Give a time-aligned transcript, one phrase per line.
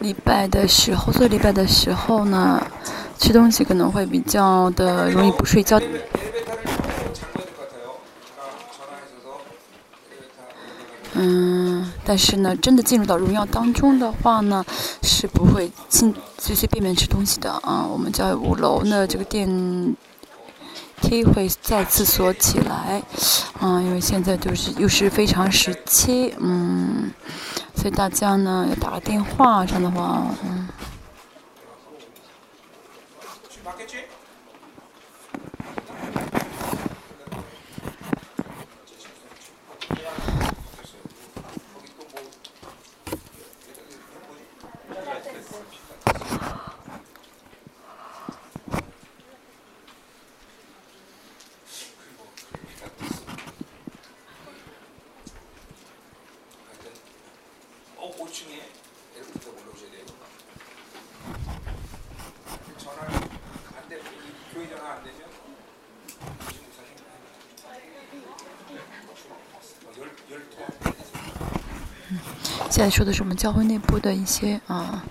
[0.00, 2.60] 礼拜的时候，做礼拜的时候呢，
[3.18, 5.80] 吃东西可能会比较的容易不睡觉。
[11.12, 14.64] 嗯，但是呢，真的进入到荣耀当中的话呢，
[15.02, 17.86] 是不会进随随便便吃东西的啊。
[17.86, 19.94] 我们在五楼呢，这个电
[21.02, 23.02] 梯会再次锁起来，
[23.58, 27.10] 啊，因为现在就是又是非常时期，嗯，
[27.80, 30.59] 所以大家呢要打个电话，这样的话，嗯。
[72.80, 75.04] 在说的是我们教会内部的一些啊，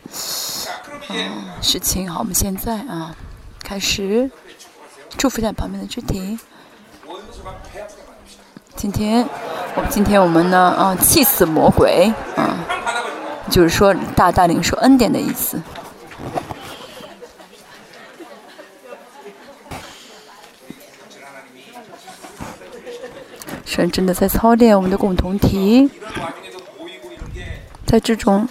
[1.08, 1.14] 啊，
[1.62, 2.09] 事情。
[2.09, 3.16] 好，我们现在啊，
[3.62, 4.28] 开始
[5.20, 6.40] 祝福一下旁边的肢体。
[8.75, 9.23] 今天，
[9.75, 12.58] 我们今天我们呢，啊，气死魔鬼，啊，
[13.52, 15.62] 就是说大大领受恩典的意思。
[23.64, 25.88] 神真的在操练我们的共同体。
[27.89, 28.47] 在这种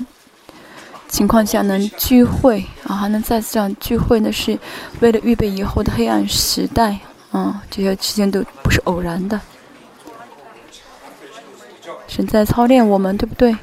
[1.07, 4.59] 情况下能聚会啊，还能再次这样聚会呢，是
[4.99, 6.99] 为了预备以后的黑暗时代
[7.31, 9.41] 啊，这些时间都不是偶然的。
[12.09, 13.57] 神在操练我们，对不对？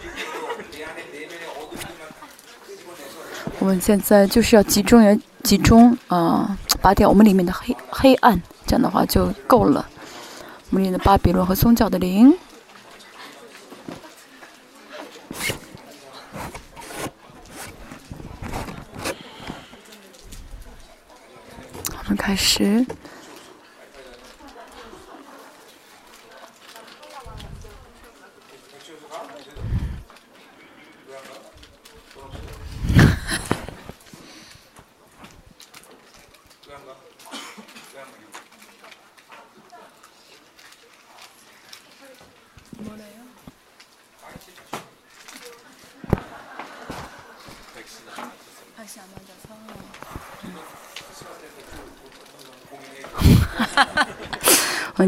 [3.59, 9.85] 我们现在就是要集中人集中啊，拔掉我们里面的黑黑暗，这样的话就够了。
[10.69, 12.33] 我们里面的巴比伦和宗教的灵。
[22.15, 22.85] 开始。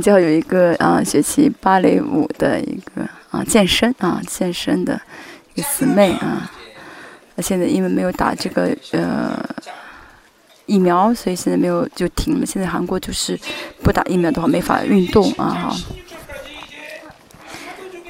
[0.02, 5.00] 最后有一个啊，学习芭蕾舞的一个啊，健身啊，健身的
[5.54, 6.52] 一个姊妹啊。
[7.36, 9.38] 那现在因为没有打这个呃
[10.66, 12.46] 疫苗，所以现在没有就停了。
[12.46, 13.40] 现在韩国就是
[13.84, 15.70] 不打疫苗的话，没法运动啊。
[15.70, 15.76] 哈。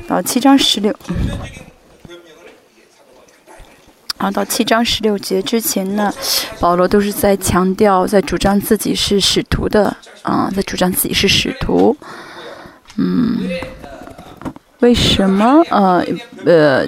[0.07, 0.95] 到七张十六。
[4.17, 6.11] 然后到七章十六节之前呢，
[6.59, 11.95] 保罗都是在强调，在主张自己是使徒的啊，在主张自己是使徒。
[12.95, 13.37] 嗯，
[14.79, 15.61] 为什么？
[15.69, 16.03] 呃
[16.45, 16.83] 呃，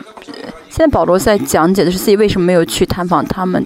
[0.69, 3.63] 现在保罗在讲解的是自己为什么没有去探访他们。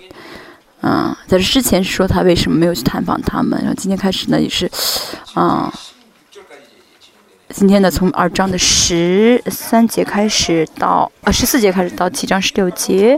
[0.81, 4.69] 嗯，在这之前是说他为什么没有去探访他们，然后今天开始呢也是，
[5.34, 5.74] 啊。
[7.53, 13.16] 今天呢，从二章的十三节开始到呃十四节开始到七章十六节，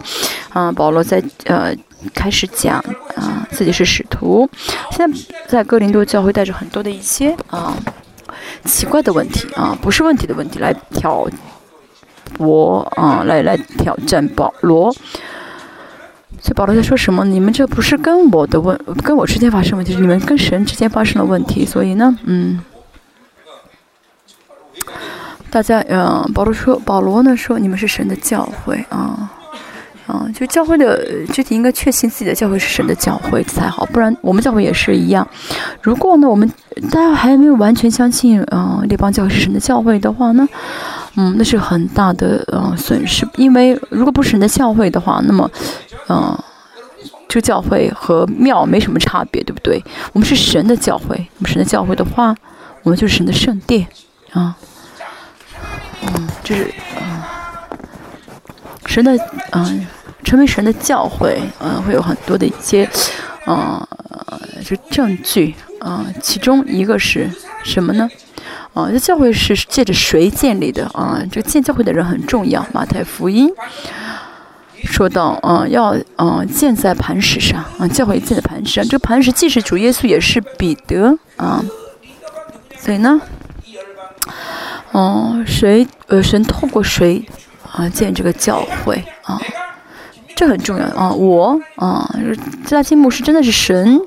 [0.50, 1.74] 啊，保罗在呃
[2.14, 2.78] 开始讲
[3.16, 4.48] 啊自己是使徒。
[4.92, 7.78] 现在在哥林多教会带着很多的一些啊
[8.66, 11.26] 奇怪的问题啊，不是问题的问题来挑
[12.34, 14.92] 拨啊，来来挑战保罗。
[16.42, 17.24] 所以保罗在说什么？
[17.24, 21.66] 你们这不是跟我的问，跟我之间发生问题，是你们跟神之间发生了问题。
[21.66, 22.60] 所以呢，嗯。
[25.56, 29.32] 大家，嗯，保罗说，保罗呢说，你们是神的教会啊，
[30.06, 35.26] 啊，就教会的具体应该确信自己的教会是神的教会才好，不然我们教会也是一样。
[35.82, 36.46] 如果呢，我们
[36.92, 40.46] 大家还没有完全相信，嗯，列邦教会是神的教会的话呢，
[41.16, 45.50] 嗯，那是很大的嗯损失，因为如果不是神的教会的话，那么，
[46.10, 46.38] 嗯，
[47.30, 49.82] 这教会和庙没什么差别，对不对？
[50.12, 52.36] 我们是神的教会，我们神的教会的话，
[52.84, 53.88] 我们就是神的圣殿
[54.34, 54.54] 啊。
[56.46, 56.72] 就是
[57.02, 57.22] 嗯，
[58.86, 59.18] 神的
[59.52, 59.88] 嗯，
[60.24, 62.88] 成为神的教会，嗯，会有很多的一些
[63.48, 63.86] 嗯，
[64.64, 66.06] 就证据啊。
[66.22, 67.28] 其中一个是
[67.64, 68.08] 什么呢？
[68.76, 71.20] 啊，这教会是借着谁建立的啊？
[71.32, 72.64] 这个建教会的人很重要。
[72.72, 73.50] 马太福音
[74.84, 78.84] 说到，嗯，要嗯建在磐石上，啊，教会建在磐石上。
[78.84, 81.64] 这个磐石既是主耶稣，也是彼得，啊，
[82.78, 83.20] 所以呢，
[84.96, 87.26] 哦，谁呃神透过谁
[87.70, 89.42] 啊建这个教会啊？
[90.38, 91.12] 这很重要啊！
[91.12, 92.10] 我啊，
[92.66, 94.00] 这大金牧师真的是神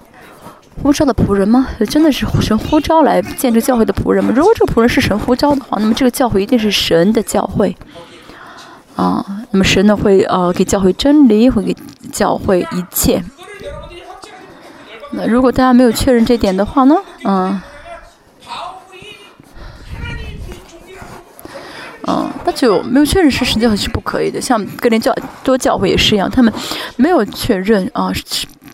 [0.82, 1.68] 呼召的仆人吗？
[1.90, 4.32] 真的是神呼召来建这教会的仆人吗？
[4.34, 7.76] 如果这个仆人是神呼召的话，那么这个教会一定是神的教会。
[8.96, 11.76] 啊，那么神呢会呃给教会真理，会给
[12.10, 13.22] 教会一切。
[15.10, 17.60] 那如果大家没有确认这点的话呢，嗯，
[22.08, 24.40] 嗯，那就没有确认是神教会是不可以的。
[24.40, 25.14] 像格林教
[25.44, 26.50] 多教会也是一样，他们
[26.96, 28.10] 没有确认啊，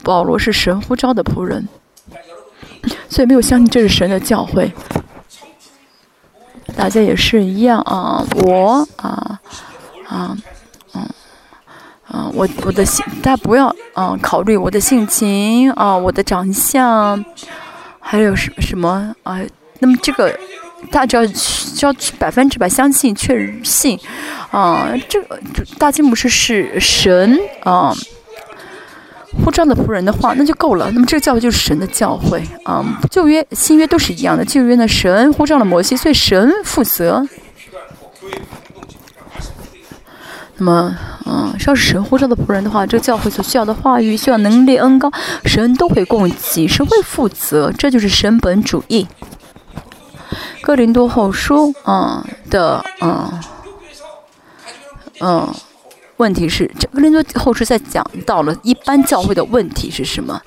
[0.05, 1.67] 保罗是神呼召的仆人，
[3.09, 4.73] 所以没有相信这是神的教会。
[6.77, 9.41] 大家也是一样啊，我啊。
[10.07, 10.37] 啊，
[10.93, 11.03] 嗯，
[12.07, 17.25] 啊，我我的性，大家不要啊考虑我的性情啊，我的长相，
[17.99, 19.41] 还有什什么啊？
[19.81, 20.39] 那么这个
[20.91, 23.99] 大家只要要百分之百相信、确信
[24.51, 25.41] 啊，这个
[25.79, 27.93] 大金牧师是神啊，
[29.45, 30.91] 呼召的仆人的话，那就够了。
[30.93, 34.45] 那么这个教会就是神的教会啊，旧约、新约都是一样的。
[34.45, 37.27] 旧约呢，神呼召了摩西，所以神负责。
[40.57, 40.97] 那么，
[41.27, 45.11] 嗯，要是神呼召的仆人的话，这个教会所需要的话语、需要能力、恩高，
[45.45, 49.05] 神都会供给，神会负责，这就是神本主义。
[50.63, 53.41] 哥林多后书，嗯的，嗯，
[55.21, 55.55] 嗯，
[56.17, 60.41] 问题是，这哥林多后书在讲到了一般教会的问题是什么？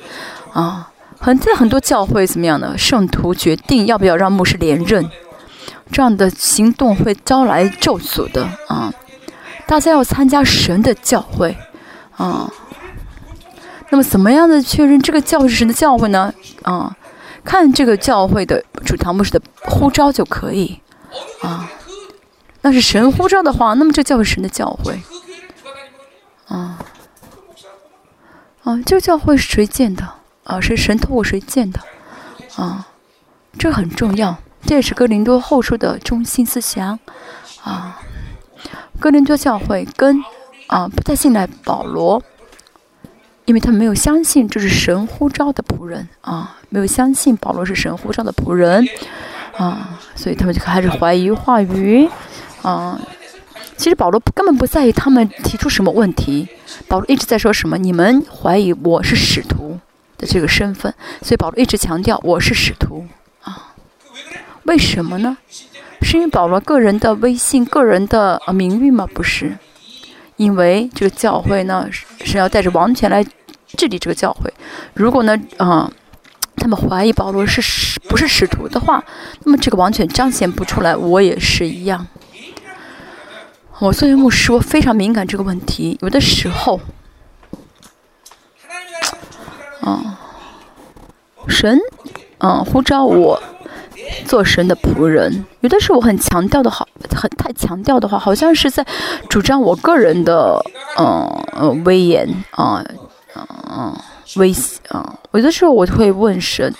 [0.53, 2.77] 啊，很在很多教会怎么样呢？
[2.77, 5.09] 圣徒决定要不要让牧师连任，
[5.91, 8.93] 这样的行动会招来咒诅的，啊。
[9.65, 11.53] 大家要参加神的教会，
[12.15, 12.49] 啊，
[13.89, 16.33] 那么怎么样的确认这个教是神的教会呢？
[16.63, 16.95] 啊，
[17.47, 20.81] 看这个教会的主堂牧师的呼召就可以，
[21.41, 21.71] 啊，
[22.61, 25.01] 那是神呼召的话，那么这教会神的教会，
[26.49, 26.77] 啊，
[28.63, 30.05] 啊，这个教会是谁建的？
[30.43, 31.79] 啊，是神透过谁建的？
[32.57, 32.85] 啊，
[33.57, 34.35] 这很重要，
[34.65, 36.99] 这也是哥林多后书的中心思想，
[37.63, 38.01] 啊。
[38.99, 40.21] 哥林多教会跟
[40.65, 42.21] 啊不太信赖保罗，
[43.47, 48.85] 因为他们没有相信这是神呼召的仆人啊，没有相信保罗是神呼召的仆人
[49.55, 52.09] 啊，所以他们就开始怀疑话语
[52.61, 52.99] 啊。
[53.77, 56.49] 其实保罗根本不在意他们提出什么问题，
[56.89, 57.77] 保罗一直在说什么？
[57.77, 59.79] 你们怀疑我是使徒
[60.17, 63.07] 的这个身份，所以保罗一直强调我是使徒
[63.43, 63.73] 啊。
[64.63, 65.37] 为什么呢？
[66.01, 69.07] 是因为保罗个人的威信、个人的名誉吗？
[69.13, 69.57] 不是，
[70.35, 73.25] 因为这个教会呢是要带着王权来
[73.77, 74.53] 治理这个教会。
[74.93, 75.89] 如果呢，啊，
[76.57, 79.01] 他们怀疑保罗是使不是使徒的话，
[79.45, 80.93] 那么这个王权彰显不出来。
[80.95, 82.05] 我也是一样。
[83.79, 85.97] 我作为牧师，我非常敏感这个问题。
[86.01, 86.81] 有的时候，
[89.81, 90.19] 啊，
[91.47, 91.79] 神，
[92.39, 93.41] 嗯，呼召我。
[94.25, 98.85] 做神的仆人，有的时候我很强调的好，很太强调的话，好像是在
[99.27, 100.57] 主张我个人的，
[100.97, 102.81] 嗯，威严啊，
[103.69, 103.95] 嗯，
[104.37, 104.53] 威
[104.89, 105.17] 啊。
[105.33, 106.73] 有的时候我就会问神，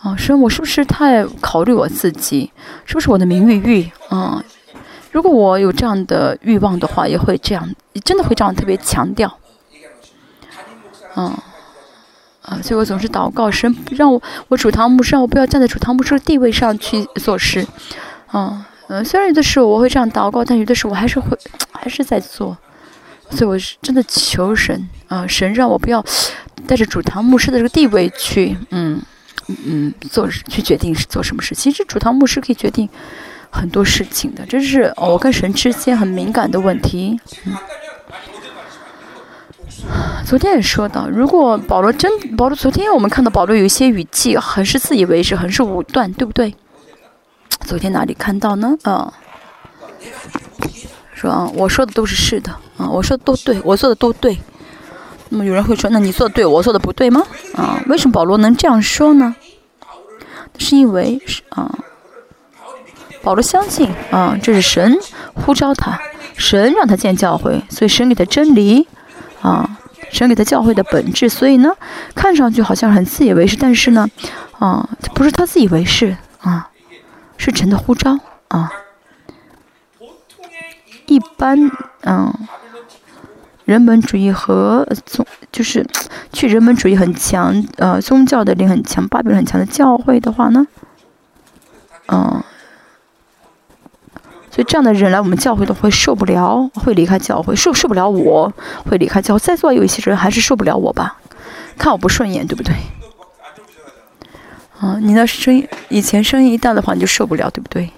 [0.00, 2.50] 啊，神，我是不是太考虑我自己？
[2.84, 4.42] 是不是我的名誉欲啊？
[5.12, 7.68] 如果我有这样的欲望的话，也会这样，
[8.04, 9.38] 真的会这样特别强调，
[11.16, 11.36] 嗯。
[12.42, 17.66] 啊，所以我总是祷告神，让我我主堂牧师让我不要站在主堂牧师的地位上去做事。
[18.28, 21.36] 啊，嗯，虽然有的时候我会这样祷告，但有的时候我还是会
[21.72, 22.56] 还是在做。
[23.30, 26.04] 所以我是真的求神啊，神让我不要
[26.66, 29.02] 带着主堂牧师的这个地位去，嗯
[29.48, 31.54] 嗯，做去决定是做什么事。
[31.54, 32.88] 其实主堂牧师可以决定
[33.50, 37.20] 很多事情的，这是我跟神之间很敏感的问题。
[37.44, 37.54] 嗯。
[40.24, 46.52] 昨天也说到，如果保罗真保罗，昨天我们看到保罗有一些语气很是自以为是，很是武断，对不对？
[47.60, 48.76] 昨天哪里看到呢？
[48.82, 49.12] 啊，
[51.16, 54.38] 说啊，我说的都是是的，啊，我说的都对，我做的都对。
[55.30, 57.26] 那么有人会说，那你做的对，我做的不对吗？
[57.54, 59.34] 啊，为什么保罗能这样说呢？
[60.58, 61.78] 是因为是啊，
[63.22, 64.96] 保罗相信啊，这是神
[65.34, 65.98] 呼召他，
[66.36, 68.86] 神让他建教会，所以神给他真理。
[69.42, 69.78] 啊，
[70.10, 71.70] 神给他教会的本质，所以呢，
[72.14, 74.08] 看上去好像很自以为是，但是呢，
[74.58, 76.68] 啊，不是他自以为是啊，
[77.36, 78.18] 是神的呼召
[78.48, 78.72] 啊。
[81.06, 81.70] 一般，
[82.02, 82.32] 嗯，
[83.64, 85.86] 人本主义和宗就是
[86.32, 90.66] 去人本主义很强，呃，宗教的灵很强，巴比伦很强的教会的话呢，
[92.08, 92.42] 嗯，
[94.50, 98.52] 所以这样的人来我们教会都会受不了，会离开教会，受受不了我
[98.88, 99.38] 会离开教会。
[99.40, 101.18] 在座有一些人还是受不了我吧，
[101.78, 102.74] 看我不顺眼，对不对？
[104.78, 107.90] 啊，你那声音以前声音一大的话你就受不了，对不对？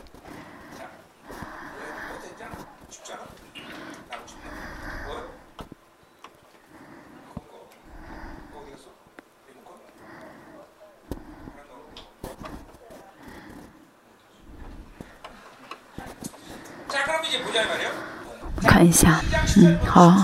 [18.67, 19.21] 看一下，
[19.57, 20.15] 嗯，好，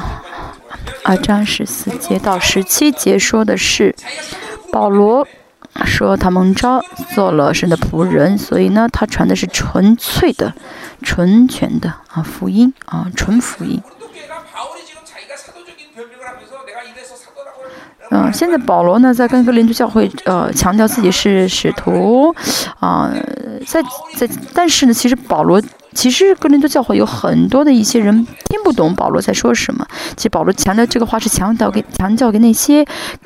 [1.05, 3.95] 二章十四节到十七节说的是
[4.73, 5.27] 保罗
[5.85, 6.85] 说他蒙召
[7.15, 10.53] 做了神的仆人，所以呢，他传的是纯粹的、
[11.03, 13.81] 纯全的啊福音啊纯福音。
[18.11, 22.35] 嗯，现在保罗呢在跟哥林多教会呃强调自己是使徒
[22.81, 23.13] 啊，
[23.67, 23.81] 在
[24.17, 25.63] 在，但是呢，其实保罗。
[25.95, 29.87] 其实哥林多教会有很多的一些人听不懂保罗在说什么。
[30.17, 32.85] 其实保罗强调这个话是强调给强调给那些，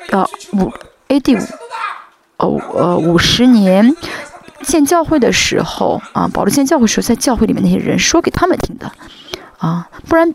[0.09, 0.71] 呃五
[1.07, 1.35] A.D.
[1.35, 1.39] 五，
[2.37, 3.95] 哦呃五十年
[4.61, 8.91] 建教会的时候啊，保罗建教会时候在教会里面那些人说给他们听的，
[9.57, 10.33] 啊，不然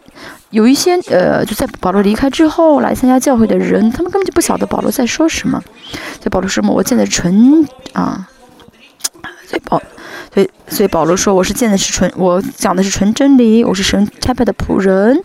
[0.51, 5.63] 有一些呃就在保罗离开之后来参加教会的人，他们根本就不晓得保罗在说什么。
[6.21, 6.73] 在保罗说么？
[6.73, 8.29] 我建的纯啊，
[9.47, 9.81] 在保。
[10.35, 15.17] 所以，所以保罗说：“我是见的是纯，我讲的是纯真理，我是神差派的仆人，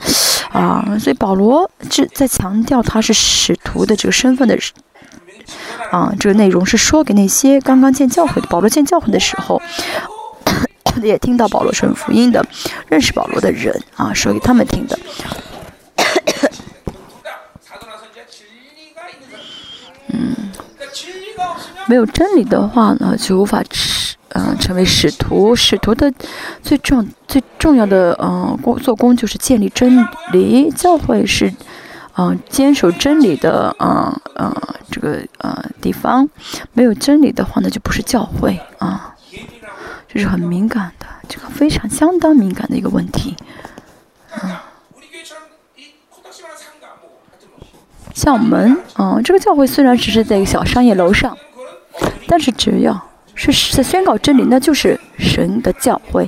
[0.51, 0.85] 啊！
[0.99, 4.55] 所以保罗是在强调他是使徒的这个身份的，
[5.89, 9.59] 啊，这个内容是说给那些刚刚见教会的保罗见教会的时候，
[11.01, 12.45] 也听到保罗传福音的，
[12.87, 14.99] 认识保罗的人啊，说给他们听的。
[20.09, 20.51] 嗯，
[21.87, 26.13] 没有真理的话呢，就无法吃。”嗯，成为使徒，使徒的
[26.63, 31.53] 最重最重要的嗯工做工就是建立真理，教会是
[32.15, 34.55] 嗯坚守真理的嗯嗯
[34.89, 36.29] 这个呃地方，
[36.71, 39.13] 没有真理的话那，就不是教会啊，
[40.07, 43.35] 这是很敏感的，这个非常相当敏感的一个问题，
[44.41, 44.55] 嗯，
[48.13, 51.37] 像我们嗯这个教会虽然只是在一个小商业楼上，
[52.25, 53.08] 但是只要。
[53.39, 56.27] 是在宣告真理，那就是神的教诲。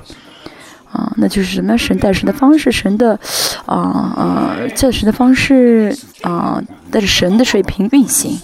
[0.91, 1.97] 啊，那就是什么神？
[1.97, 3.17] 带神的方式，神的
[3.65, 8.37] 啊啊教神的方式啊，带着神的水平运行。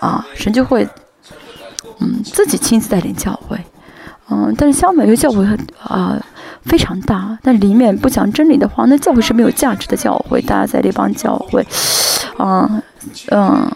[0.00, 0.88] 啊，神就会
[2.00, 3.56] 嗯自己亲自带领教会，
[4.30, 5.46] 嗯，但是相反，有教会
[5.84, 6.18] 啊
[6.64, 10.40] 非常大，但里面不讲真理的话，那教会是没有价值的教会。
[10.40, 11.62] 大家在这帮教会
[12.38, 12.82] 啊
[13.30, 13.70] 嗯，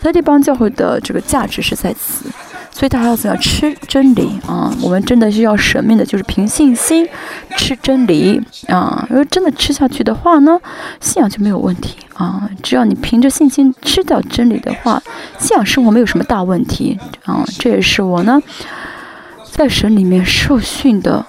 [0.00, 2.26] 在这帮教会的这个价值是在此。
[2.74, 4.68] 所以大家要怎样吃真理啊？
[4.82, 7.08] 我们真的是要神命的，就是凭信心
[7.56, 9.06] 吃真理啊！
[9.08, 10.60] 如果真的吃下去的话呢，
[11.00, 12.50] 信仰就没有问题啊！
[12.64, 15.00] 只要你凭着信心吃掉真理的话，
[15.38, 17.44] 信仰生活没有什么大问题啊！
[17.60, 18.42] 这也是我呢
[19.52, 21.24] 在神里面受训的，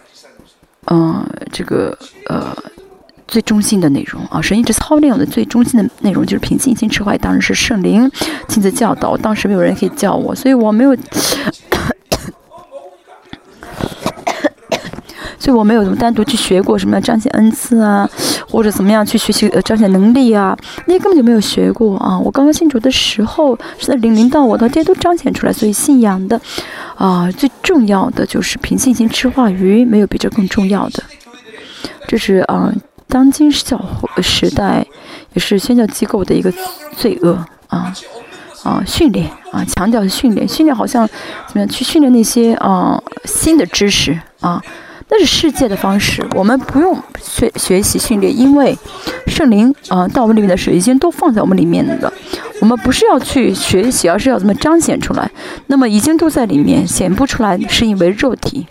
[0.88, 1.96] 嗯，这个
[2.28, 2.58] 呃。
[3.28, 8.10] 最中心的内容啊，神一直操练我的最中心的内容就是凭信心吃坏，当然是圣灵
[8.48, 9.18] 亲自教导。
[9.18, 10.96] 当时没有人可以教我，所以我没有，
[15.40, 18.08] 所以我没有怎么单独去学过什么彰显恩赐啊，
[18.48, 20.56] 或者怎么样去学习呃彰显能力啊，
[20.86, 22.20] 那根本就没有学过啊。
[22.20, 25.52] 我刚刚信主的时候，是在领领到我的这些都彰显出来。
[25.52, 26.40] 所以信仰的
[26.96, 31.04] 啊，最重要的就是凭信心吃话语，没有比这更重要的。
[32.08, 32.72] 这是啊。
[33.08, 33.80] 当今教
[34.22, 34.86] 时代，
[35.34, 36.52] 也是宣教机构的一个
[36.98, 37.34] 罪恶
[37.68, 37.94] 啊
[38.64, 38.84] 啊！
[38.86, 44.62] 训练啊，强调训练，训练好像怎么样去训练那些啊新的知识啊？
[45.08, 48.76] 那是世界的方式，我们不用学学习训练，因为
[49.28, 52.12] 圣灵啊到我们里面的水已经都放在我们里面了。
[52.60, 55.30] 我们不是要去学习，而是要怎么彰显出来？
[55.68, 58.66] 那么已经都在里面，显不出来，是因为肉体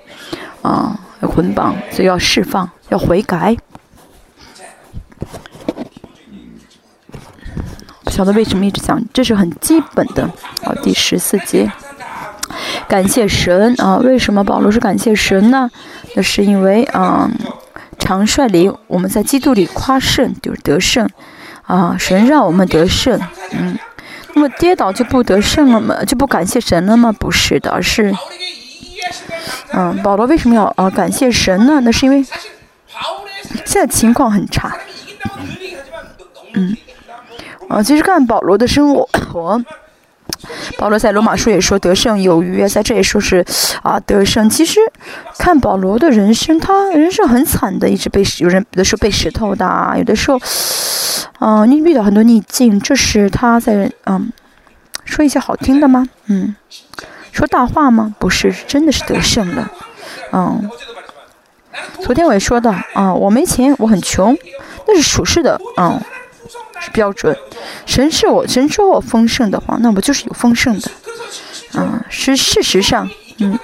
[0.62, 3.57] 啊捆绑，所以要释放，要悔改。
[8.04, 10.30] 不晓得为什么一直讲，这是很基本的。
[10.62, 11.73] 好，第十四节，
[12.87, 13.96] 感谢神啊！
[13.96, 15.70] 为什么保罗是感谢神呢？
[16.14, 17.30] 那是因为啊，
[17.99, 21.08] 常率领我们在基督里夸胜，就是得胜
[21.62, 21.96] 啊！
[21.99, 23.18] 神让我们得胜，
[23.52, 23.76] 嗯，
[24.34, 26.04] 那么跌倒就不得胜了吗？
[26.04, 27.11] 就不感谢神了吗？
[27.11, 28.14] 不是的，是，
[29.73, 31.80] 嗯，保罗为什么要啊感谢神呢？
[31.80, 32.23] 那是因为
[33.64, 34.76] 现在情况很差，
[36.52, 36.76] 嗯。
[37.68, 39.61] 啊，其实看保罗的生活。
[40.76, 43.44] 保罗在罗马书也说得胜有余，在这里说是
[43.83, 44.49] 啊得胜。
[44.49, 44.78] 其实
[45.38, 50.38] 看保罗的人生，他人生很惨的，一直被有人有的时候被石头打，有的时候，
[51.40, 54.30] 嗯，你遇到很多逆境，这是他在嗯
[55.04, 56.06] 说一些好听的吗？
[56.26, 56.54] 嗯，
[57.33, 58.14] 说大话吗？
[58.18, 59.71] 不是，真的是得胜了。
[60.33, 60.71] 嗯，
[62.00, 64.37] 昨天我也说到啊，我没钱，我很穷，
[64.87, 66.00] 那是属实的，嗯。
[66.81, 67.37] 是标准，
[67.87, 70.91] 神是我神说我丰盛的话，那我就是有丰盛的，
[71.73, 73.09] 啊，是事实上，
[73.39, 73.59] 嗯，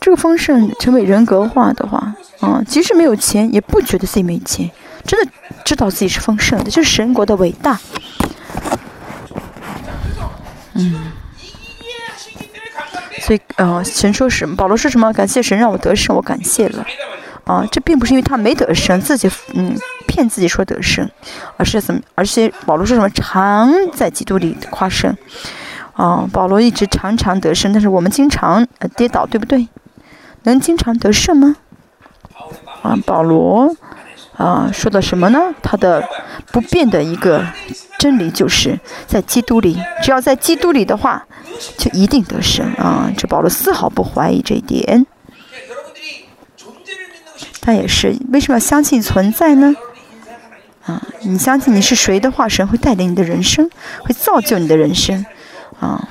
[0.00, 4.70] 这个丰盛成为人格化的话，啊，即使没有钱，也不觉得自己没钱，
[5.04, 5.30] 真的
[5.64, 7.78] 知道自己是丰盛的，就是神国的伟大，
[10.74, 11.12] 嗯，
[13.22, 14.54] 所以，呃，神说什么？
[14.54, 15.12] 保罗说什么？
[15.12, 16.86] 感谢神让我得胜，我感谢了。
[17.44, 21.08] 啊，这并不是因为他没得胜，自己嗯骗自己说得胜，
[21.56, 22.00] 而是怎么？
[22.14, 25.14] 而且保罗说什么常在基督里夸胜，
[25.92, 29.68] 啊，保罗一直常常得胜，但是我们经常呃跌倒，对不对？
[30.44, 31.56] 能经常得胜吗？
[32.82, 33.74] 啊，保罗
[34.36, 35.54] 啊说的什么呢？
[35.62, 36.02] 他的
[36.52, 37.46] 不变的一个
[37.98, 41.26] 真理就是在基督里，只要在基督里的话，
[41.76, 43.10] 就一定得胜啊！
[43.16, 45.06] 这保罗丝毫不怀疑这一点。
[47.64, 49.74] 他也是，为什么要相信存在呢？
[50.84, 53.70] 啊，你相信你是谁的话，神会带领你的人生，
[54.02, 55.24] 会造就你的人生，
[55.80, 56.06] 啊，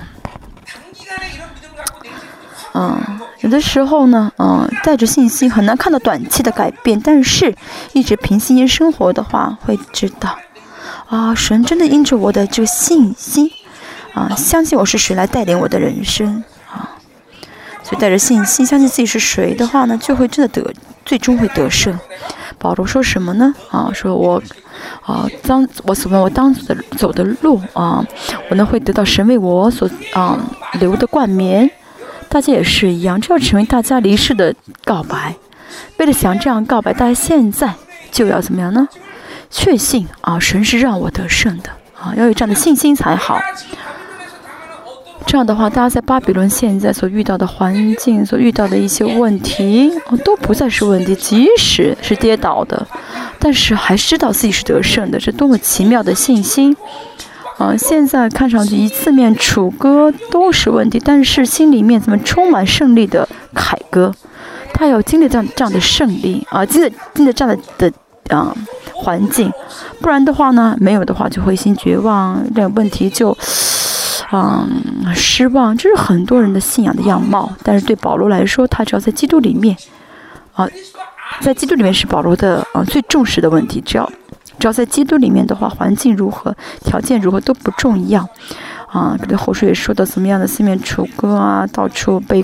[2.73, 7.55] 嗯，有的时候呢，嗯，带着信心很难看到短期的改变，但是
[7.93, 10.35] 一直凭信心生活的话，会知道，
[11.07, 13.51] 啊，神真的因着我的这个信心，
[14.15, 16.97] 啊，相信我是谁来带领我的人生，啊，
[17.83, 20.73] 所以带着信心，相信自己是谁的话呢，就会真的得。
[21.05, 21.97] 最终会得胜。
[22.57, 23.53] 保罗说什么呢？
[23.71, 24.41] 啊，说我，
[25.01, 28.05] 啊，当我所我当走的走的路啊，
[28.49, 30.39] 我呢会得到神为我所啊
[30.79, 31.69] 留的冠冕。
[32.29, 35.35] 大家也是一样，这要成为大家离世的告白。
[35.97, 37.73] 为了想这样告白，大家现在
[38.11, 38.87] 就要怎么样呢？
[39.51, 43.39] 确信啊，神是让我得胜的啊，要有这样的信心才好。
[45.25, 49.91] 这样的话，大家在巴比伦现在所遇到的环境、所遇到的一些问题，
[50.23, 51.15] 都不再是问题。
[51.15, 52.85] 即使是跌倒的，
[53.39, 56.75] 但是还知道自己是得胜的，这多么奇妙的信心！
[57.57, 64.13] 啊，现在看上去一次面楚歌都是问题，但是心里面怎么充满胜利的凯歌？
[64.73, 68.55] 他要经历这样这样的胜利啊，经历经历这样的的啊
[68.93, 69.51] 环境，
[69.99, 73.35] 不然的话呢，没有的话就灰心绝望，这问题就。
[74.35, 77.53] 嗯，失望，这是很多人的信仰的样貌。
[77.61, 79.77] 但是对保罗来说，他只要在基督里面，
[80.53, 80.67] 啊，
[81.39, 83.79] 在基督里面是保罗的啊最重视的问题。
[83.81, 84.11] 只要
[84.57, 88.27] 只要在基督里面的话，环境如何，条件如何都不重要。
[88.87, 92.43] 啊，这后世也说到怎么样的四面楚歌啊，到处被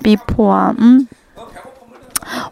[0.00, 1.06] 逼迫啊，嗯。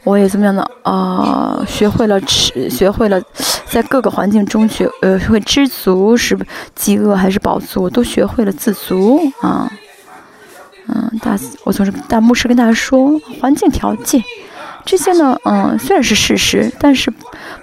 [0.05, 0.65] 我也怎么样呢？
[0.83, 3.21] 啊，学会了吃，学会了
[3.67, 6.37] 在各个环境中学，呃，会知足是
[6.75, 9.71] 饥饿还是饱足，我都学会了自足啊。
[10.89, 14.23] 嗯，大，我总是大牧师跟大家说，环境条件
[14.85, 17.13] 这些呢，嗯，虽然是事实，但是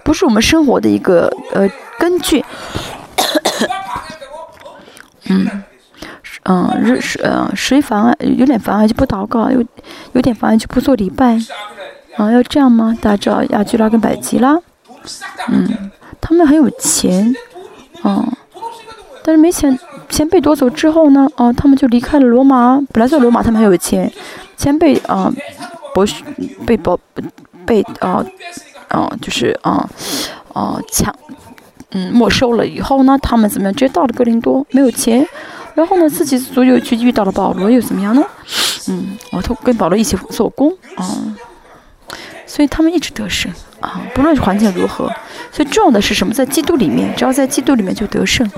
[0.04, 1.70] 不是我们生活的一个呃
[2.00, 2.44] 根据。
[5.32, 5.64] 嗯，
[6.44, 9.64] 嗯，热水，呃，水烦啊，有点妨碍就不祷告，有
[10.14, 11.38] 有点妨碍就不做礼拜。
[12.20, 12.94] 啊，要这样吗？
[13.02, 14.60] 大家知道亚居拉跟百吉拉，
[15.48, 17.34] 嗯，他们很有钱，
[18.02, 18.28] 啊，
[19.24, 19.80] 但是没钱，
[20.10, 22.78] 钱被夺走之后呢，啊，他们就离开了罗马。
[22.92, 24.12] 本来在罗马他们很有钱，
[24.58, 25.32] 钱被啊
[25.96, 26.06] 剥
[26.66, 26.98] 被剥
[27.66, 28.26] 被啊
[28.90, 29.90] 啊就是啊
[30.52, 31.16] 啊抢
[31.92, 33.74] 嗯没收了以后呢，他们怎么样？
[33.74, 35.26] 直接到了格林多，没有钱，
[35.74, 38.22] 然后呢，自己所有去遇到了保罗，又怎么样呢？
[38.90, 41.06] 嗯，我都跟保罗一起做工，啊。
[42.50, 45.06] 所以他们一直得胜啊，不论环境如何。
[45.52, 46.34] 所以重要的是什么？
[46.34, 48.50] 在基督里面，只要在基督里面就得胜。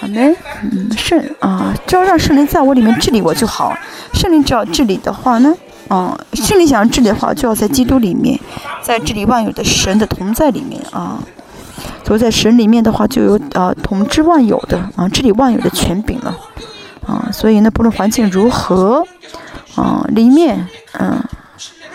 [0.00, 0.34] 好没？
[0.62, 3.76] 嗯，圣啊，只要让圣灵在我里面治理我就好。
[4.14, 5.54] 圣灵只要治理的话呢，
[5.88, 8.40] 啊，圣灵想要治理的话，就要在基督里面，
[8.80, 11.22] 在治理万有的神的同在里面啊。
[12.04, 16.34] 所以在神里面的话，就有啊统治万有的啊治理万有的权柄了
[17.06, 17.28] 啊。
[17.30, 19.06] 所以呢，不论环境如何
[19.76, 20.66] 啊，里面
[20.98, 21.22] 嗯。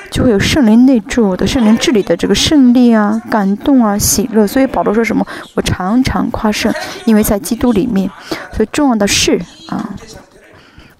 [0.10, 4.48] 就会有圣灵内住的圣灵治理的这个胜利啊、感动啊、喜乐。
[4.48, 5.26] 所以保罗说什么？
[5.56, 6.74] 我常常夸胜，
[7.06, 8.10] 因为在基督里面。
[8.54, 9.40] 所以重要的是
[9.70, 9.94] 啊，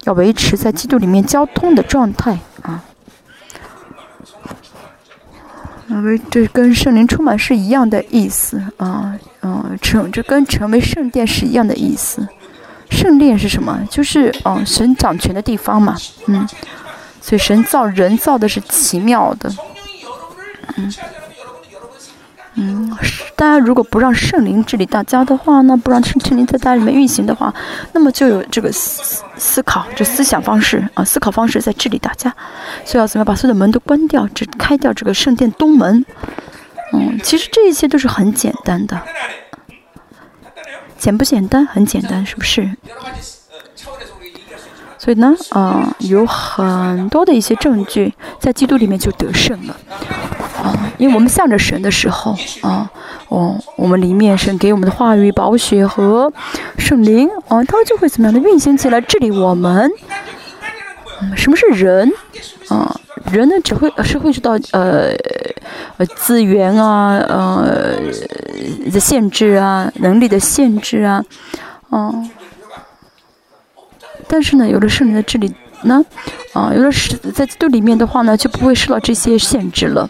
[0.04, 2.84] 要维持在基督里面交通的状态啊。
[5.88, 12.28] 因为这跟圣灵充满是一样的意思啊，嗯，成这跟成为圣殿是一样的意思。
[12.90, 13.80] 圣殿是什么？
[13.90, 16.46] 就是嗯，神掌权的地方嘛，嗯，
[17.28, 19.52] 所以神造人造的是奇妙的，
[20.76, 20.94] 嗯。
[22.60, 22.96] 嗯，
[23.36, 27.54] 大家如果不让圣灵治理大家的话，那不让圣圣灵在大家里面运行的话，
[27.92, 32.34] 那么就有这个思思考，这思想方式啊，思考方式在治理大家。
[32.84, 36.04] 所以要怎么样把所有的门都关掉，只开掉这个圣殿东门？
[36.94, 39.00] 嗯，其实这一切都是很简单的，
[40.98, 41.64] 简不简单？
[41.66, 42.68] 很简单，是不是？
[44.98, 49.76] 所以呢，啊，有很多的一些证据在基督里面就得胜了。
[50.62, 52.90] 啊，因为我们向着神的时候，啊，
[53.28, 56.32] 哦，我们里面神给我们的话语、宝血和
[56.76, 59.88] 圣灵，啊，它就会怎么样的运行起来治理我们。
[61.22, 62.12] 嗯，什么是人？
[62.68, 65.12] 啊，人呢只会是会知道呃
[65.96, 67.96] 呃资源啊，呃
[68.92, 71.24] 的限制啊，能力的限制啊，
[71.90, 72.28] 嗯，
[74.28, 76.04] 但是呢，有了圣灵的治理呢，
[76.52, 80.08] 啊，有了是在基督里面的话呢，就不会受到这些限制了。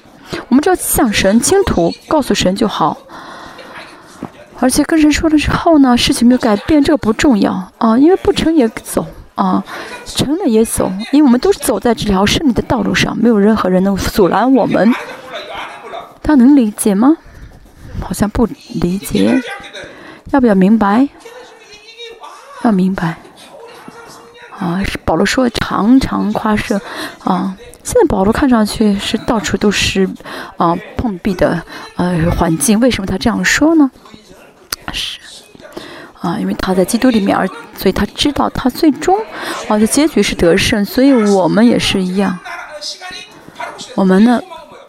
[0.48, 2.98] 我们只要向神倾吐，告诉神就好。
[4.61, 9.64] 而且跟神说了之后呢，事情没有改变，这个不重要啊，因为不成也走啊，
[10.04, 14.92] 成了也走，因为我们都是走在这条胜利的道路上，没有任何人能阻拦我们。
[16.22, 17.16] 他能理解吗？
[18.00, 19.40] 好像不理解。
[20.33, 21.09] 要不要明白？
[22.64, 23.16] 要明白。
[24.59, 26.81] 啊，是保罗说常常夸胜
[27.23, 27.57] 啊。
[27.85, 30.09] 现在保罗看上去是到处都是
[30.57, 31.62] 啊碰壁的
[31.97, 33.90] 呃环境，为什么他这样说呢？
[34.92, 35.18] 是
[36.21, 39.16] 啊，因为他在基督里面，而所以他知道他最终
[39.68, 42.38] 啊的结局是得胜，所以我们也是一样。
[43.94, 44.40] 我们呢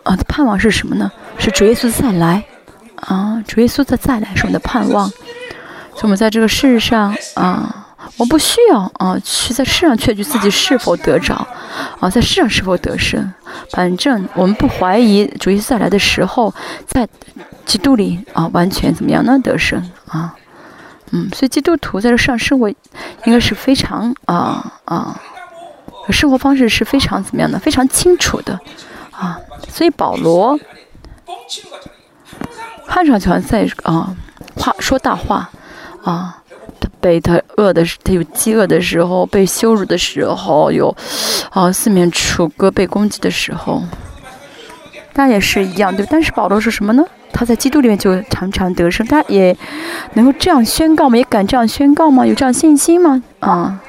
[0.04, 1.12] 啊的盼望是什么呢？
[1.38, 2.44] 是主耶稣再来
[2.96, 5.08] 啊，主耶稣的再来是我们的盼望。
[5.08, 7.79] 所以我们在这个世上啊。
[8.18, 11.36] 我不需要啊，去在世上确据自己是否得着，
[12.00, 13.34] 啊，在世上是否得胜。
[13.72, 16.54] 反正我们不怀疑主耶稣再来的时候，
[16.86, 17.08] 在
[17.66, 19.40] 基督里啊，完全怎么样呢？
[19.40, 20.36] 得胜啊，
[21.12, 25.20] 嗯，所以基督徒在这上生活，应该是非常啊啊，
[26.10, 27.58] 生活方式是非常怎么样的？
[27.58, 28.60] 非常清楚的
[29.12, 29.40] 啊。
[29.70, 30.60] 所以保罗
[32.88, 34.16] 看上去好像在啊
[34.56, 35.50] 话说大话
[36.04, 36.36] 啊。
[36.80, 40.96] 他被他饿的时，他有饥饿的时候，被羞辱的时候，有
[41.52, 43.84] 啊四面楚歌被攻击的时候，
[45.14, 46.06] 那也是一样对。
[46.10, 47.04] 但是保罗说什么呢？
[47.32, 49.56] 他在基督里面就常常得胜，他也
[50.14, 51.18] 能够这样宣告吗？
[51.18, 52.26] 也敢这样宣告吗？
[52.26, 53.22] 有这样信心吗？
[53.40, 53.80] 啊，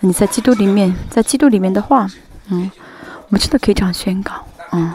[0.00, 2.06] 那你在基督里面，在基督里面的话，
[2.50, 2.70] 嗯，
[3.28, 4.32] 我们真的可以这样宣告，
[4.72, 4.92] 嗯。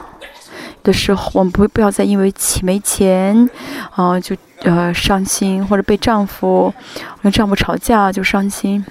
[0.89, 3.47] 的时候，我们不不要再因为钱没钱，
[3.91, 6.73] 啊，就呃伤心，或者被丈夫
[7.21, 8.83] 跟丈夫吵架就伤心。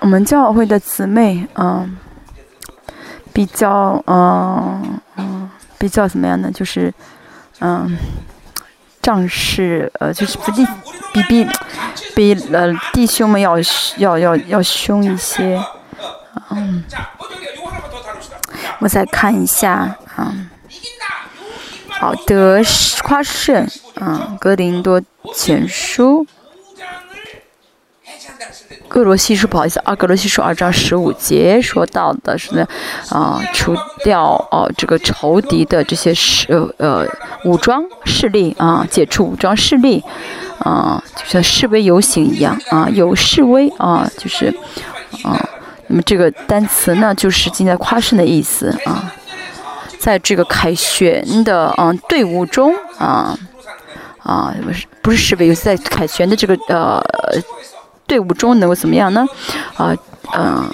[0.00, 1.96] 我们教会的姊妹，嗯，
[3.34, 6.50] 比较，嗯嗯，比较怎么样呢？
[6.50, 6.92] 就是，
[7.60, 7.94] 嗯。
[9.04, 10.66] 仗势，呃，就是比
[11.12, 11.46] 比比
[12.14, 13.56] 比呃弟兄们要
[13.98, 15.62] 要要要凶一些，
[16.48, 16.82] 嗯，
[18.78, 20.48] 我再看一下，嗯，
[21.90, 22.62] 好，得
[23.02, 23.68] 夸胜，
[24.00, 25.02] 嗯，格林多
[25.34, 26.26] 前书。
[28.88, 32.66] 格罗西书不好意思啊，格罗西书二章十五节说到的是呢，
[33.08, 36.46] 啊，除掉哦这个仇敌的这些势
[36.78, 37.04] 呃
[37.44, 40.02] 武装势力啊，解除武装势力
[40.58, 44.54] 啊，就像示威游行一样啊，有示威啊，就是
[45.24, 45.48] 啊，
[45.88, 49.12] 那么这个单词呢，就是今天夸胜的意思啊，
[49.98, 53.36] 在这个凯旋的嗯队伍中啊
[54.18, 57.02] 啊不是不是示威游行，在凯旋的这个呃。
[58.06, 59.26] 队伍中能够怎么样呢？
[59.76, 59.94] 啊，
[60.34, 60.70] 嗯，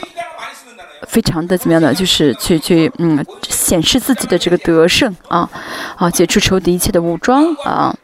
[1.07, 1.95] 非常的怎么样呢？
[1.95, 5.49] 就是去去嗯，显示自己的这个得胜啊，
[5.97, 7.95] 啊，解除仇敌一切的武装啊，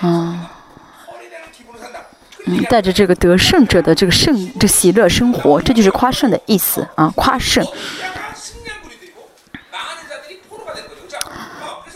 [0.00, 0.50] 啊，
[2.46, 7.64] 嗯，带着这个得胜者的这个胜这喜乐生活，这就是夸胜的意思啊，夸胜，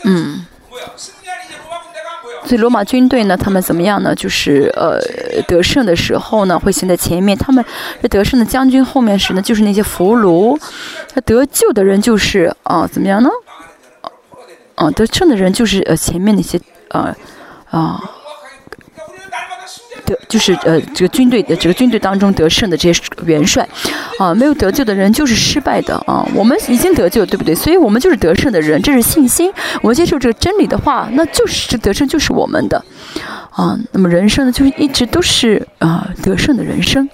[0.03, 0.45] 嗯。
[2.49, 4.15] 所以罗马军队呢，他们怎么样呢？
[4.15, 4.99] 就是呃
[5.47, 7.37] 得胜的时候呢，会行在前面。
[7.37, 7.63] 他们
[8.01, 10.59] 这得胜的将军后面时呢，就是那些俘虏。
[11.13, 13.29] 他得救的人就是啊，怎么样呢？
[14.73, 17.15] 啊，得胜的人就是呃前面那些呃
[17.69, 18.01] 啊
[20.09, 23.67] 得就是呃这个军队的这个军队当中得胜的这些元帅，
[24.17, 26.27] 啊，没有得救的人就是失败的啊。
[26.33, 27.55] 我们已经得救，对不对？
[27.55, 29.53] 所以我们就是得胜的人，这是信心。
[29.81, 32.83] 我们接受这个真理的话，那就是这得胜就是我们的
[33.51, 33.77] 啊。
[33.91, 37.09] 那么人生呢，就是一直都是啊得胜的人生。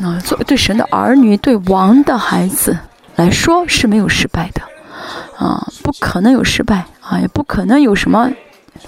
[0.00, 2.78] 啊，作为对神的儿女，对王的孩子
[3.16, 4.62] 来说是没有失败的，
[5.36, 8.30] 啊，不可能有失败，啊，也不可能有什么，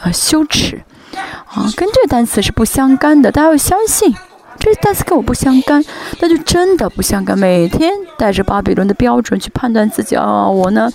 [0.00, 0.80] 啊，羞耻，
[1.18, 3.30] 啊，跟这个单词是不相干的。
[3.30, 4.14] 大家要相信，
[4.58, 5.84] 这单词跟我不相干，
[6.20, 7.38] 那就真的不相干。
[7.38, 10.90] 每天带着巴比伦的标准去判断自己，啊，我呢，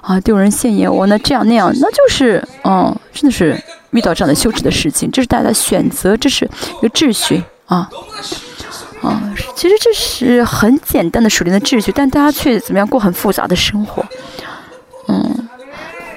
[0.00, 5.10] 啊，丢人现眼，我呢这样那样，那就是，嗯，真的是遇到这样的羞耻的事情。
[5.10, 7.88] 这是大家选择，这是一个秩序，啊。
[9.02, 9.18] 啊，
[9.54, 14.04] 其实这是很简单的属灵的秩序，但大家却怎么样过很复杂的生活？
[15.08, 15.48] 嗯，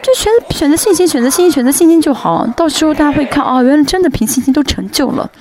[0.03, 2.45] 就选选择信心，选择信心，选择信心就好。
[2.57, 5.31] 到时候大家会看，哦，原来真的凭信心都成就了。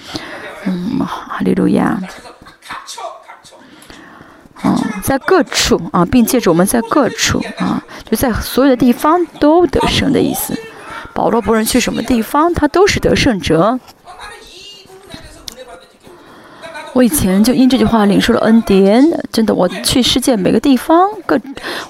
[0.64, 2.00] 嗯，哈利路亚。
[4.64, 10.56] 嗯，在各处啊，并借着我们在各处啊，就在所有的地方都得胜的意思。
[11.12, 13.80] 保罗不论去什么地方，他都是得胜者。
[16.92, 21.40] 我以前就因这句话领受了恩典，真的，我去世界每个地方，各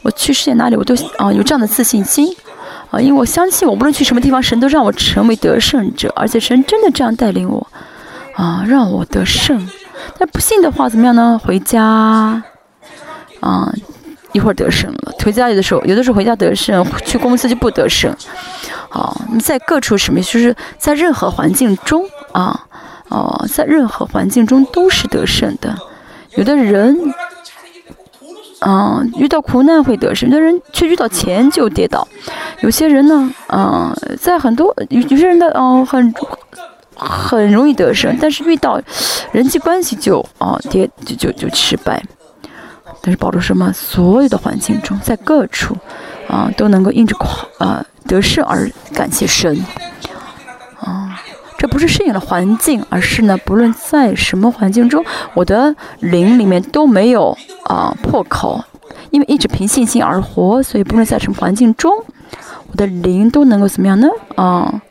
[0.03, 2.35] 我去世界哪里，我都啊有这样的自信心，
[2.93, 7.67] 啊，因为我相信我无论去什么地方，神都让我成为得胜者，而且神真的这样带领我，
[8.35, 9.67] 啊，让我得胜。
[10.19, 11.41] 但不信的话怎么样呢？
[11.43, 11.83] 回家，
[13.41, 13.73] 啊，
[14.33, 18.15] 一会儿得胜了，回家有的时候，有的时候回家得胜，去公司就不得胜。
[18.91, 22.67] 好，你在各处什么，就是在任何环境中啊。
[23.09, 25.77] 哦，在任何环境中都是得胜的。
[26.37, 26.97] 有的人，
[28.64, 32.07] 嗯，遇到苦难会得胜；有的人却遇到钱就跌倒。
[32.61, 36.14] 有些人呢，嗯，在很多有有些人的，嗯，很
[36.94, 38.81] 很容易得胜，但是遇到
[39.33, 42.03] 人际关系就，啊，跌就就就失败。
[43.01, 43.72] 但是保罗什么？
[43.72, 45.77] 所有的环境中，在各处，
[46.29, 49.64] 啊，都能够因着夸，啊，得胜而感谢神，
[50.79, 51.20] 啊。
[51.62, 58.61] 这不是适应了环境，而是呢，不论在什么环境中，我的灵里面都没有啊破口，
[59.11, 61.92] 因为一直凭信心而活，所以不论在什么环境中，
[62.66, 64.09] 我的灵都能够怎么样呢？
[64.35, 64.83] 啊，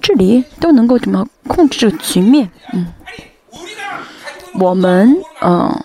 [0.00, 2.50] 治理都能够怎么控制这个局面？
[2.72, 2.88] 嗯，
[4.58, 5.84] 我们嗯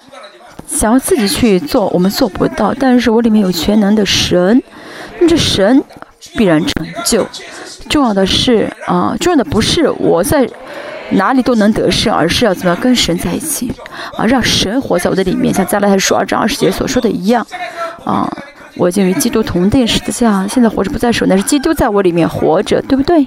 [0.66, 4.64] 想要自己去做，我们做不到，但是我里面有全能的神，
[5.20, 5.84] 那这神
[6.38, 7.28] 必然成就。
[7.90, 10.48] 重要的是啊，重要的不是我在
[11.12, 13.74] 哪里都能得胜，而是要怎么样跟神在一起
[14.18, 17.48] 啊，让神活在我的里面，像加拉太书二章二十节所说的一样
[18.04, 18.30] 啊，
[18.76, 23.26] 我已经与基督同定十字架，现在活着不在手，那是基督在我里面活着，对不对？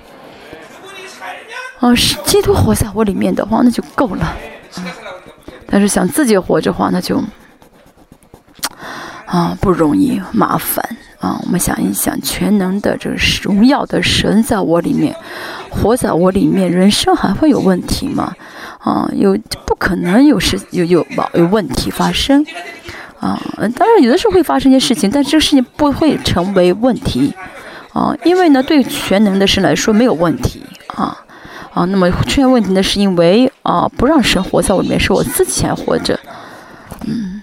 [1.78, 4.36] 啊，是基督活在我里面的话，那就够了。
[5.66, 7.22] 但是想自己活着话，那就
[9.24, 10.84] 啊不容易，麻烦。
[11.20, 15.14] 啊，我们想一想，全能的这个荣耀的神在我里面，
[15.68, 18.34] 活在我里面，人生还会有问题吗？
[18.78, 22.44] 啊，有不可能有事有有有问题发生。
[23.20, 23.38] 啊，
[23.76, 27.34] 当然有的时候会发生一些事情，但这个事情不会成为问题。
[27.92, 30.64] 啊，因为呢，对全能的神来说没有问题。
[30.86, 31.14] 啊
[31.74, 36.18] 啊，那么出现问题呢，是因为啊，不让神活在我里面，是我自己还活着。
[37.04, 37.42] 嗯。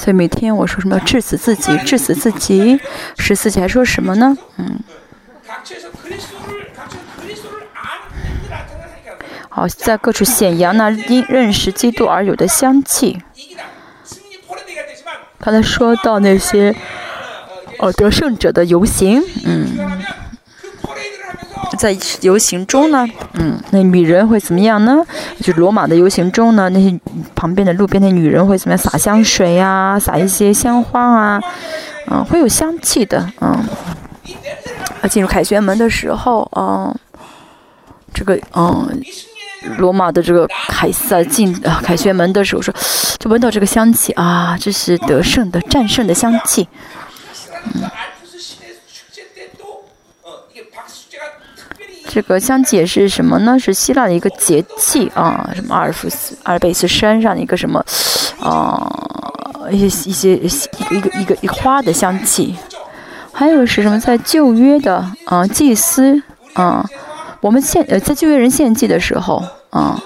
[0.00, 2.80] 所以每天我说什么致死自己，治死自己，
[3.18, 4.34] 十四节还说什么呢？
[4.56, 4.80] 嗯。
[9.50, 13.22] 好，在各处显扬那因认识基督而有的香气。
[15.38, 16.74] 刚才说到那些
[17.78, 19.76] 哦得胜者的游行，嗯。
[21.78, 25.04] 在游行中呢，嗯，那女人会怎么样呢？
[25.40, 26.98] 就罗马的游行中呢，那些
[27.34, 28.78] 旁边的路边的女人会怎么样？
[28.78, 31.40] 撒香水呀，撒一些香花啊，
[32.10, 33.64] 嗯，会有香气的，嗯。
[35.02, 36.94] 啊，进入凯旋门的时候，嗯，
[38.12, 39.02] 这个，嗯，
[39.78, 42.74] 罗马的这个凯撒进啊凯旋门的时候说，
[43.18, 46.68] 就闻到这个香气啊，这是得胜的、战胜的香气，
[47.74, 47.82] 嗯。
[52.12, 53.56] 这个香气是什么呢？
[53.56, 57.78] 是希腊的一个节气啊，什么阿尔夫斯、阿尔卑斯山上的一个什么，
[58.40, 58.90] 啊，
[59.70, 60.34] 一些一些
[60.90, 62.56] 一个一个一个花的香气。
[63.32, 63.96] 还有是什么？
[64.00, 66.20] 在旧约的啊，祭司
[66.54, 66.84] 啊，
[67.40, 69.96] 我们献呃在旧约人献祭的时候啊，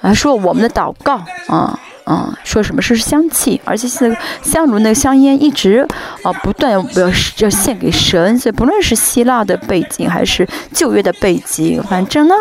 [0.00, 1.76] 还说我们的祷告啊
[2.08, 5.86] 啊，说什么是香气，而且现在香炉那个香烟一直
[6.22, 7.06] 啊不断要要
[7.40, 12.34] 要献给神，所以不论是希腊的背景还是旧约的背景，反正呢，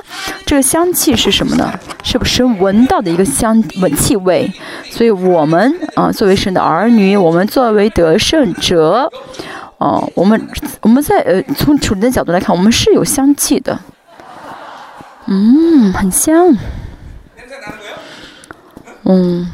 [0.46, 1.70] 这个香气是什么呢？
[2.02, 4.50] 是不是闻到的一个香闻气味？
[4.90, 9.12] 所以我们啊，作为神的儿女，我们作为得胜者，
[9.80, 10.42] 哦，我们
[10.80, 13.78] 我们在呃从主的角度来看，我们是有香气的，
[15.26, 16.56] 嗯，很香。
[19.04, 19.52] 嗯，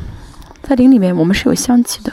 [0.63, 2.11] 在林里面我们是有香气的。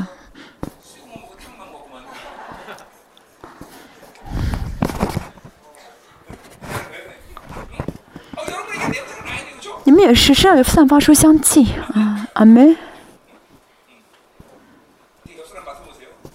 [9.85, 12.77] 你们也是身上散发出香气啊，阿妹。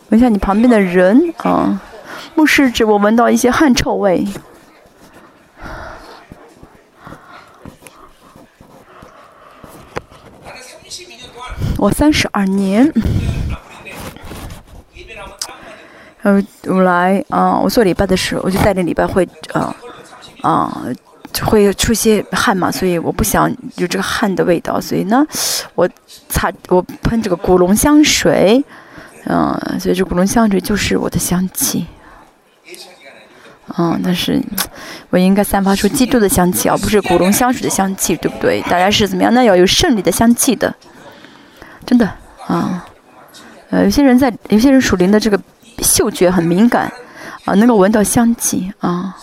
[0.10, 1.80] 闻一下你旁边的人啊，
[2.36, 4.28] 牧师指我闻到一些汗臭味。
[11.78, 12.92] 我三十二年，
[16.24, 19.76] 呃，我来啊，我做礼拜的时候，我就带领礼拜会，啊
[20.42, 20.82] 啊，
[21.44, 25.26] 会出些汗嘛，所以我不想有这个汗的味道，所以呢，
[25.76, 25.88] 我
[26.30, 28.64] 擦，我喷这个古龙香水，
[29.26, 31.86] 嗯，所以这古龙香水就是我的香气，
[33.78, 34.42] 嗯，但是
[35.10, 38.62] 我应该散发出基督的香气，而不是古龙香水的香气，对不对？
[38.62, 39.32] 大家是怎么样？
[39.34, 40.74] 那要有胜利的香气的。
[41.86, 42.06] 真的
[42.48, 42.86] 啊，
[43.70, 45.40] 呃，有些人在，有些人属灵的这个
[45.80, 46.92] 嗅觉很敏感
[47.46, 49.16] 啊，能够闻到香气啊，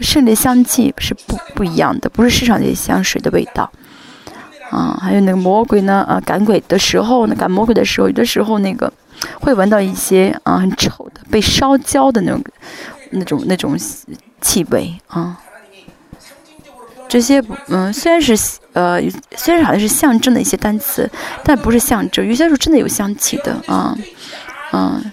[0.00, 3.70] 胜利香气是不不一样的，不是市场这些香水的味道
[4.70, 4.98] 啊。
[5.00, 8.92] 还有那个魔鬼呢啊，赶鬼的时候呢，赶魔鬼的时候，有的时候那个
[9.40, 12.42] 会闻到一些啊很臭的被烧焦的那种
[13.10, 13.76] 那种那种
[14.40, 15.38] 气味啊。
[17.08, 18.36] 这些嗯，虽然是
[18.74, 19.00] 呃，
[19.34, 21.10] 虽然好像是象征的一些单词，
[21.42, 22.26] 但不是象征。
[22.26, 23.96] 有些时候真的有香气的啊，
[24.72, 25.12] 嗯。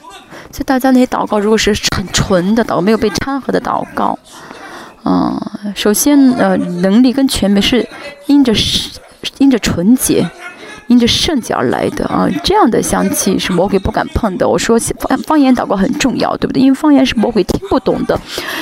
[0.51, 4.17] 就大家那些祷告，如果是很纯的祷告，没有被掺和的祷告，
[5.03, 5.37] 嗯，
[5.75, 7.85] 首先呃，能力跟权柄是
[8.27, 8.89] 因着是
[9.37, 10.25] 因着纯洁。
[10.87, 14.47] 因着圣洁而来的啊，这样的香气是魔鬼不敢碰的。
[14.47, 16.61] 我说方方言祷告很重要，对不对？
[16.61, 18.19] 因为方言是魔鬼听不懂的，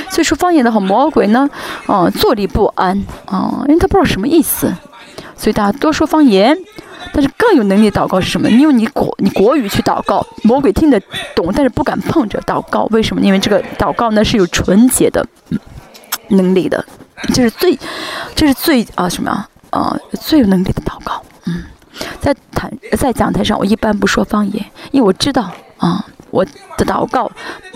[0.10, 1.50] 所以说方言的话，魔鬼呢，
[1.88, 4.74] 啊，坐立不安啊，因为他不知道什么意思，
[5.36, 6.58] 所以大家多说方言。
[7.16, 8.50] 但是更有能力祷告是什么？
[8.50, 11.00] 因为你国你国语去祷告，魔鬼听得
[11.36, 12.88] 懂，但是不敢碰着祷告。
[12.92, 13.22] 为什么？
[13.22, 15.24] 因为这个祷告呢是有纯洁的
[16.30, 16.84] 能力的，
[17.28, 17.78] 这是最，
[18.34, 21.22] 这是最啊什么啊啊最有能力的祷告，
[22.20, 26.44] 在谈在讲台上，我一般不说方言，因为我知道啊，我
[26.78, 27.32] 的祷告，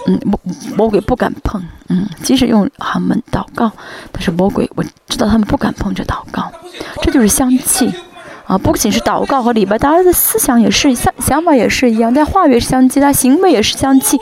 [0.06, 0.39] 嗯，魔
[0.75, 3.71] 魔鬼不敢碰，嗯，即使用他们祷告，
[4.12, 6.51] 但是魔鬼我知道他们不敢碰这祷告，
[7.01, 7.93] 这就是香气
[8.45, 8.58] 啊！
[8.58, 14.19] 不仅是祷告和礼拜，大家的思想也是想想法也是一样，但话语是香气，他行为也是香气，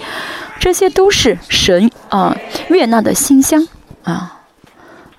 [0.60, 2.36] 这些都是神啊
[2.70, 3.68] 悦纳的馨香
[4.04, 4.40] 啊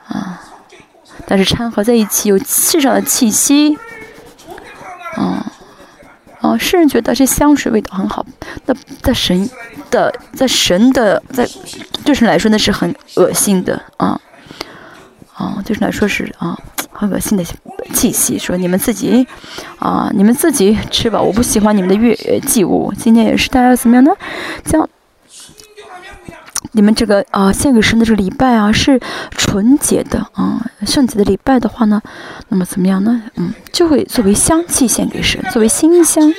[0.08, 0.40] 啊！
[1.26, 3.78] 但是掺合在一起有世上的气息。
[5.16, 5.42] 嗯，
[6.40, 8.24] 哦，世人觉得这香水味道很好，
[8.66, 9.48] 那在神
[9.90, 11.48] 的，在神的，在
[12.04, 14.20] 对神来说那是很恶心的啊，
[15.34, 16.58] 啊，对神来说是啊，
[16.92, 17.44] 很恶心的
[17.94, 18.38] 气息。
[18.38, 19.26] 说你们自己
[19.78, 22.14] 啊，你们自己吃吧，我不喜欢你们的月
[22.46, 22.92] 祭物。
[22.98, 24.12] 今天也是大家怎么样呢？
[24.64, 24.88] 将。
[26.76, 32.02] 你们这个啊，献给神的这个礼拜啊，是纯洁的啊，圣洁的礼拜的话呢，
[32.50, 33.22] 那么怎么样呢？
[33.36, 36.30] 嗯，就会作为香气献给神，作为馨香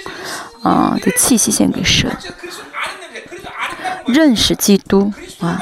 [0.62, 2.16] 啊的气息献给神。
[4.06, 5.60] 认识基督啊，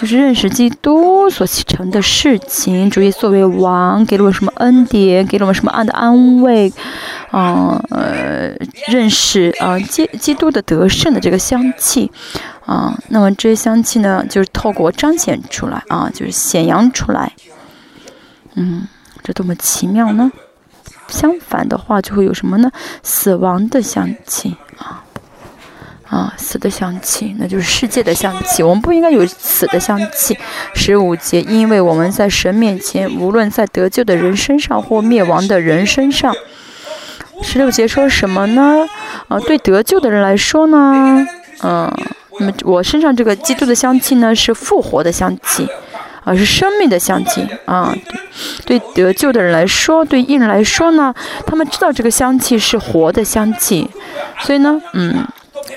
[0.00, 2.88] 就是认识基督所成的事情。
[2.88, 5.26] 主耶稣作为王，给了我什么恩典？
[5.26, 6.72] 给了我什么安的安慰？
[7.30, 8.50] 啊呃，
[8.88, 12.10] 认识啊基基督的得胜的这个香气。
[12.64, 17.32] 啊，那么这些香气呢，就是透过彰显出来啊，就是显扬出来。
[18.54, 18.88] 嗯，
[19.22, 20.32] 这多么奇妙呢！
[21.08, 22.70] 相反的话，就会有什么呢？
[23.02, 25.04] 死亡的香气啊，
[26.10, 28.62] 啊，死的香气，那就是世界的香气。
[28.62, 30.36] 我们不应该有死的香气。
[30.74, 36.34] 十五节，因为我们在神面前，无论在得救的人身上或灭亡的人身上。
[37.42, 38.86] 十六节说什么呢？
[39.28, 41.26] 啊，对得救的人来说呢，
[41.62, 41.90] 嗯。
[42.38, 45.68] 那么我身上这个基督的香气呢，是复活的香气，
[46.24, 47.94] 啊，是生命的香气啊。
[48.64, 53.86] 对得救的人来说，对印人来说呢，他们知道这个香气是活的香气，
[54.38, 55.22] 所以呢，嗯，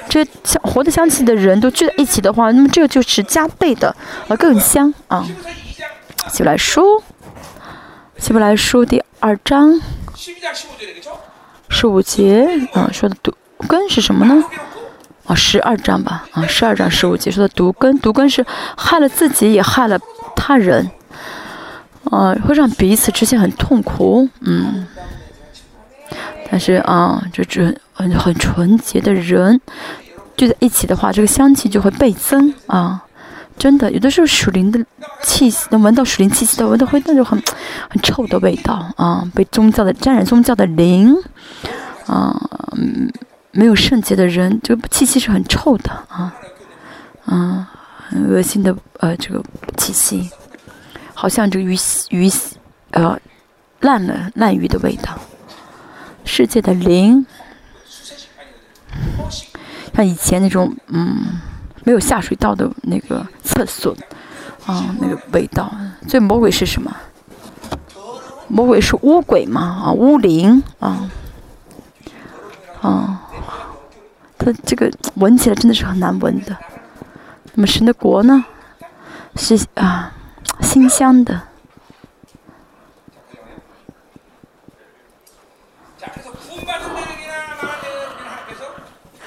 [0.10, 3.96] 这香活的香气的人都聚在一起的话，那么这个就是加倍的，
[4.28, 5.26] 啊，更香啊。
[6.30, 7.04] 希伯来书，
[8.18, 9.80] 希伯来书第二章，
[11.70, 13.36] 十五节，嗯，说的毒
[13.68, 14.44] 根是什么呢？
[15.26, 18.46] 啊，十二章吧，啊，十二章十五节说的毒根，毒根是
[18.78, 20.00] 害了自己，也害了
[20.36, 20.89] 他人，
[22.12, 24.88] 啊，会让彼此之间很痛苦，嗯。
[26.50, 29.60] 但是啊，这这很很纯洁的人
[30.38, 33.04] 聚在一起的话，这个香气就会倍增啊。
[33.56, 34.84] 真的，有的时候属灵的
[35.22, 37.39] 气息，能闻到属灵气息的，闻到会那种很
[37.88, 39.24] 很臭的味道啊。
[39.36, 41.16] 被宗教的沾染宗教的灵
[42.08, 42.36] 啊，
[43.52, 46.34] 没有圣洁的人，这个气息是很臭的啊，
[47.26, 47.70] 啊，
[48.10, 49.44] 很恶心的呃这个
[49.78, 50.28] 气息，
[51.14, 51.78] 好像这个鱼
[52.10, 52.32] 鱼
[52.89, 53.16] 呃
[53.82, 55.16] 烂了烂鱼的味道。
[56.26, 57.26] 世界的灵，
[59.96, 61.40] 像以前那种嗯。
[61.86, 63.94] 没有下水道的那个厕所，
[64.66, 65.70] 啊，那个味道。
[66.08, 66.96] 所以魔鬼是什么？
[68.48, 69.84] 魔鬼是污鬼嘛？
[69.88, 71.12] 啊，污灵啊，
[72.82, 73.30] 啊，
[74.38, 76.56] 它这个闻起来真的是很难闻的。
[77.54, 78.46] 那么神的国呢？
[79.36, 80.14] 是啊，
[80.62, 81.42] 馨香的。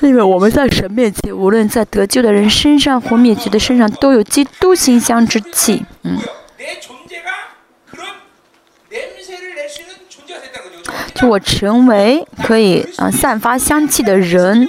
[0.07, 5.85] 因为我们在神面前，无论在得救的人身上或灭绝的身上，都有基督馨香之气。
[6.03, 6.19] 嗯，
[11.15, 14.69] 就我成为可以啊散发香气的人，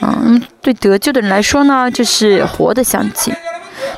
[0.00, 3.32] 嗯，对得救的人来说呢，就是活的香气。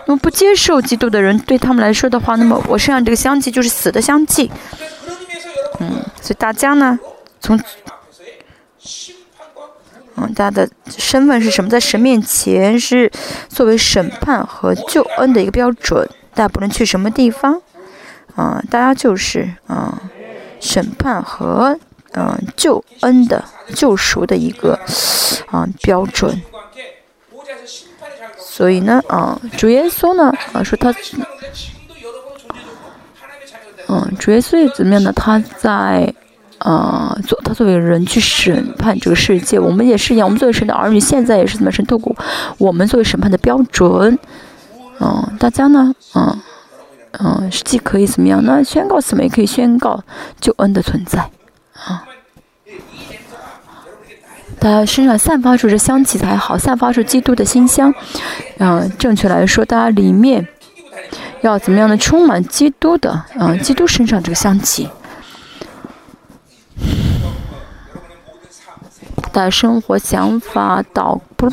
[0.06, 4.50] 那么不接受基督的人，对他们来说的话，那么我身上这个香气就是死的香气。
[5.78, 6.98] 嗯，所以大家呢，
[7.40, 7.58] 从。
[10.22, 11.68] 嗯，他的身份是什么？
[11.68, 13.10] 在神面前是
[13.48, 17.60] 作为审判和救恩的一个标准，大家不能去什么地方。
[18.36, 19.92] 嗯，大家就是嗯，
[20.60, 21.78] 审判和
[22.12, 23.44] 嗯救恩的
[23.74, 24.78] 救赎的一个
[25.50, 26.40] 啊标准。
[28.38, 30.94] 所以呢，啊，主耶稣呢，啊说他，
[33.88, 35.12] 嗯，主耶稣怎么样呢？
[35.12, 36.14] 他在。
[36.62, 40.26] 啊，作他作为人去审判这个世界，我们也是一样。
[40.26, 42.14] 我们作为神的儿女，现在也是怎么神透过
[42.56, 44.16] 我们作为审判的标准。
[45.00, 46.40] 嗯，大家呢，嗯
[47.18, 48.62] 嗯，既可以怎么样呢？
[48.62, 49.24] 宣告什么？
[49.24, 50.04] 也可以宣告
[50.40, 51.18] 救恩的存在。
[51.84, 52.04] 啊，
[54.60, 57.92] 大家身上散发出这香气才好，散发出基督的馨香。
[58.58, 60.46] 嗯，正确来说，大家里面
[61.40, 64.88] 要怎么样的充满基督的，嗯，基督身上这个香气。
[69.32, 71.50] 的生活想法祷不，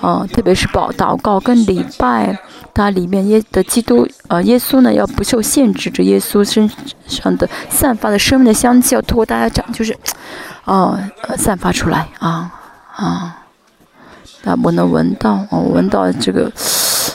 [0.00, 2.38] 呃，特别是祷祷告跟礼拜，
[2.72, 6.70] 它里面耶的基督，呃，耶稣呢要不受限制，着耶稣身
[7.06, 9.96] 上的散发的生命的香气要透过大家讲，就是，
[10.64, 10.98] 哦，
[11.36, 12.52] 散发出来啊
[12.94, 13.36] 啊，
[14.44, 16.50] 啊，我能闻到，我闻到这个，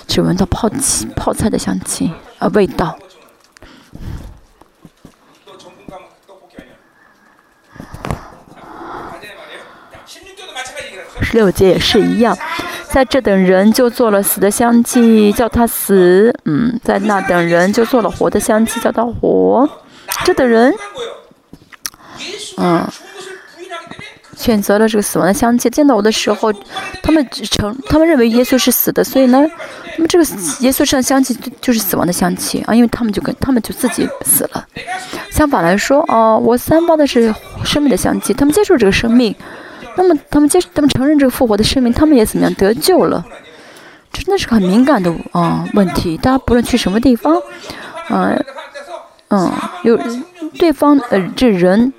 [0.07, 2.97] 只闻到泡气泡菜的香气啊味道。
[11.21, 12.37] 十六节也是一样，
[12.89, 19.69] 在这等人就做了死的香气，叫他死；嗯，在那等人就做了活的香气，叫他活。
[20.25, 20.73] 这等人，
[22.57, 22.87] 嗯，
[24.35, 25.69] 选择了这个死亡的香气。
[25.69, 26.51] 见到我的时候，
[27.03, 29.45] 他们成，他们认为耶稣是死的，所以呢，
[29.97, 30.23] 那么这个
[30.61, 34.65] 耶稣身上香气就就是死亡的香气啊，因为他们就跟他们就自己死了。
[35.29, 39.35] 相反来说，哦，我散发的是生命的香气，他们接受这个生命。
[39.95, 43.25] 那么他们接，他们承认这个复活的生命，他们也怎么样得救了？
[44.11, 46.17] 这真的是很敏感的啊问题。
[46.17, 47.41] 大家不论去什么地方，
[48.09, 48.45] 嗯
[49.29, 49.51] 嗯，
[49.83, 49.99] 有
[50.57, 51.93] 对方呃这人，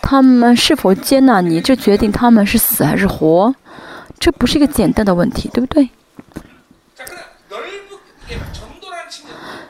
[0.00, 3.54] 他们是否接纳你，这决定他们是死还是活。
[4.18, 5.88] 这不是一个简单的问题，对不对？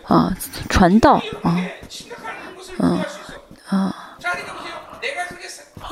[0.05, 0.37] 啊，
[0.69, 1.61] 传道啊，
[2.79, 2.99] 嗯
[3.69, 3.77] 啊。
[3.77, 4.10] 啊，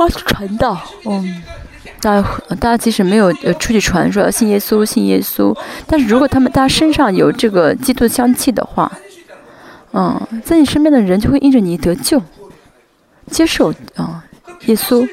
[0.06, 1.42] 传道，嗯，
[2.02, 2.28] 大家
[2.60, 8.92] 大家即使没有呃出去传说信耶稣信耶稣，但是如果他们大家身上有这个基督的香气的话，
[9.92, 12.22] 嗯，在你身边的人就会因着你得救，
[13.30, 14.22] 接受啊
[14.66, 15.08] 耶稣。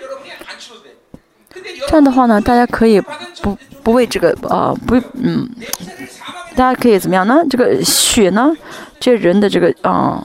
[1.88, 3.02] 这样的话呢，大家可以
[3.42, 5.50] 不不为这个啊不嗯，
[6.56, 7.42] 大家可以怎么样呢？
[7.50, 8.52] 这个血呢，
[9.00, 10.22] 这人的这个啊。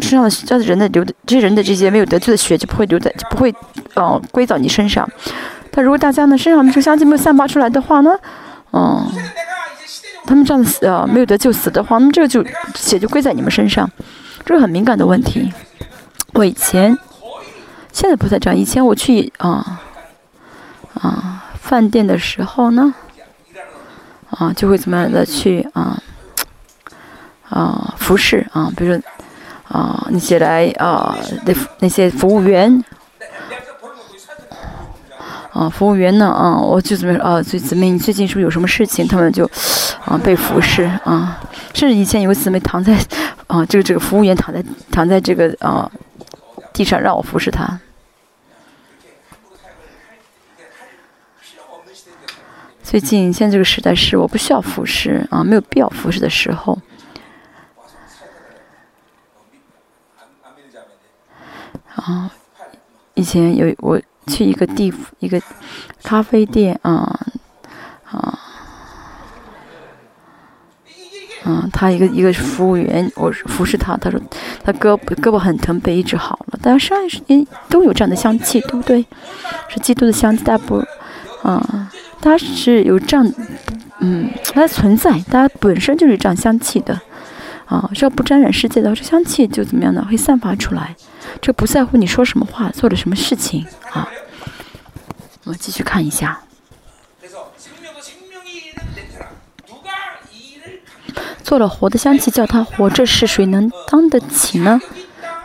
[0.00, 3.54] 身上的这人的流的这些人的这些没有得罪的血就不会留在就不会，
[3.94, 5.08] 呃，归到你身上。
[5.70, 8.10] 但如果大家呢身上这个香气没有散发出来的话呢，
[8.72, 9.06] 嗯，
[10.26, 12.44] 他们这样死呃没有得救死的话，那么这个就
[12.74, 13.88] 血就归在你们身上，
[14.44, 15.52] 这是很敏感的问题。
[16.34, 16.96] 我以前
[17.92, 18.58] 现在不再这样。
[18.58, 19.80] 以前我去啊
[20.94, 22.94] 啊饭店的时候呢，
[24.30, 26.02] 啊就会怎么样的去啊
[27.48, 29.02] 啊服侍啊，比如说
[29.68, 32.84] 啊那些来啊那那些服务员。
[35.50, 36.28] 啊，服务员呢？
[36.28, 37.42] 啊，我就怎么啊？
[37.42, 39.08] 最姊妹，你最近是不是有什么事情？
[39.08, 39.44] 他们就
[40.04, 41.40] 啊被服侍啊。
[41.74, 42.96] 甚至以前有个姊妹躺在
[43.48, 44.62] 啊，这个这个服务员躺在
[44.92, 45.90] 躺在这个啊
[46.72, 47.80] 地上让我服侍他。
[52.84, 56.78] 最近现在这个时代是我不需要服侍啊，没有必要服侍的时候。
[61.98, 62.30] 啊，
[63.14, 64.00] 以前有我。
[64.28, 65.40] 去一个地一个
[66.02, 67.18] 咖啡店啊
[68.04, 68.38] 啊
[71.44, 71.66] 啊！
[71.72, 74.20] 他一个一个服务员，我服侍他，他说
[74.62, 76.58] 他胳膊胳膊很疼，被医治好了。
[76.60, 79.06] 但是上一时间都有这样的香气，对不对？
[79.70, 80.84] 是基督的香气，大不
[81.42, 81.90] 啊？
[82.20, 83.32] 它是有这样
[84.00, 87.00] 嗯，它存在，它本身就是这样香气的
[87.68, 87.88] 啊。
[87.94, 90.04] 只要不沾染世界的话，这香气就怎么样呢？
[90.10, 90.96] 会散发出来。
[91.40, 94.08] 这不在乎你说什么话，做了什么事情啊。
[95.44, 96.40] 我们继续看一下。
[101.42, 104.78] 做了活的香气，叫他活，这是谁能当得起呢？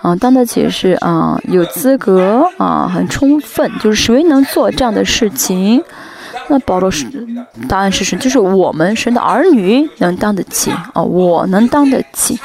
[0.02, 5.82] 啊，当得起是啊，有资格啊，很充分，就是谁能做这样的事情？
[6.50, 7.06] 那保罗是
[7.68, 8.22] 答案是什么？
[8.22, 12.40] 就是我们神的儿女能当得起啊，我能当得起。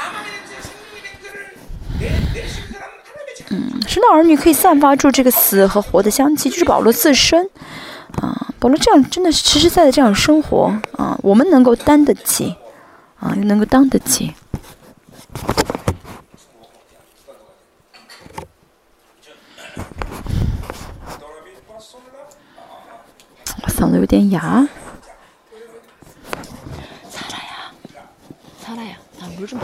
[3.50, 7.48] 嗯，神的儿女可以散发出这个死和活的香气，就是保罗自身
[8.20, 8.46] 啊。
[8.58, 12.54] 保罗这样真的是实实在在这样生活啊，我们能够担得起
[13.18, 14.32] 啊，又能够当得起。
[23.78, 24.66] 嗓子有点哑。
[27.08, 27.70] 擦了呀，
[28.60, 29.62] 擦了呀，啊，不是这么。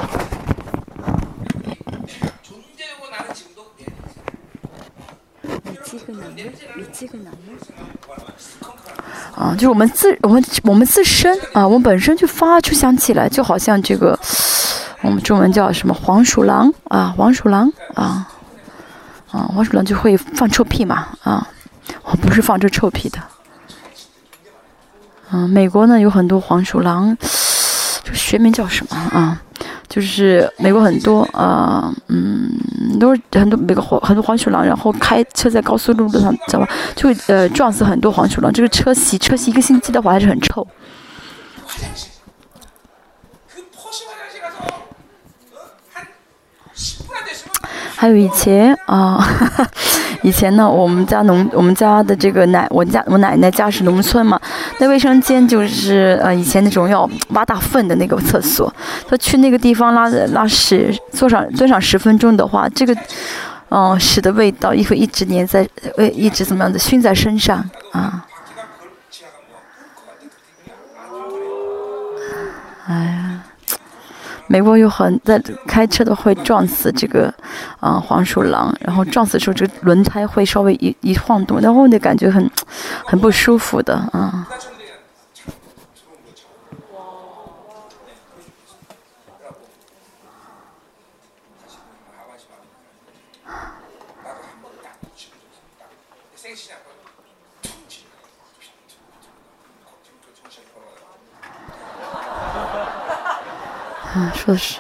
[9.34, 14.16] 啊，就是我们自我们我们自身啊，我们本身就发出香气来，就好像这个
[15.02, 18.30] 我们中文叫什么黄鼠狼啊，黄鼠狼啊，
[19.32, 21.48] 啊，黄鼠狼就会放臭屁嘛啊，
[22.04, 23.18] 我不是放这臭屁的。
[25.30, 27.16] 嗯，美国呢有很多黄鼠狼，
[28.04, 29.40] 这学名叫什么啊？
[29.88, 32.50] 就是美国很多啊，嗯，
[32.98, 36.68] 都是很多美国黄很多黄鼠狼，然后开车在高速路路上，知道吧？
[36.96, 38.52] 就会呃撞死很多黄鼠狼。
[38.52, 40.66] 这个车洗车洗一个星期的话，还是很臭。
[47.96, 49.24] 还有以前啊，
[50.24, 54.40] 以前呢，我们家农，我们家的这个奶，我家我奶奶家是农村嘛，
[54.78, 58.72] 那卫生间就是呃以前那种要挖大粪的那个厕所，
[59.06, 62.96] 他去那个地方拉拉屎，坐上蹲上十分钟的话，这个，
[63.68, 65.68] 嗯，屎的味道也会一直粘在，
[65.98, 67.62] 呃，一直怎么样的熏在身上
[67.92, 68.24] 啊，
[72.88, 73.23] 哎呀。
[74.47, 77.32] 美国有很在开车的会撞死这个
[77.80, 82.51] 啊黄鼠狼，然后撞死时候这个轮胎会稍微一一晃动，然后那感觉很
[83.05, 84.12] 很不舒服的啊。
[84.12, 84.45] 嗯，
[104.14, 104.78] 啊说的是。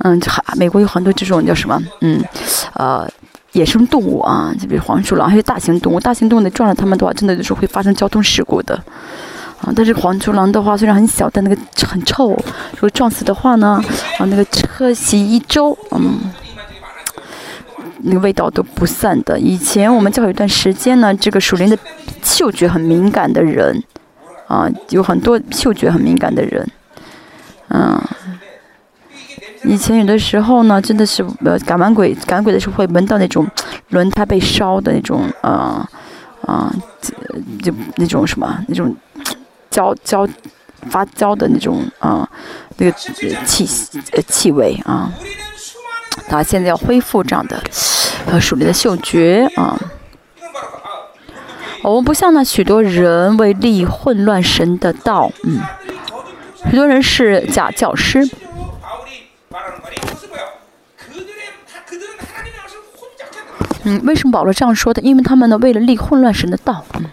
[0.00, 1.76] 嗯，还美国有很多这种叫什么？
[2.02, 2.24] 嗯，
[2.74, 3.08] 呃，
[3.52, 5.98] 野生动物啊，就比如黄鼠狼，还有大型动物。
[5.98, 8.74] 大型动物你撞了它们的话，真的就是会发生交通事故的。
[9.60, 12.28] 啊，但是黄鼠狼的话虽然很小，但那个很臭。
[12.28, 13.82] 如果撞死的话呢，
[14.18, 16.32] 啊，那个车洗一周，嗯。
[17.98, 19.38] 那个味道都不散的。
[19.38, 21.78] 以前我们教有一段时间呢，这个属灵的
[22.22, 23.82] 嗅觉很敏感的人，
[24.46, 26.68] 啊，有很多嗅觉很敏感的人，
[27.68, 28.00] 嗯，
[29.64, 33.46] 以前有的时候呢，真的是呃赶完鬼赶鬼的时候会闻到那种
[33.90, 35.88] 轮胎被烧的那种啊
[36.42, 36.72] 啊，
[37.62, 38.94] 就那种什么那种
[39.70, 40.26] 焦焦
[40.88, 42.28] 发焦的那种啊
[42.76, 42.92] 那个
[43.44, 43.66] 气
[44.28, 45.12] 气味啊。
[46.28, 47.62] 他现在要恢复这样的
[48.26, 49.78] 呃属灵的嗅觉啊。
[51.82, 55.60] 我们不像那许多人为利混乱神的道，嗯，
[56.70, 58.28] 许多人是假教师。
[63.84, 65.00] 嗯，为什么保罗这样说的？
[65.00, 67.10] 因为他们呢，为了利混乱神的道，嗯，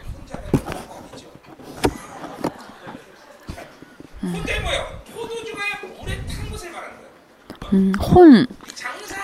[4.21, 4.35] 嗯。
[7.75, 8.47] 嗯，混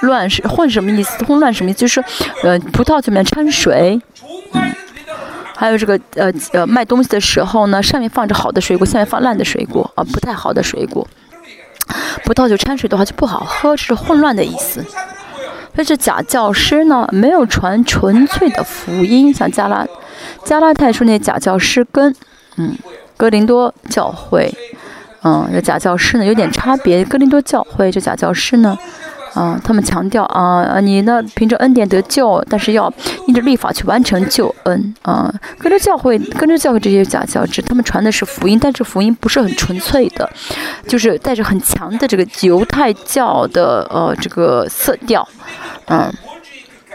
[0.02, 1.24] 乱是混什么意思？
[1.24, 1.80] 混乱什么意思？
[1.80, 2.04] 就是
[2.43, 4.02] 呃，葡萄酒里面掺水。
[4.54, 4.76] 嗯，
[5.56, 11.08] 还有这个呃，呃，卖东西的时候呢，上面放着好的水果，下面放烂的水果，呃，不太好的水果。
[12.26, 14.86] 葡萄酒掺水的话就不好喝，是混乱的意思。
[15.74, 19.34] 但是假教师呢，没有传纯粹的福音。
[19.34, 19.88] 像加拉
[20.43, 22.14] 加拉泰说，那假教师跟
[22.58, 22.76] 嗯，
[23.16, 24.54] 格林多教会。
[25.24, 27.03] 嗯，这假教师呢有点差别。
[27.05, 28.78] 哥林多教会这假教师呢，
[29.34, 32.91] 啊、他们强调啊、你呢凭着恩典得救，但是要
[33.28, 35.32] 依着律法去完成救恩啊。
[35.59, 40.30] 哥林教会哥林教会这些假教师，他们传的是福音，但是福音不是很纯粹的，
[40.88, 45.28] 就是带着很强的这个犹太教的呃这个色调。
[45.86, 46.11] 嗯，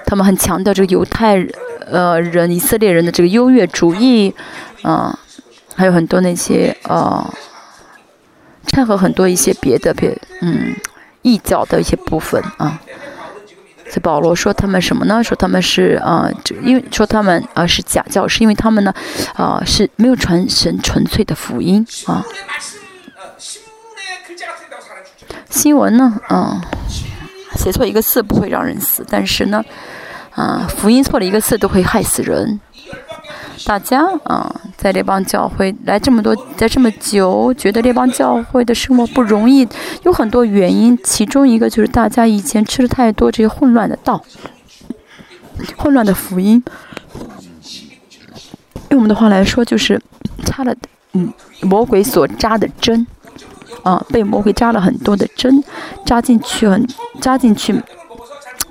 [0.04, 1.36] 他们很强调这个犹太
[1.90, 4.34] 呃人、以色列人的这个优越主义，
[4.82, 5.16] 嗯、
[5.76, 7.24] 还有很多那些呃
[8.66, 10.74] 掺和很多一些别的别嗯
[11.22, 12.80] 异教的一些部分啊。
[13.88, 15.22] 这保罗说他们什么呢？
[15.22, 18.92] 说他们是啊就因为说他们啊是假教是因为他们呢
[19.34, 22.24] 啊是没有传神纯粹的福音啊。
[25.48, 26.60] 新闻呢嗯
[27.54, 29.64] 写错一个字不会让人死但是呢
[30.32, 32.60] 啊福音错了一个字都会害死人。
[33.64, 39.66] 大家啊，在这帮教会来这么多，在这么久，觉得这帮教会的生活不容易，
[40.02, 44.22] 有很多原因，其中一个就是大家以前吃了太多这些混乱的道，
[45.76, 46.62] 混乱的福音。
[48.90, 50.00] 用我们的话来说，就是
[50.44, 50.74] 插了
[51.12, 51.32] 嗯
[51.62, 53.06] 魔鬼所扎的针。
[53.82, 55.62] 啊，被魔鬼扎了很多的针，
[56.04, 56.84] 扎进去很
[57.20, 57.72] 扎进去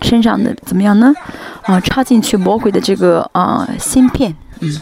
[0.02, 1.14] 身上的怎么样呢？
[1.62, 4.82] 啊，插进去魔鬼的这个啊芯片，嗯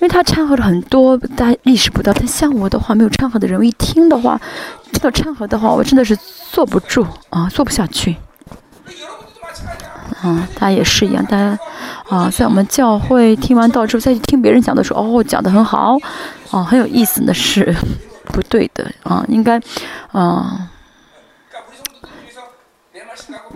[0.00, 2.12] 因为他掺和了很多，大家意识不到。
[2.12, 4.40] 但像我的话，没有掺和的人，我一听的话，
[4.90, 6.18] 听到掺和的话，我真的是
[6.50, 8.16] 坐不住啊，坐不下去。
[10.20, 11.56] 啊，大家也是一样，大家
[12.08, 15.96] 啊，在我们教会听完道之后，再去听别人讲的时候，哦，讲的很好，
[16.50, 17.72] 哦、啊，很有意思，那是
[18.24, 19.60] 不对的啊，应该，
[20.10, 20.68] 啊。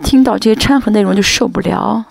[0.03, 2.05] 听到这些掺和内容就受不了，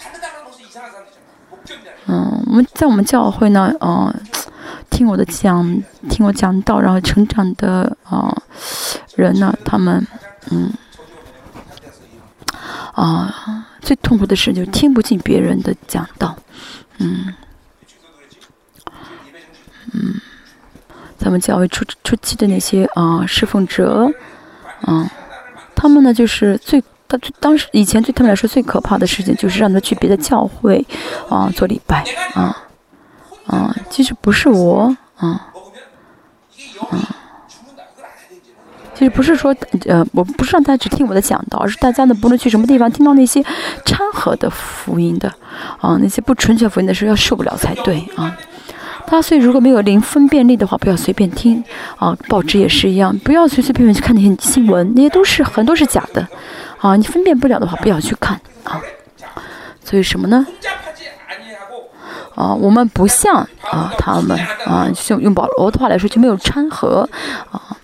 [2.08, 4.14] 嗯，我们在我们教会呢，嗯、
[4.90, 8.32] 听我的讲，听我讲道，然后成长的啊、
[9.16, 10.06] 人呢，他们
[10.50, 10.72] 嗯
[12.94, 16.36] 啊、最痛苦的事就是听不进别人的讲道，
[16.98, 17.34] 嗯
[19.92, 20.20] 嗯，
[21.18, 24.08] 咱们教会初初期的那些啊、侍奉者，
[24.82, 25.10] 啊、
[25.74, 26.82] 他们呢就是最。
[27.08, 30.84] 他当时以前对他们来说最可怕的事情就是让他去别的教会
[31.28, 32.04] 啊做礼拜
[32.34, 32.56] 啊
[33.46, 35.52] 啊其实不是我啊
[36.90, 37.16] 啊
[38.94, 39.54] 其实不是说
[39.86, 43.42] 呃我不是让大家只听我的讲道而是大家呢不论去什么地方听到那些
[43.84, 45.32] 掺和的福音的
[45.80, 48.36] 啊那些不纯粹福音的时候要受不了才对啊。
[49.06, 51.62] 他所以如果没有零分辨力的话不要随便听
[51.96, 56.26] 啊报纸也是一样不要随随便便去看那些新闻那些都是很多是假的。
[56.78, 58.80] 啊，你分辨不了的话，不要去看啊。
[59.84, 60.46] 所以什么呢？
[62.34, 67.08] 啊，我们不像啊他们啊，用用保罗的话来说，就没有掺和
[67.50, 67.76] 啊。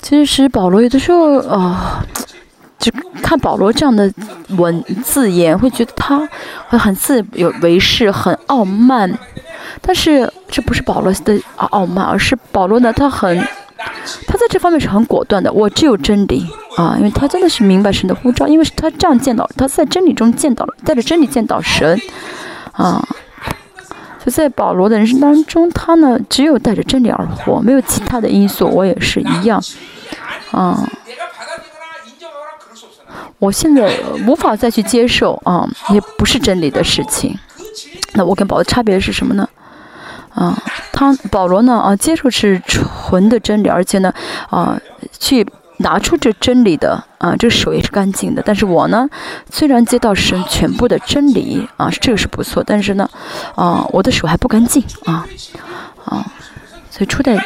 [0.00, 2.04] 其实保罗有的时候啊，
[2.78, 4.12] 就看保罗这样的
[4.50, 6.28] 文字眼，会觉得他
[6.68, 9.18] 会很自有为是，很傲慢。
[9.80, 13.44] 但是这不是保罗的傲慢，而是保罗呢，他很。
[14.26, 15.52] 他在这方面是很果断的。
[15.52, 16.46] 我只有真理
[16.76, 22.00] 啊，因为他真的是明白神的呼召，因为是他这样见到，他在真理中见到了，带着真理见到神
[22.72, 23.06] 啊。
[24.24, 28.66] 就在保罗的人生当中，他呢只有带着真理而活，没有其他的因素。
[28.66, 29.62] 我也是一样，
[30.50, 30.88] 啊，
[33.38, 33.94] 我现在
[34.26, 37.38] 无法再去接受啊，也不是真理的事情。
[38.14, 39.46] 那我跟保罗差别是什么呢？
[40.34, 40.60] 啊，
[40.92, 44.12] 他保罗呢啊，接受是纯的真理，而且呢
[44.50, 44.78] 啊，
[45.18, 45.46] 去
[45.78, 48.42] 拿出这真理的啊，这手也是干净的。
[48.44, 49.08] 但是我呢，
[49.50, 53.08] 虽然接到神全部的真理啊，这个是不错，但是呢，
[53.54, 55.26] 啊，我的手还不干净啊
[56.04, 56.26] 啊，
[56.90, 57.38] 所以初代。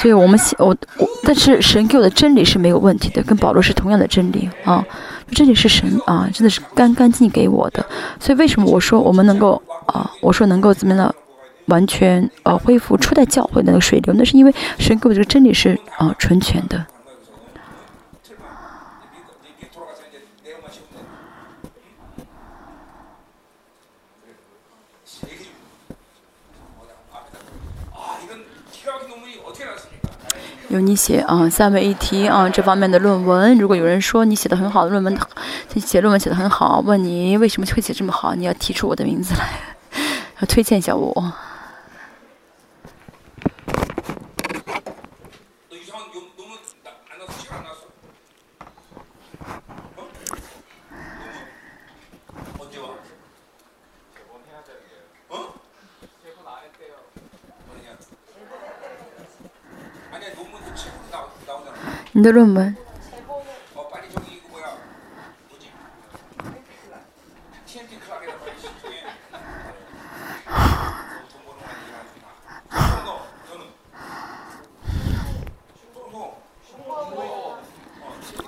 [0.00, 0.68] 所以我们我
[0.98, 4.84] 我，但是神给我的真理是没有问题的，跟保罗是同样的真理啊，
[5.32, 7.84] 真理是神啊，真的是干干净净给我的。
[8.20, 11.12] 所以为什么我说我们能够啊，我说能够怎么样呢？
[11.68, 16.84] 完全呃恢复初代教会的那个水流，那是因为神给我这个真理是啊、呃、纯全的。
[30.70, 35.18] 有你写啊三位一体啊这方面的论文，如果有人说你写的很好，论文
[35.76, 39.48] 写论文写的很好，问你为什么会写这么好，你要提出我的名字来，
[40.40, 41.32] 要推荐一下我。
[62.18, 62.76] 你的论文。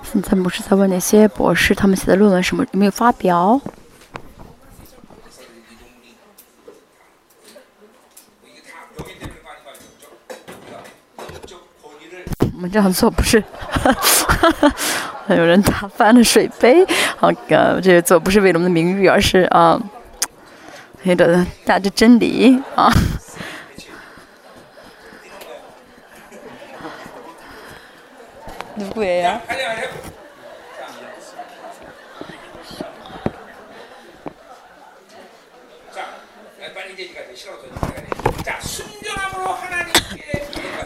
[0.03, 3.61] 现在不是在问那些博士他们写的论文什么有没有发表？
[12.60, 13.42] 们这样做不是，
[15.28, 19.80] 有人打翻了水杯，好个这个做不是为了我们的名誉，而是啊，
[21.04, 22.92] 为了带着真理啊。
[28.78, 29.40] 누구예요？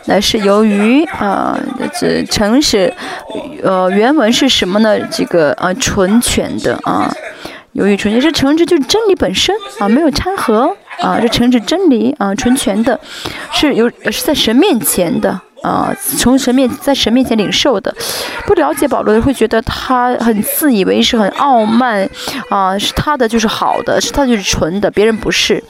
[0.08, 1.60] 那是由于啊，
[1.99, 2.93] 这诚实，
[3.64, 4.99] 呃，原文是什么呢？
[5.08, 7.12] 这个啊，纯全的啊，
[7.72, 12.99] 由于纯全是诚实，就是真理本身啊，没有掺和啊，这诚实真理啊，纯全的，
[13.51, 17.93] 是有是在神面前的啊，从神面在神面前领受的。
[18.45, 22.08] 不了解保罗的会觉得他很自以为是，很傲慢
[22.49, 25.64] 啊，是他的就是好的，是他就是纯的，别人不是。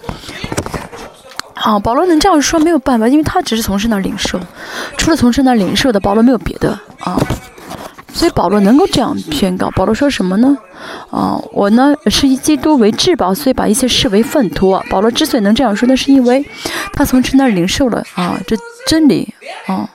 [1.55, 4.39] 啊，保罗能这样说没有办法，因为他只是从神那领受，
[4.97, 7.17] 除了从神那领受的，保罗没有别的啊。
[8.13, 9.69] 所以保罗能够这样宣告。
[9.71, 10.57] 保罗说什么呢？
[11.11, 14.81] 啊，我呢是以基督为至宝，所以把一切视为粪土。
[14.89, 16.45] 保罗之所以能这样说，那是因为
[16.93, 18.55] 他从神那领受了啊这
[18.87, 19.33] 真理
[19.67, 19.89] 啊，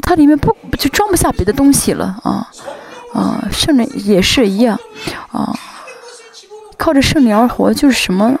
[0.00, 2.46] 他里面不就装不下别的东西了啊
[3.14, 4.78] 啊，圣人也是一样
[5.32, 5.52] 啊。
[6.78, 8.34] 靠着圣灵而活就是什么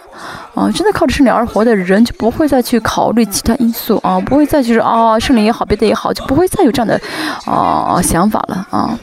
[0.54, 0.70] 啊？
[0.70, 6.98] 真的靠着圣灵而活的人，就不会再去考虑其他因素啊，不会再去说啊，圣灵也好，别的也好，就不会再有这样的
[7.44, 8.96] 啊想法了啊。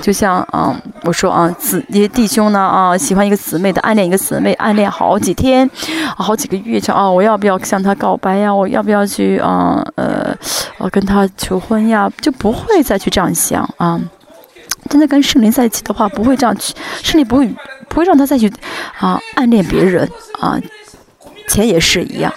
[0.00, 0.74] 就像啊，
[1.04, 5.68] 我说啊，姊一些弟兄呢啊，喜欢一个姊妹的，暗恋一个姊妹，暗恋好几天，
[6.16, 8.54] 好几个月，就啊，我要不要向她告白呀？
[8.54, 10.36] 我要不要去啊呃，
[10.78, 12.10] 呃跟她求婚呀？
[12.20, 13.98] 就不会再去这样想啊。
[14.88, 17.46] 真的跟圣灵在一起的话，不会这样去，圣灵不会
[17.88, 18.52] 不会让他再去
[18.98, 20.08] 啊暗恋别人
[20.40, 20.58] 啊，
[21.48, 22.32] 钱也是一样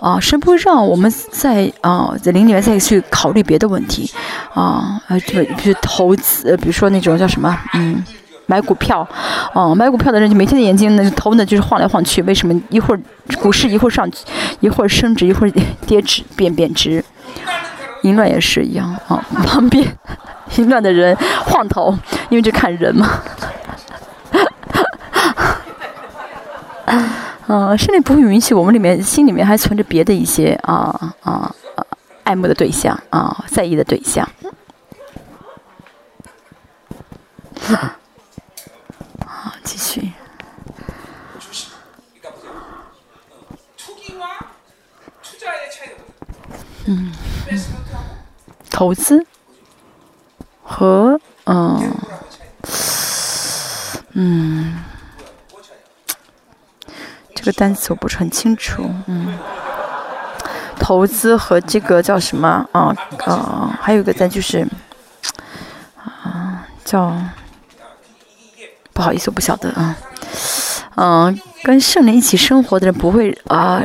[0.00, 4.10] 啊，神不会让我们在啊在灵里面再去考虑别的问题
[4.54, 8.04] 啊，呃，比比如投资，比如说那种叫什么嗯。
[8.46, 9.08] 买股票，
[9.54, 13.00] 哦、买股票的人就每天的眼睛那头呢就是晃来晃去，为什么一会儿
[13.40, 14.18] 股市一会儿上去，
[14.60, 15.52] 一会儿升值，一会儿
[15.86, 17.02] 跌值变贬值？
[18.02, 19.86] 淫乱也是一样啊，旁边
[20.50, 21.96] 心乱的人晃头，
[22.28, 23.22] 因为就看人嘛。
[27.48, 31.54] 嗯，甚至不会允许我们里面心里面还存着别的一些啊啊
[32.24, 34.26] 爱慕的对象啊，在意的对象。
[39.26, 40.12] 好， 继续。
[46.86, 47.12] 嗯。
[48.70, 49.26] 投资。
[50.72, 51.94] 和嗯，
[54.12, 54.82] 嗯，
[57.34, 59.38] 这个单词我不是很清楚，嗯，
[60.78, 62.96] 投资和这个叫什么啊
[63.26, 64.66] 啊，还有一个在就是
[66.02, 67.14] 啊叫，
[68.94, 69.94] 不好意思，我不晓得啊，
[70.96, 73.82] 嗯，跟圣灵一起生活的人不会啊，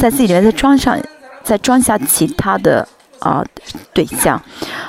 [0.00, 0.98] 在自己里面再装上
[1.44, 2.88] 再装下其他的。
[3.22, 3.44] 啊，
[3.92, 4.40] 对象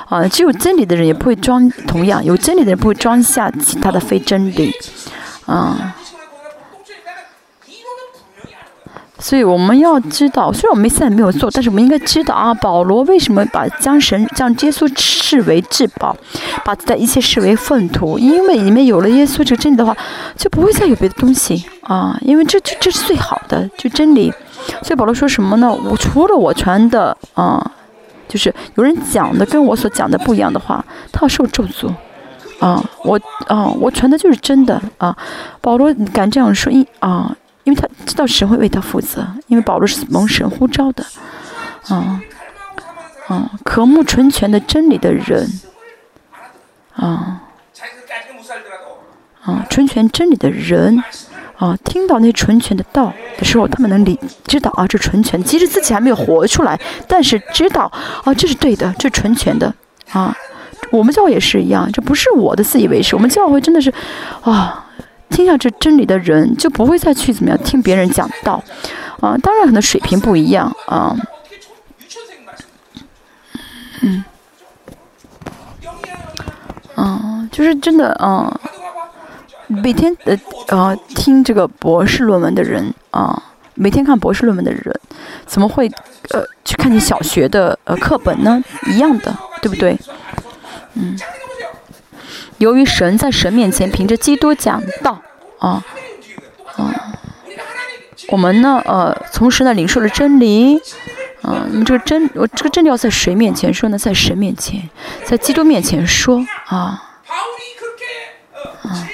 [0.08, 1.70] 啊，只有真理的人也不会装。
[1.86, 4.72] 同样有真理的人不会装下其他的非真理。
[5.46, 5.94] 啊，
[9.20, 16.16] 所以我们要知道，虽然我们现在没有做，但是我们应该知道啊，保罗为什么把将神、将耶稣视为至宝，
[16.64, 18.18] 把自己的一切视为粪土？
[18.18, 19.96] 因为你们有了耶稣这个真理的话，
[20.36, 22.18] 就不会再有别的东西啊。
[22.22, 23.70] 因为这，这这是最好的。
[23.78, 24.32] 就真理。
[24.82, 25.70] 所以保罗说什么呢？
[25.70, 27.70] 我除了我传的啊。
[28.34, 31.88] 就是有人讲的跟我所讲的不一样的话，他要受咒诅
[32.58, 32.82] 啊！
[33.04, 33.16] 我
[33.46, 35.16] 啊，我传的就是真的啊！
[35.60, 41.06] 保罗敢这样说，因啊，因为他知道神会为他负责，因为保罗是蒙神呼召的
[41.86, 42.20] 啊
[43.28, 45.48] 啊，渴慕纯全的真理的人
[46.96, 47.40] 啊
[49.44, 51.00] 啊，纯全真理的人。
[51.64, 57.90] 啊，听到那纯全的道的时候，他们能理知道啊，这纯全，即使自己还没有活出来，但是知道
[58.22, 59.72] 啊，这是对的，这纯全的
[60.12, 60.36] 啊。
[60.90, 63.16] 我们教会也是一样，这不是我的自以为是。
[63.16, 63.90] 我们教会真的是
[64.42, 64.84] 啊，
[65.30, 68.62] 听下这真理的人就不会再去怎么样听别人讲道
[69.20, 69.34] 啊。
[69.38, 71.16] 当然可能水平不一样啊。
[74.02, 74.24] 嗯，
[76.96, 78.60] 嗯，就是真的啊。
[79.66, 80.38] 每天呃
[80.68, 83.42] 呃听这个博士论文的人啊，
[83.74, 85.00] 每天看博士论文的人，
[85.46, 85.88] 怎么会
[86.30, 88.62] 呃去看你小学的呃课本呢？
[88.86, 89.98] 一样的，对不对？
[90.94, 91.18] 嗯。
[92.58, 95.20] 由于神在神面前凭着基督讲道
[95.58, 95.82] 啊
[96.76, 96.94] 啊，
[98.28, 100.78] 我们呢呃从神那领受了真理
[101.42, 103.98] 啊，这个真我这个真理要在谁面前说呢？
[103.98, 104.88] 在神面前，
[105.24, 107.18] 在基督面前说啊
[108.82, 109.08] 啊。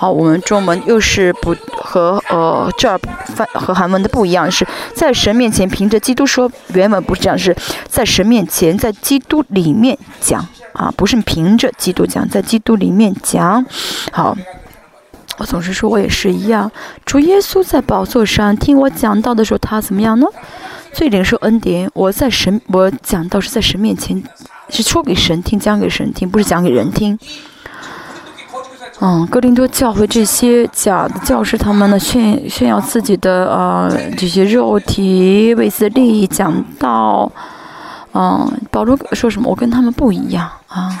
[0.00, 2.96] 好，我们中文又是不和呃这儿
[3.34, 7.52] 翻和韩文的不一样，是在神面前凭着基督说，原文不是这样，是
[7.88, 13.66] 在神面前在基督里面讲啊，不是凭着基督讲，在基督里面讲。
[14.12, 14.38] 好，
[15.38, 16.70] 我总是说我也是一样，
[17.04, 20.28] 主耶稣在宝座上听我讲到的时候，他怎么样呢？
[20.92, 24.22] 最领受恩典，我在神我讲到是在神面前，
[24.68, 27.18] 是说给神听，讲给神听，不是讲给人听。
[29.00, 37.30] 嗯，哥林多教会这些假的教师，他们呢炫炫耀自己的呃这些肉体，为自利益讲道。
[38.12, 39.48] 嗯，保罗说什么？
[39.48, 41.00] 我跟他们不一样啊。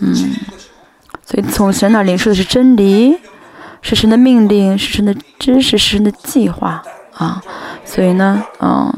[0.00, 0.14] 嗯，
[1.24, 3.18] 所以从神那领受的是真理，
[3.80, 6.82] 是神的命令，是神的知识，是神的计划
[7.14, 7.42] 啊。
[7.86, 8.92] 所以呢，嗯。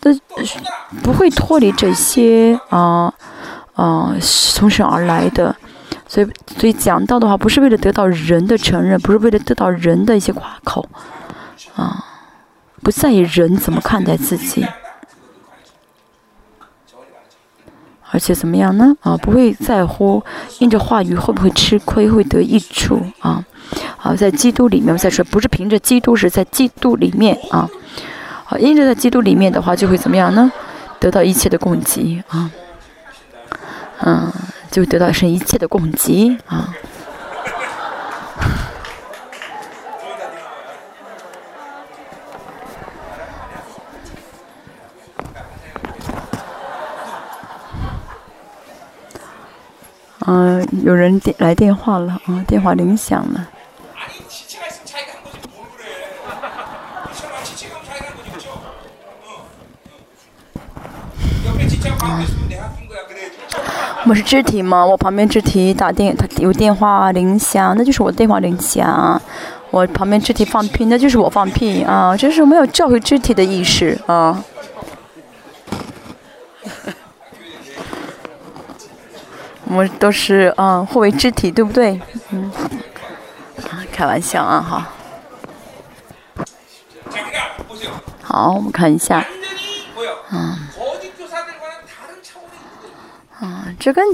[0.00, 0.10] 都
[1.02, 3.12] 不会脱离这些啊
[3.74, 5.54] 啊从神而来的，
[6.06, 6.26] 所以
[6.58, 10.88] 所以讲到的话，不是为了得到人的承认，不是为了得到人的一些夸口
[11.74, 12.04] 啊，
[12.82, 14.66] 不在意人怎么看待自己，
[18.10, 18.96] 而且怎么样呢？
[19.02, 20.24] 啊，不会在乎
[20.60, 23.44] 因着话语会不会吃亏，会得益处啊？
[23.96, 27.68] 好，在基督里面，我再说，不是凭着基督，是在基督里面啊。
[28.50, 30.50] 好，因着在基督里面的话，就会怎么样呢？
[30.98, 32.50] 得到一切的供给啊，
[34.00, 34.32] 嗯，
[34.70, 36.72] 就得到神一切的供给啊。
[50.26, 53.46] 嗯，有人来电话了啊，电话铃响了。
[64.06, 64.84] 我是肢体吗？
[64.86, 69.20] 我旁边肢体打电，他有电话铃响，那就是我电话铃响。
[69.70, 72.16] 我旁边肢体放屁，那就是我放屁啊！
[72.16, 74.42] 这是没有教会肢体的意识啊。
[79.66, 82.00] 我们都是嗯，互为肢体，对不对？
[82.30, 82.50] 嗯，
[83.92, 84.88] 开玩笑啊，哈。
[88.22, 89.22] 好，我们看一下，
[90.32, 90.67] 嗯。
[93.40, 94.04] 啊，这跟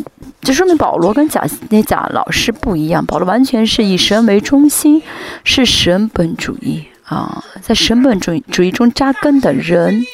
[0.42, 3.04] 这说明保罗跟贾那贾老师不一样。
[3.06, 5.02] 保罗完全是以神为中心，
[5.44, 10.04] 是神本主义啊，在神本主主义中扎根的人。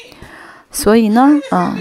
[0.71, 1.77] 所以呢，啊，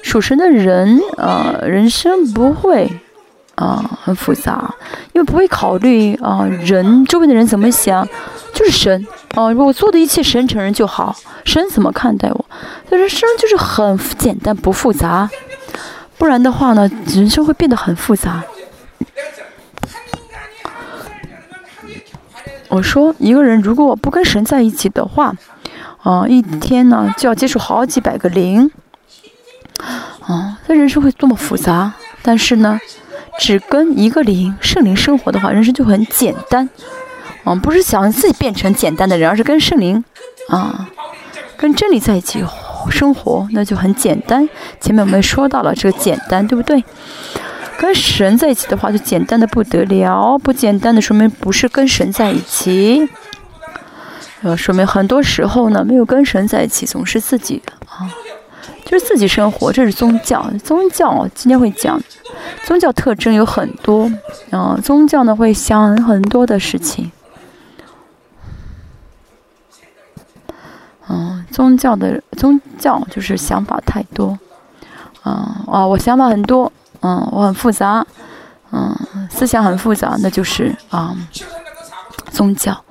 [0.00, 2.90] 属神的人啊，人生不会
[3.58, 4.72] 啊很复杂，
[5.12, 8.06] 因为不会考虑啊人周围的人怎么想，
[8.54, 9.06] 就是神。
[9.34, 12.44] 啊，我做的一切神承认就好，神怎么看待我？
[12.88, 15.28] 人生就是很简单不复杂，
[16.16, 18.42] 不然的话呢，人生会变得很复杂。
[22.68, 25.34] 我说，一个人如果不跟神在一起的话，
[26.02, 28.70] 啊，一天呢就要接触好几百个灵，
[30.20, 31.92] 啊，他人生会多么复杂？
[32.22, 32.80] 但是呢，
[33.38, 36.68] 只跟一个灵圣灵生活的话，人生就很简单。
[37.44, 40.04] 啊，不是想自己变成简单的人，而是跟圣灵
[40.50, 40.88] 啊，
[41.56, 42.44] 跟真理在一起
[42.90, 44.46] 生活，那就很简单。
[44.80, 46.84] 前面我们说到了这个简单，对不对？
[47.78, 50.36] 跟神在一起的话，就简单的不得了。
[50.36, 53.08] 不简单的说明不是跟神在一起，
[54.42, 58.10] 呃，说明很多时候呢，没有跟神在一起，总是自己啊。
[58.84, 60.50] 就是自己生活，这是宗教。
[60.64, 62.00] 宗教今天会讲，
[62.64, 64.10] 宗教特征有很多。
[64.50, 67.10] 啊，宗教呢会想很多的事情。
[71.08, 74.38] 嗯，宗教的宗教就是想法太多。
[75.24, 75.32] 嗯
[75.66, 76.72] 啊，我想法很多。
[77.00, 78.06] 嗯，我很复杂。
[78.70, 81.16] 嗯，思想很复杂，那就是啊，
[82.30, 82.84] 宗教。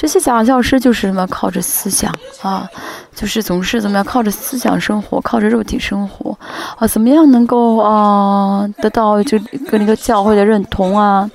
[0.00, 1.26] 这些假教师就是什么？
[1.26, 2.66] 靠着思想啊，
[3.14, 4.02] 就是总是怎么样？
[4.02, 6.34] 靠着思想生活，靠着肉体生活
[6.78, 6.86] 啊？
[6.86, 9.38] 怎么样能够啊得到就
[9.68, 11.30] 跟那个教会的认同啊？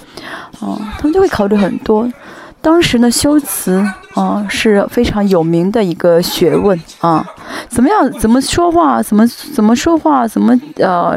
[0.60, 2.12] 啊，他们就会考虑很多。
[2.60, 7.24] 当时呢，修辞啊是非常有名的一个学问啊。
[7.70, 8.12] 怎么样？
[8.14, 9.04] 怎么说话？
[9.04, 10.28] 怎么怎么说话？
[10.28, 11.16] 怎么呃？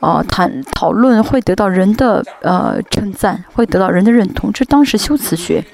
[0.00, 4.52] 啊，谈讨论会得到人的呃称赞，会得到人的认同。
[4.52, 5.64] 这当时修辞学，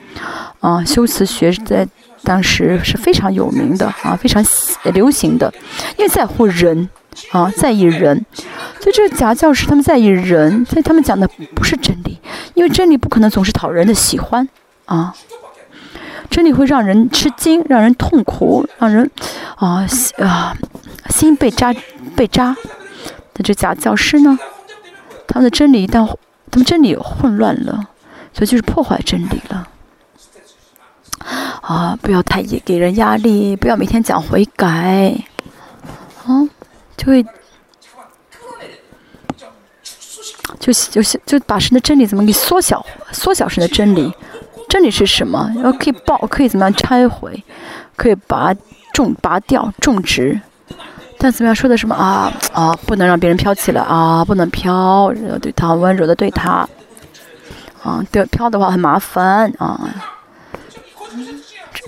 [0.60, 1.86] 啊，修辞学在
[2.22, 4.44] 当时是非常有名的啊，非常
[4.92, 5.52] 流行的，
[5.96, 6.88] 因为在乎人
[7.30, 8.24] 啊，在意人。
[8.80, 12.18] 所以这个假教师他们在意人，所以他们讲的不是真理，
[12.54, 14.48] 因为真理不可能总是讨人的喜欢
[14.86, 15.14] 啊，
[16.30, 19.10] 真理会让人吃惊，让人痛苦，让人
[19.56, 19.86] 啊
[20.18, 20.56] 啊
[21.10, 21.74] 心被扎
[22.16, 22.56] 被扎。
[23.34, 24.38] 那这假教师呢？
[25.26, 26.06] 他们的真理一旦
[26.50, 27.88] 他们真理混乱了，
[28.34, 29.68] 所以就是破坏真理了。
[31.60, 35.14] 啊，不要太给人压力，不要每天讲悔改，
[36.24, 36.42] 啊，
[36.96, 37.22] 就会
[40.58, 44.12] 就就是就把神的真理怎么给缩小，缩小神的真理。
[44.68, 45.52] 真理是什么？
[45.56, 47.44] 然后可以报，可以怎么样拆毁，
[47.94, 48.54] 可以拔
[48.94, 50.40] 种拔掉种植。
[51.18, 56.66] 但怎么样说的什么啊啊，不能让别人飘起来啊，不能飘，要对他温柔的对他，
[57.82, 59.78] 啊，对飘的话很麻烦啊。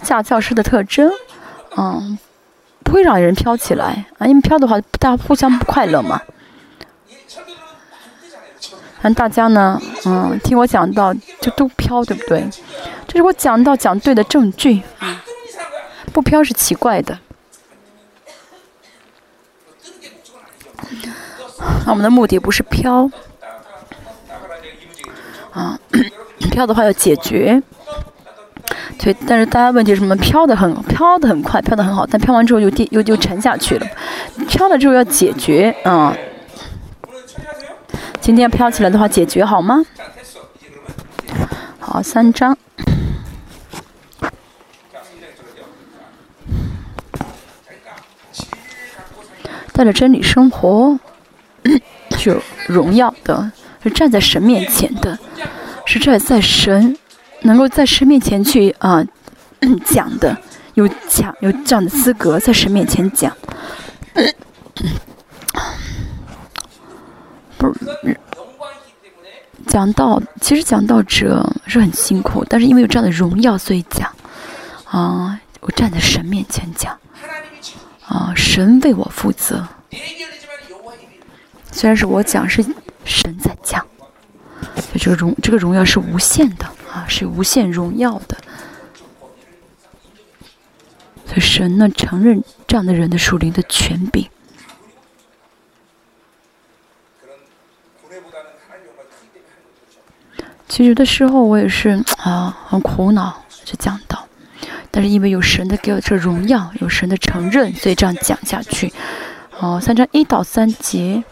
[0.05, 1.11] 下教师的特征，
[1.76, 2.18] 嗯，
[2.82, 6.20] 不会让人飘起来啊，因为飘的话大家互相不快乐嘛。
[9.00, 12.48] 让大家呢，嗯，听我讲到就都飘，对不对？
[13.07, 14.82] 这是我讲到讲对的证据，
[16.12, 17.18] 不飘是奇怪的。
[21.86, 23.11] 那我们的目的不是飘，
[25.52, 25.78] 啊，
[26.50, 27.62] 飘的话要解决。
[28.99, 30.16] 对，但是大家问题是什么？
[30.16, 33.86] 飘的很，飘的很快，飘的很好，但飘完之后又跌，又又沉下去了。
[34.49, 36.16] 飘了之后要解决，啊。
[38.20, 39.84] 今天飘起来的话，解决好吗？
[41.78, 42.57] 好，三张。
[49.72, 50.99] 带着真理生活。
[52.16, 53.51] 是荣耀的，
[53.82, 55.18] 是站在神面前的，
[55.84, 56.97] 是站在神
[57.45, 59.05] 能够在神面前去啊
[59.86, 60.36] 讲的，
[60.74, 63.34] 有讲有这样的资格在神面前讲。
[67.57, 68.18] 不是
[69.66, 74.11] 讲道，其实讲道者是很辛苦，但是因为有这样的荣耀，所以讲
[74.84, 76.99] 啊，我站在神面前讲
[78.07, 79.66] 啊，神为我负责。
[81.72, 82.62] 虽然是我讲，是
[83.05, 83.84] 神在讲，
[84.74, 88.36] 所以这个荣这个荣耀是无限的啊，是无限荣耀的。
[91.26, 94.28] 所以神呢，承认这样的人的属灵的权柄。
[100.68, 104.26] 其实的时候我也是啊，很苦恼去讲道，
[104.90, 108.92] 但是因为有神的给我这荣耀，有神的承认，所以这样讲下去。
[109.59, 111.22] 哦，三章一到三节。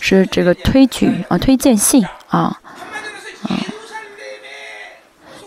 [0.00, 2.60] 是这个推举啊，推荐信，啊，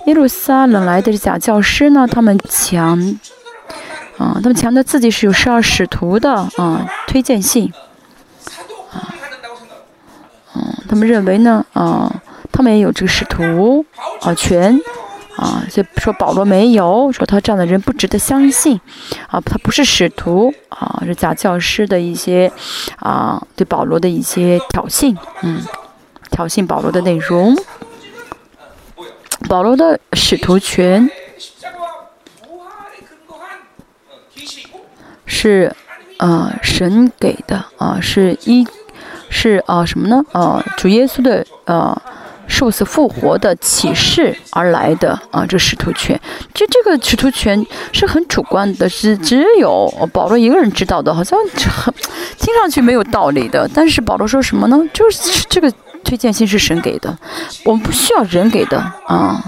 [0.07, 2.99] 耶路撒冷来的假教师呢，他们强
[4.17, 7.71] 啊，他们强调自己是有十二使徒的啊，推荐信
[8.91, 9.13] 啊，
[10.55, 12.11] 嗯，他们认为呢啊，
[12.51, 13.85] 他们也有这个使徒
[14.21, 14.79] 啊权。
[15.37, 18.79] 啊，就说保罗没有说他这样的人不值得相信，
[19.27, 22.51] 啊，他不是使徒啊，是假教师的一些
[22.97, 25.63] 啊，对保罗的一些挑衅，嗯，
[26.29, 27.57] 挑衅保罗的内容，
[29.47, 31.09] 保罗的使徒权
[35.25, 35.75] 是
[36.17, 38.65] 呃神给的啊，是一
[39.29, 40.23] 是啊什么呢？
[40.31, 41.99] 啊，主耶稣的呃
[42.47, 46.19] 受死复活的启示而来的啊，这使徒权，
[46.53, 51.93] 就这个使徒权是很主观的，是只有保罗一个人知道的，好像很
[52.37, 53.69] 听上去没有道理的。
[53.73, 54.79] 但是保罗说什么呢？
[54.93, 55.71] 就是这个
[56.03, 57.17] 推荐信是神给的，
[57.65, 58.77] 我们不需要人给的
[59.07, 59.43] 啊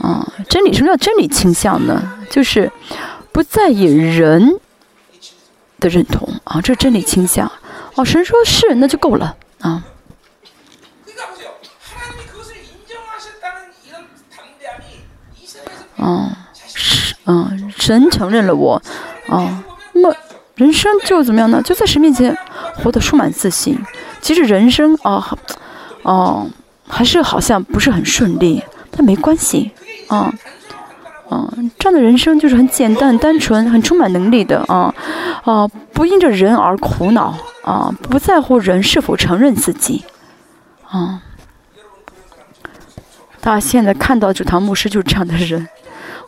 [0.00, 0.26] 啊！
[0.48, 2.14] 真理什么叫真理倾向呢？
[2.30, 2.70] 就是
[3.32, 4.58] 不在意人。
[5.82, 7.50] 的认同啊，这是真理倾向。
[7.96, 9.82] 哦，神说是，那就够了啊。
[15.96, 16.30] 嗯，
[16.64, 18.80] 是，嗯，神承认了我，
[19.26, 20.14] 啊，那么
[20.54, 21.60] 人生就怎么样呢？
[21.60, 22.32] 就在神面前
[22.76, 23.76] 活得充满自信。
[24.22, 25.36] 其实人生啊，
[26.02, 26.48] 哦，
[26.88, 29.72] 还是好像不是很顺利，但没关系，
[30.08, 30.32] 啊。
[31.34, 34.94] 嗯，这样的人生就是很简单、单纯、很充满能力的啊
[35.44, 35.66] 啊！
[35.94, 40.04] 不因着人而苦恼啊，不在乎人是否承认自己
[40.86, 41.22] 啊。
[43.40, 45.66] 大家现在看到主堂牧师就是这样的人，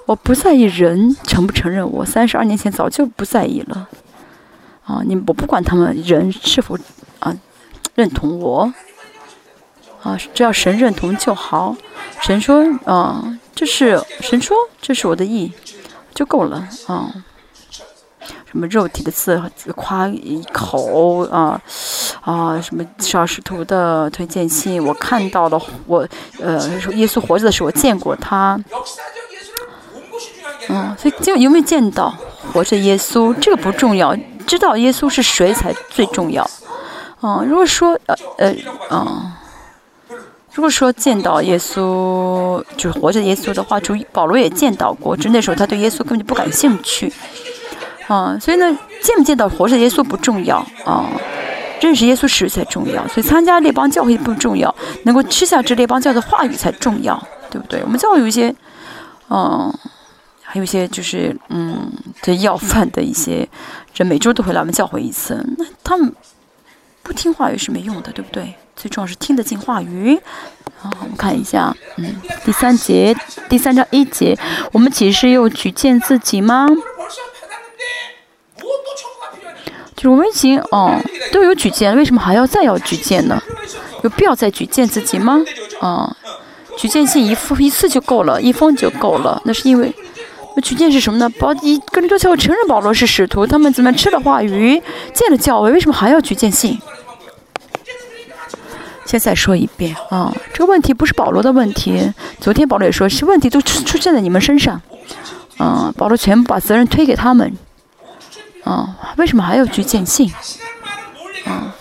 [0.07, 3.86] 我不在意人承不承认我，三十二年前早就不在意了
[4.86, 5.03] 啊！
[5.05, 6.78] 你我不管他们人是否
[7.95, 8.72] 认同我
[10.03, 11.76] 啊，只要神认同就好。
[12.22, 13.38] 神说啊。
[13.57, 15.53] 这是神说，这是我的意，
[16.12, 17.09] 就够了啊。
[18.51, 19.40] 什么肉体的字
[19.76, 21.61] 夸一口啊
[22.22, 26.05] 啊，什么小使徒的推荐信，我看到了，我
[26.40, 26.59] 呃，
[26.95, 28.59] 耶稣活着的时候我见过他。
[30.68, 32.12] 嗯，所以就有没有见到
[32.53, 34.16] 活着耶稣，这个不重要，
[34.49, 36.45] 知道耶稣是谁才最重要。
[37.24, 38.54] 嗯，如果说呃呃
[38.90, 39.32] 嗯。
[40.56, 47.12] 如果说见到耶稣就是活着耶稣的话，主保罗也见到过，只那时候他对耶稣根本就不感兴趣，
[48.06, 51.10] 啊，所以呢，见不见到活着耶稣不重要啊，
[51.80, 54.72] 认识耶稣时才重要，所以参加列邦教会不重要，
[55.02, 57.20] 能够吃下这列邦教的话语才重要，
[57.50, 57.82] 对不对？
[57.82, 58.54] 我们教会有一些，
[59.30, 59.76] 嗯，
[60.40, 61.90] 还有一些就是嗯，
[62.22, 63.48] 这要饭的一些
[63.96, 66.14] 人，每周都会来我们教会一次，那他们
[67.05, 68.55] 不听话语是没用的，对不对？
[68.74, 70.18] 最重要是听得进话语。
[70.78, 73.14] 好，我们看一下，嗯，第三节，
[73.48, 74.36] 第三章一节，
[74.72, 76.66] 我们岂是又举荐自己吗？
[79.94, 80.98] 就是我们已经哦
[81.30, 83.40] 都有举荐，为什么还要再要举荐呢？
[84.02, 85.40] 有必要再举荐自己吗？
[85.80, 86.16] 啊，
[86.76, 89.40] 举荐信一封一次就够了，一封就够了。
[89.44, 89.94] 那是因为
[90.57, 91.28] 那举荐是什么呢？
[91.38, 94.82] 保一跟着教会承认保罗是使徒，他们怎么吃了话语，
[95.14, 96.78] 见了教会，为什么还要举荐信？
[99.07, 102.12] 先再说一遍啊，这个问题不是保罗的问题。
[102.40, 104.80] 昨天保罗也说，是问题都出出现在你们身上，
[105.59, 107.55] 啊，保罗全部把责任推给他们，
[108.64, 110.32] 啊，为什么还要去见信？
[111.44, 111.74] 啊，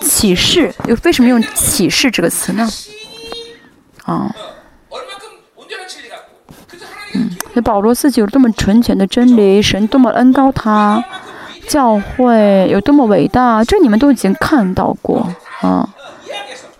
[0.00, 2.68] 启示又为什么用启示这个词呢？
[4.06, 4.34] 啊，
[7.14, 11.04] 嗯，那保罗自己有多么纯全的真理，神多么恩高他，
[11.68, 15.32] 教会有多么伟大，这你们都已经看到过。
[15.60, 15.88] 啊，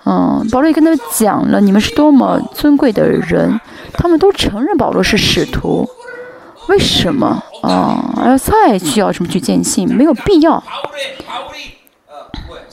[0.05, 3.61] 嗯，保罗也跟他们讲了，你们是多么尊贵的人，
[3.93, 5.89] 他们都承认保罗是使徒，
[6.69, 8.13] 为什么啊？
[8.25, 9.89] 要再需要什么去见信？
[9.95, 10.63] 没有必要。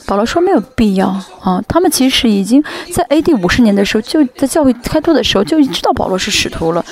[0.06, 1.08] 保罗说没有必要
[1.42, 3.34] 啊，他们其实已经在 A.D.
[3.34, 6.82] 五十年的时候，就在教会开拓的时候就知道保罗是使徒了，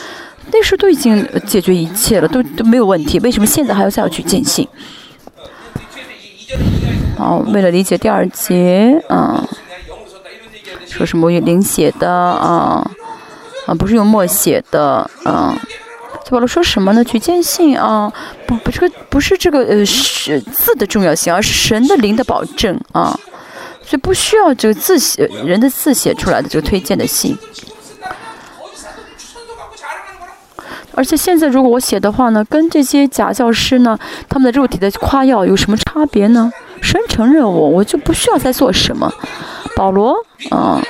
[0.52, 4.68] 那时候都已经解决一切了，都都没有问题，为什么现在还要再要去见信？
[7.16, 9.42] 好，为了理解第二节，啊，
[10.86, 12.88] 说什么用灵写的啊，
[13.66, 15.56] 啊，不是用墨写的啊。
[16.28, 17.04] 保罗说什么呢？
[17.04, 18.12] 举荐信啊，
[18.46, 23.18] 不，不是不是这个呃是字的重要性，而是神的灵的保证啊。
[23.82, 27.38] 所以不需要这个字写人的字写出来的这个推荐的信。
[30.96, 33.96] 而且现在如果我写的话呢，跟这些假教师呢，
[34.28, 36.52] 他们的肉体的夸耀有什么差别呢？
[36.80, 39.12] 神承认我，我就不需要再做什么。
[39.74, 40.16] 保罗，
[40.50, 40.82] 啊，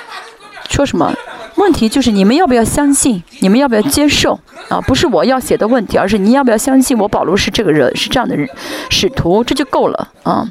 [0.69, 1.13] 说什么？
[1.57, 3.23] 问题就是你们要不要相信？
[3.41, 4.39] 你们要不要接受？
[4.69, 7.09] 啊，不是我要写的问题，而是你要不要相信我？
[7.09, 8.49] 保罗是这个人，是这样的人，
[8.91, 10.47] 使徒，这就够了啊！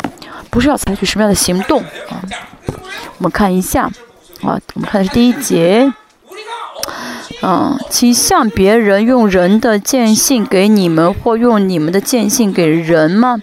[0.49, 2.23] 不是要采取什么样的行动啊？
[3.17, 3.83] 我们看一下，
[4.41, 5.93] 啊，我们看的是第一节。
[7.41, 13.37] 嗯，请向别人用人的见信给你们，或用你们的见信给人吗？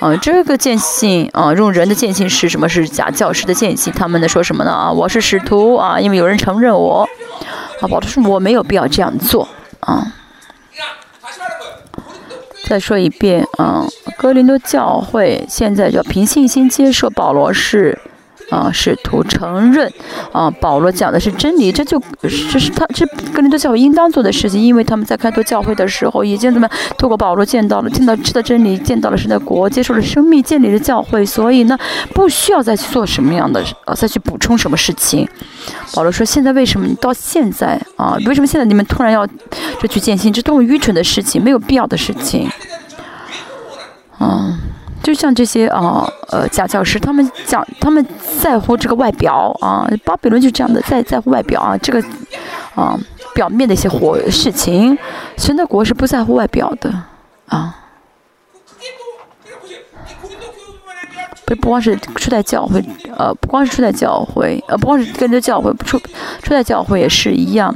[0.00, 2.68] 啊，这个见信啊，用人的见信是什么？
[2.68, 3.92] 是假教师的见信。
[3.92, 4.70] 他们在说什么呢？
[4.70, 7.08] 啊，我是使徒啊，因为有人承认我。
[7.80, 9.48] 啊，保罗说我没有必要这样做
[9.80, 10.12] 啊。
[12.64, 13.86] 再说一遍，嗯，
[14.18, 17.98] 哥林多教会现在叫凭信心接受保罗是。
[18.50, 19.92] 啊，试图承认，
[20.32, 31.76] 啊，保罗讲的是真理，这就这是他这哥林多教会应当做的事情，因为他们在开拓教会的时候，已经怎么透过保罗见到了，听到知道真理，见到了神的国，接受了生命，建立了教会，所以呢，
[32.14, 35.28] 不需要再去做什么样的，呃，再去补充什么事情。
[35.94, 38.16] 保罗说，现在为什么到现在啊？
[38.26, 39.26] 为什么现在你们突然要
[39.80, 40.32] 这去建新？
[40.32, 42.48] 这多么愚蠢的事情，没有必要的事情，
[44.20, 44.56] 嗯。
[45.06, 48.04] 就像这些啊，呃，假教师，他们讲，他们
[48.42, 52.02] 在乎这个外表啊，巴比伦就这样的，在在乎外表啊，这个
[52.74, 52.98] 啊，
[53.32, 54.98] 表面的一些活事情，
[55.36, 56.92] 神的国是不在乎外表的
[57.46, 57.76] 啊。
[61.44, 62.84] 不不光是初代教会，
[63.16, 65.96] 呃，不光是初代教会，呃，不光是跟着教会，初
[66.42, 67.72] 初代教会也是一样。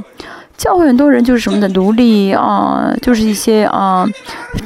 [0.61, 4.07] 教会很多人就是什么的 奴隶啊，就是一些啊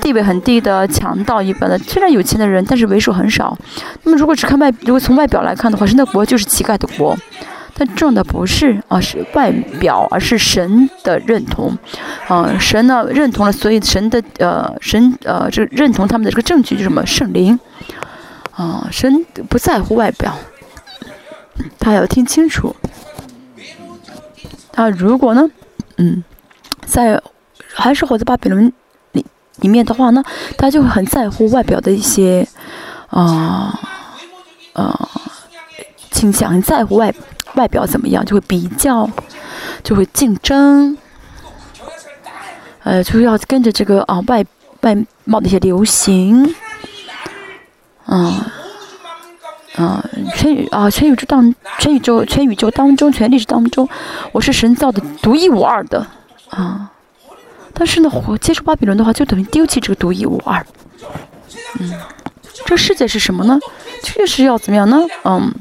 [0.02, 3.58] 地位很低的强盗一般的，虽然有钱的人，但是为数很少。
[4.04, 7.18] 那么如果只看外，如果从外表来看的话，神的国就是乞丐的国。
[7.78, 9.50] 但重要的不是啊是外
[9.80, 11.78] 表，而是神的认同。
[12.28, 17.58] 啊，神呢认同了，所以神的呃神呃这认同他们的这个证据就是什么圣灵。
[18.52, 20.34] 啊，神不在乎外表，
[21.80, 22.76] 他要听清楚。
[24.76, 25.50] 啊，如果呢？
[25.98, 26.24] 嗯，
[26.86, 27.22] 在
[27.74, 28.72] 还是活在巴比伦
[29.14, 29.26] 里
[29.58, 30.24] 里面的话呢，
[30.58, 32.48] 他就会很在乎外表的一些
[33.10, 33.80] 啊
[34.74, 35.10] 啊
[36.12, 37.14] 倾向，很在乎外
[37.56, 39.10] 外表怎么样，就会比较，
[39.84, 40.98] 就会竞争，
[42.84, 44.46] 呃，就要跟着这个啊外
[44.82, 46.54] 外貌的一些流行，
[48.06, 48.52] 啊
[49.78, 50.04] 啊
[50.36, 53.88] 全宇啊全宇宙当全宇宙全宇宙当中全历史当中，
[54.32, 56.06] 我是神造的独一无二的
[56.50, 56.92] 啊！
[57.74, 60.66] 但是呢，我接触巴比伦的话，就等于丢弃这个独一无二。
[61.80, 61.94] 嗯，
[62.66, 63.60] 这世界是什么呢？
[64.02, 65.02] 确实要怎么样呢？
[65.26, 65.54] 嗯，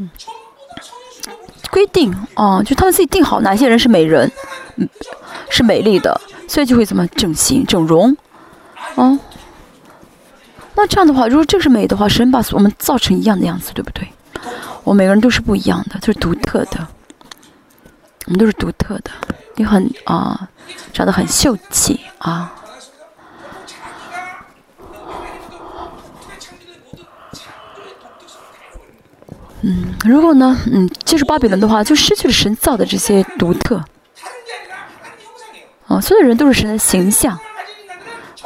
[1.73, 4.31] 规定啊，就他们自己定好哪些人是美人，
[4.77, 4.89] 嗯，
[5.51, 8.17] 是美丽的，所以就会怎么整形整容，
[8.95, 9.19] 啊。
[10.77, 14.09] 那这样的话，如果这是美的话，神把我们造成一样的样子，对不对？
[14.83, 16.87] 我每个人都是不一样的，就是独特的。
[18.27, 19.11] 我们都是独特的，
[19.55, 20.49] 你很啊，
[20.93, 22.53] 长得很秀气啊。
[29.63, 33.83] 嗯，如果呢，嗯，接触巴比伦的话，就失去了神造的这些独特。
[35.87, 37.39] 啊，所有人都是神的形象。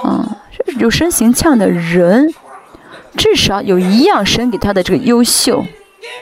[0.03, 0.37] 啊。
[0.73, 2.33] 有神形象的人，
[3.17, 5.65] 至少有一样神给他的这个优秀、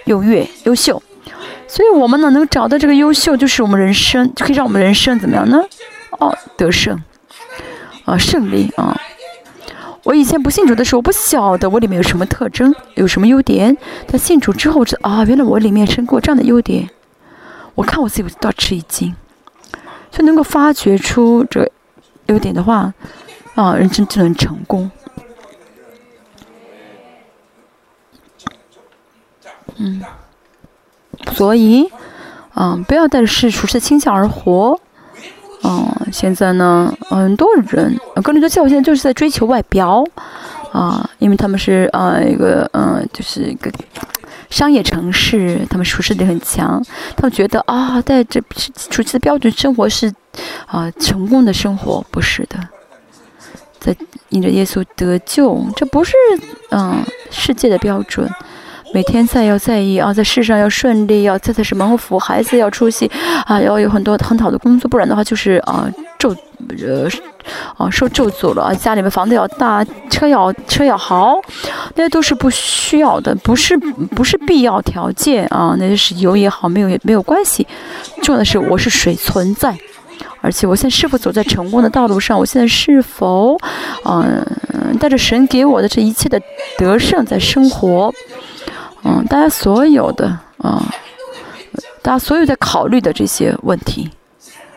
[0.04, 1.02] 优越、优秀。
[1.68, 5.60] 所以，我们呢能找到这个优秀，就是我们人生就可以让我们人生怎么样呢？
[6.10, 7.02] 哦，得胜，
[8.04, 8.98] 啊，胜利啊！
[10.04, 13.76] 我以前不信主的时候，我不晓得我里面有什么特征，有什么优点。
[14.06, 16.88] 但信主之后，知道啊，原来我里面生过这样的优点。
[17.74, 19.14] 我看我自己，我倒吃一惊，
[20.12, 21.68] 就能够发掘出这
[22.26, 22.94] 优点的话。
[23.56, 24.88] 啊，人生就能成功。
[29.78, 30.00] 嗯，
[31.32, 31.90] 所以，
[32.54, 34.78] 啊，不要带着世俗的倾向而活。
[35.64, 40.04] 嗯，现在呢，很多人，跟着教现在就是在追求外表，
[40.72, 43.70] 啊，因为他们是啊一个嗯，就是一个
[44.48, 46.82] 商业城市，他们舒适力很强，
[47.16, 48.40] 他们觉得啊，带着
[48.90, 50.14] 熟悉的标准生活是
[50.66, 52.58] 啊成功的生活，不是的。
[53.86, 53.96] 在
[54.30, 56.12] 因着耶稣得救，这不是
[56.70, 58.28] 嗯世界的标准。
[58.94, 63.10] 每天在要在意啊，在世上要顺利，要在在什么福，孩子要出息
[63.44, 67.08] 啊，要有很多很好的工作，不然的话就是啊咒呃
[67.76, 68.74] 啊受咒诅了啊。
[68.74, 71.38] 家里面房子要大，车要车要好，
[71.94, 75.76] 那些都是不需要的，不是不是必要条件啊。
[75.78, 77.66] 那些是有也好，没有也没有关系。
[78.22, 79.76] 重要的是我是谁存在。
[80.46, 82.38] 而且我现在是否走在成功的道路上？
[82.38, 83.58] 我现在是否，
[84.04, 86.40] 嗯，带着神给我的这一切的
[86.78, 88.14] 得胜在生活？
[89.02, 90.80] 嗯，大家所有的啊，
[92.00, 94.08] 大家所有在考虑的这些问题，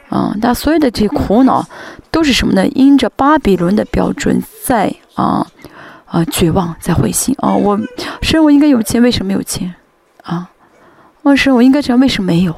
[0.10, 1.64] 啊，大家所有的这些苦恼，
[2.10, 2.68] 都是什么呢？
[2.70, 5.46] 因着巴比伦的标准在啊
[6.06, 7.54] 啊绝望，在灰心啊！
[7.54, 7.80] 我
[8.24, 9.72] 神，我应该有钱，为什么没有钱？
[10.24, 10.50] 啊，
[11.22, 12.54] 我神，我应该这样，为什么没有？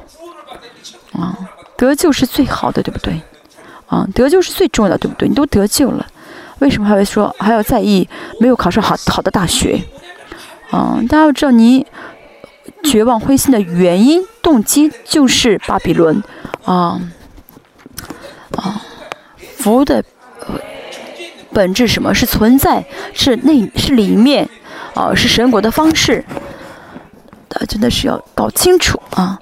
[1.12, 1.36] 啊？
[1.76, 3.20] 得救是最好的，对不对？
[3.86, 5.28] 啊，得救是最重要的，对不对？
[5.28, 6.06] 你都得救了，
[6.60, 8.08] 为什么还会说还要在意
[8.40, 9.82] 没有考上好好的大学？
[10.70, 11.86] 啊，大家要知道，你
[12.84, 16.22] 绝望灰心的原因、动机就是巴比伦
[16.64, 17.00] 啊
[18.56, 18.80] 啊，
[19.56, 20.02] 福的
[21.52, 22.14] 本质什么？
[22.14, 24.48] 是存在，是内，是里面，
[24.94, 26.24] 啊，是神国的方式。
[27.50, 29.38] 啊，真的是要搞清楚啊！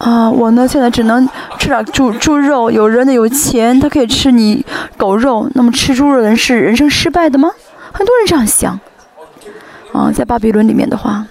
[0.00, 1.28] 啊，我呢现在只能
[1.58, 2.70] 吃点猪猪肉。
[2.70, 4.64] 有人呢有钱，他可以吃你
[4.96, 5.46] 狗肉。
[5.54, 7.50] 那么吃猪肉的人是人生失败的吗？
[7.92, 8.80] 很多人这样想。
[9.92, 11.26] 啊，在巴比伦里面的话，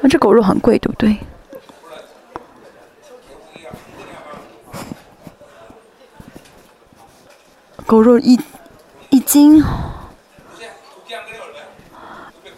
[0.00, 1.18] 那这狗肉很贵，对不对？
[7.84, 8.38] 狗肉一
[9.10, 9.60] 一斤，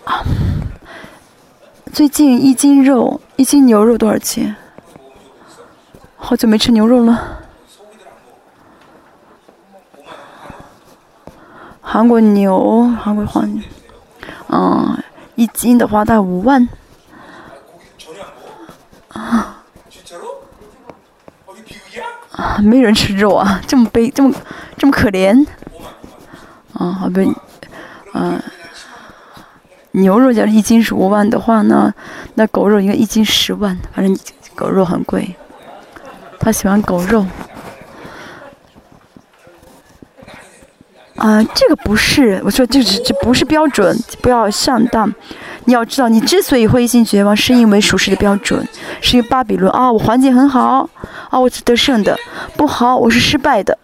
[0.04, 0.22] 啊，
[1.92, 4.54] 最近一斤肉，一斤牛肉多少钱？
[6.18, 7.38] 好久没吃牛肉了。
[11.80, 13.62] 韩国牛，韩国黄牛，
[14.48, 15.02] 嗯，
[15.36, 16.68] 一斤的话大概五万。
[19.08, 19.54] 啊。
[22.62, 24.34] 没人吃肉啊，这么悲，这么
[24.76, 25.46] 这么可怜。
[26.74, 27.20] 啊，好不，
[28.14, 28.42] 嗯，
[29.92, 31.94] 牛肉要一斤是五万的话呢，
[32.34, 34.18] 那狗肉应该一斤十万，反正
[34.54, 35.36] 狗肉很贵。
[36.38, 37.26] 他喜欢狗肉。
[41.16, 45.12] 啊，这个不是，我说就是这不是标准，不要上当。
[45.64, 48.66] 你要知道，你之所以会一心绝望，是因为属实的标准，
[49.00, 50.88] 是因为巴比伦啊，我环境很好，
[51.28, 52.16] 啊，我是得胜的，
[52.56, 53.76] 不好，我是失败的，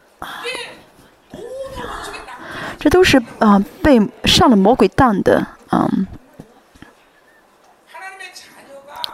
[2.78, 5.90] 这都是啊被上了魔鬼当的啊。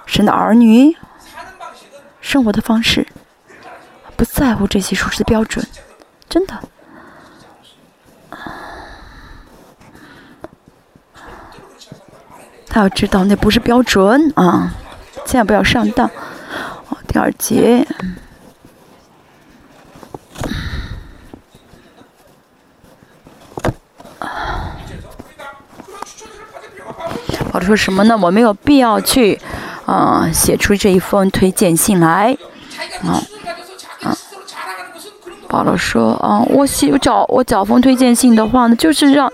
[0.05, 0.95] 神的儿女
[2.21, 3.07] 生活的方式
[4.21, 5.67] 不在乎这些属实的标准，
[6.29, 6.55] 真的。
[12.69, 14.75] 他要知道那不是标准啊，
[15.25, 16.07] 千万不要上当。
[16.91, 17.87] 哦，第二节，
[27.51, 28.19] 保罗说什么呢？
[28.19, 29.41] 我没有必要去
[29.87, 32.37] 啊写出这一封推荐信来
[33.03, 33.23] 啊啊。
[35.51, 39.31] 保罗说啊，我写我找我找封推荐信的话呢，就是让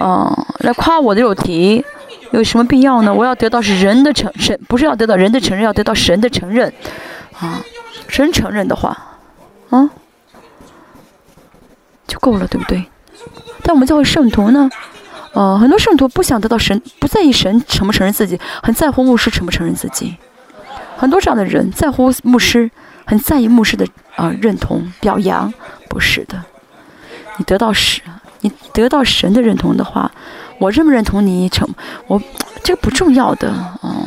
[0.00, 0.28] 嗯
[0.58, 1.84] 来夸我的肉体。
[2.32, 3.12] 有什么必要呢？
[3.12, 6.72] 我要得到是人的承认，不是要得到人的承认，要得到神的承认，
[7.40, 7.60] 啊，
[8.06, 8.96] 神承认的话，
[9.70, 9.90] 啊，
[12.06, 12.84] 就够了，对不对？
[13.62, 14.70] 但我们教会圣徒呢，
[15.32, 20.16] 呃，很多圣徒不想得到神，不在意神承不承认自己，很在乎牧师承不承认自己。
[20.96, 22.70] 很多这样的人在乎牧师，
[23.06, 23.84] 很在意牧师的
[24.20, 25.52] 啊认同表扬，
[25.88, 26.44] 不是的。
[27.38, 28.02] 你得到神，
[28.40, 30.10] 你得到神的认同的话。
[30.58, 31.66] 我认不认同你成
[32.06, 32.20] 我，
[32.62, 34.04] 这个不重要的啊。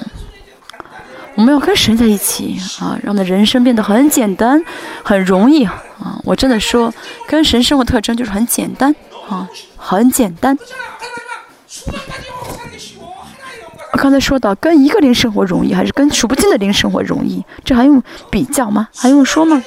[1.34, 4.64] 我们要跟神在一起啊，让我们的人生变得很简单，
[5.04, 5.82] 很容易啊。
[6.24, 6.94] 我真的说，
[7.28, 8.96] 跟神生活特征就是很简单
[9.28, 10.56] 啊，很简单。
[13.94, 17.46] 我刚才说到，跟一个灵生活容易，还是跟数不尽的灵生活容易？
[17.64, 18.02] 这还用
[18.32, 18.90] 比较吗？
[18.96, 19.64] 还用说吗？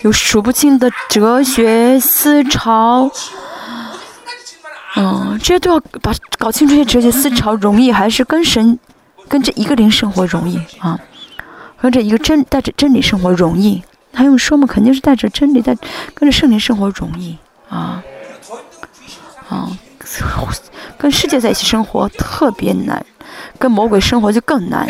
[0.00, 3.10] 有数不尽的哲学思潮。
[4.96, 8.78] 嗯，这些都要把搞清楚，这些哲学思潮容易还是跟神、
[9.28, 10.98] 跟这一个灵生活容易啊？
[11.78, 13.82] 跟着一个真带着真理生活容易？
[14.14, 14.66] 还用说吗？
[14.66, 15.76] 肯定是带着真理，在
[16.14, 17.36] 跟着圣灵生活容易
[17.68, 18.02] 啊！
[19.50, 19.68] 啊，
[20.98, 23.04] 跟世界在一起生活特别难，
[23.58, 24.86] 跟魔鬼生活就更难。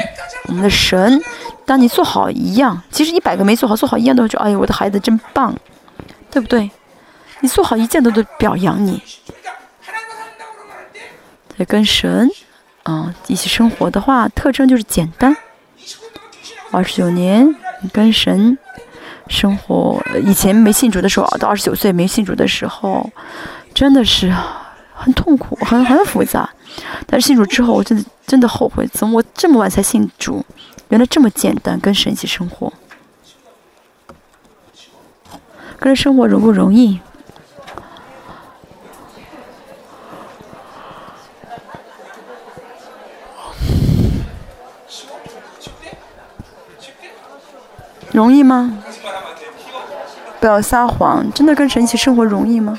[0.49, 1.23] 我们的神，
[1.65, 5.55] 当你做好一样，其实一百个没做好，做好一样都说：“哎呀，我的孩子真棒，
[6.31, 6.71] 对不对？”
[7.41, 9.03] 你做好一件都都表扬你。
[11.59, 12.29] 在跟神
[12.85, 15.37] 啊一起生活的话，特征就是简单。
[16.71, 17.47] 二十九年
[17.83, 18.57] 你跟神
[19.29, 23.11] 生活，以前没信主的时候，到二十九岁没信主的时候，
[23.75, 24.33] 真的是
[25.03, 26.49] 很痛苦，很很复杂。
[27.07, 30.45] 但是信主之后，我真的真的后悔，怎么我这么晚才信主？
[30.91, 32.73] 原来这么简单，跟神一起生活，
[35.81, 37.01] 跟生活容不容易？
[48.13, 48.79] 容易吗？
[50.39, 52.79] 不要撒谎，真的跟神一起生活容易吗？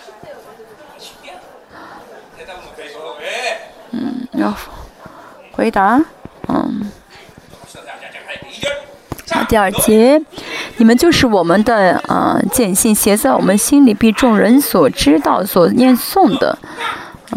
[3.95, 4.53] 嗯，要
[5.63, 5.97] 回答，
[6.49, 6.91] 嗯。
[9.31, 10.21] 好，第二节，
[10.75, 16.57] 你们就是我们的啊，简信写在我们心里，被众人所知道、所念诵的，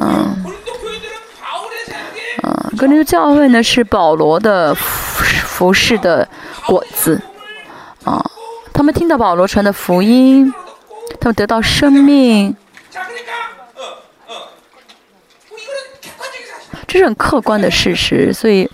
[0.01, 0.45] 嗯。
[2.43, 6.29] 嗯，跟这个教会呢是保罗的服饰的
[6.67, 7.23] 果子。
[8.03, 8.21] 啊，
[8.73, 10.53] 他们听到保罗传的福音，
[11.21, 12.57] 他们得到生命，
[16.97, 18.69] 是认客观的事实，所以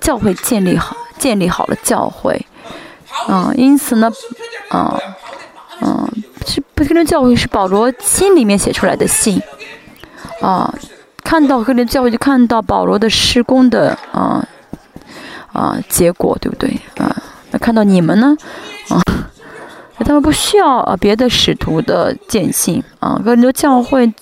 [0.00, 2.46] 教会建立好，建立好了教会。
[3.28, 4.10] 嗯，因此呢，
[4.70, 6.08] 嗯，
[6.46, 7.04] 是不跟的。
[7.04, 9.42] 教会是保罗心里面写出来的信
[10.40, 10.72] 啊，
[11.24, 14.46] 看到跟的教会，就看到保罗的施工的啊，
[15.52, 16.70] 啊，结果对不对？
[16.98, 17.14] 啊，
[17.50, 18.36] 那看到你们呢，
[18.88, 19.02] 啊，
[20.04, 24.12] 他们不需要啊，别的使徒的见信啊，跟多教会。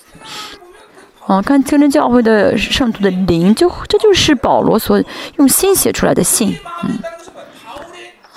[1.28, 4.98] 哦，看天真教会的圣徒的灵，就这就是保罗所
[5.36, 6.98] 用心写出来的信，嗯，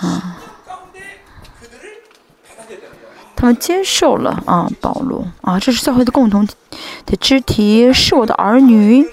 [0.10, 0.38] 啊，
[3.34, 6.46] 他们接受了啊，保罗啊，这是教会的共同
[7.06, 9.08] 的肢体，是我的儿女。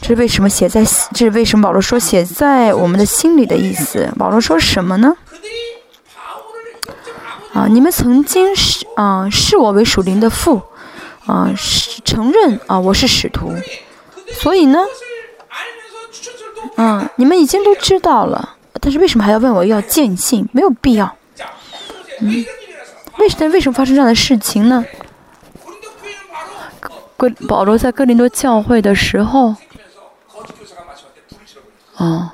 [0.00, 0.82] 这是为什么写在？
[1.12, 4.10] 这是为什么保罗说写在我们的心里的意思？
[4.16, 5.14] 保罗说什么呢？
[7.52, 10.62] 啊，你们曾经是啊，视我为属灵的父。
[11.28, 13.52] 啊，是承认啊，我是使徒，
[14.32, 14.78] 所以呢，
[16.76, 20.48] 嗯，你们已经都知道了，但是为什么还要问我要见信？
[20.52, 21.14] 没有必要，
[22.20, 22.46] 嗯，
[23.18, 23.52] 为什么？
[23.52, 24.82] 为什么发生这样的事情呢？
[27.18, 29.54] 哥保罗在哥林多教会的时候，
[31.96, 32.30] 哦。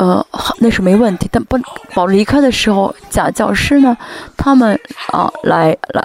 [0.00, 1.28] 呃，好那是没问题。
[1.30, 1.58] 但不，
[1.94, 3.94] 保罗离开的时候，假教师呢，
[4.34, 6.02] 他们啊来来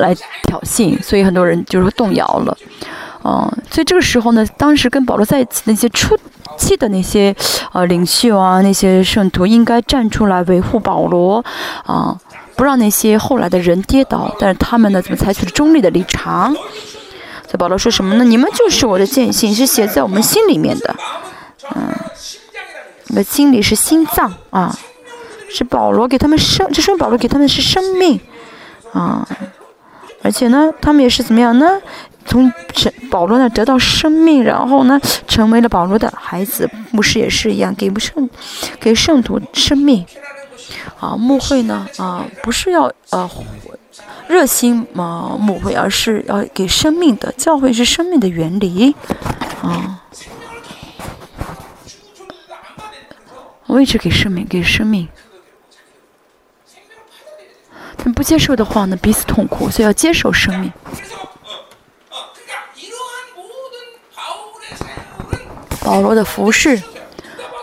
[0.00, 0.16] 来
[0.48, 2.58] 挑衅，所以很多人就是动摇了。
[3.22, 6.18] 啊、所以这个时候呢，当时跟保罗在一起那些初
[6.58, 7.34] 期的那些
[7.72, 11.44] 呃领袖啊，那些圣徒应该站出来维护保罗
[11.84, 12.18] 啊、
[12.56, 14.34] 不让那些后来的人跌倒。
[14.40, 16.52] 但是他们呢，怎么采取了中立的立场？
[16.52, 18.24] 所以保罗说什么呢？
[18.24, 20.96] 你们就是我的见信，是写在我们心里面的。
[21.76, 21.94] 嗯
[23.08, 24.76] 那心里是心脏啊，
[25.48, 28.20] 是保罗给他们生，这圣保罗给他们是生命
[28.92, 29.26] 啊，
[30.22, 31.80] 而且呢，他们也是怎么样呢？
[32.28, 32.52] 从
[33.08, 38.28] 保罗那得到生命，然后呢，成为了保罗的孩子，牧师也是一样，给圣
[38.80, 40.04] 给圣徒生命
[40.98, 41.16] 啊。
[41.16, 43.30] 牧会呢啊，不是要呃
[44.26, 48.92] 热心嘛牧会，而是要给生命的教会是生命的原理
[49.62, 50.02] 啊。
[53.66, 55.08] 我一直给生命给生命。
[57.96, 60.72] 他们不接受的话呢彼此痛苦所以要接受生命。
[65.80, 66.80] 保罗的服饰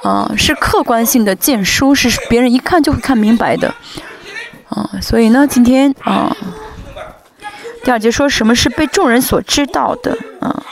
[0.03, 3.73] 啊是客观性的建书是别人一看就会看明白的。
[4.69, 6.35] 啊所以呢今天啊
[7.83, 10.63] 第二节说什么是被众人所知道的啊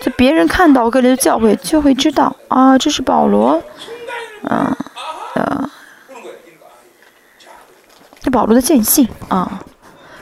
[0.00, 3.62] 就别人看到各类的教会就会知道啊这是保罗。
[4.46, 4.76] 啊
[5.34, 5.70] 啊
[8.20, 9.62] 这保罗的见性啊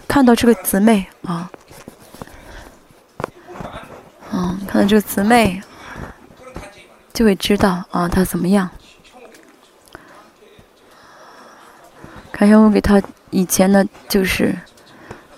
[0.09, 1.51] 看到这个姊妹啊
[4.32, 5.62] 嗯看到这个姊妹
[7.12, 8.69] 就会知道啊她怎么样。
[12.32, 13.01] 看一下我给她
[13.31, 14.57] 以前呢就是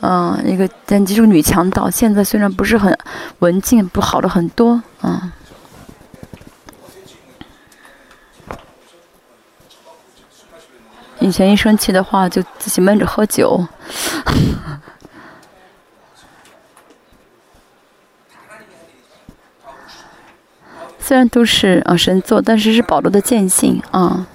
[0.00, 2.96] 嗯一个但这种女强盗现在虽然不是很
[3.40, 5.32] 文静不好了很多啊。
[11.24, 13.66] 以前一生气的话就自己闷着喝酒。
[21.00, 24.26] 虽然都是啊神作但是是保罗的见性啊。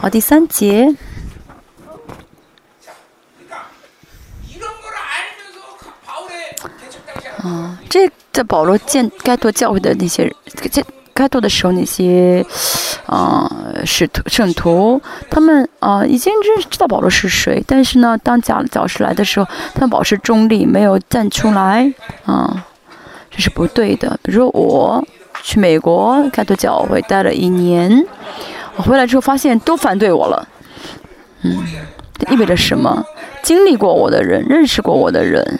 [0.00, 0.94] 好第三节。
[7.38, 10.32] 啊这在保罗见该做教育的那些人
[10.70, 10.80] 这
[11.12, 12.46] 该做的时候那些
[13.06, 13.50] 啊
[13.84, 15.00] 使徒圣徒，
[15.30, 21.92] 他们啊、已经知知道保罗是谁，但是呢，当假教师来的时候，他们保持中立，没有站出来
[22.24, 22.64] 啊、
[23.30, 24.18] 这是不对的。
[24.22, 25.04] 比如说我
[25.42, 28.06] 去美国开拓教会待了一年，
[28.76, 30.48] 我回来之后发现都反对我了，
[31.42, 31.64] 嗯，
[32.18, 33.04] 这意味着什么？
[33.42, 35.58] 经历过我的人，认识过我的人，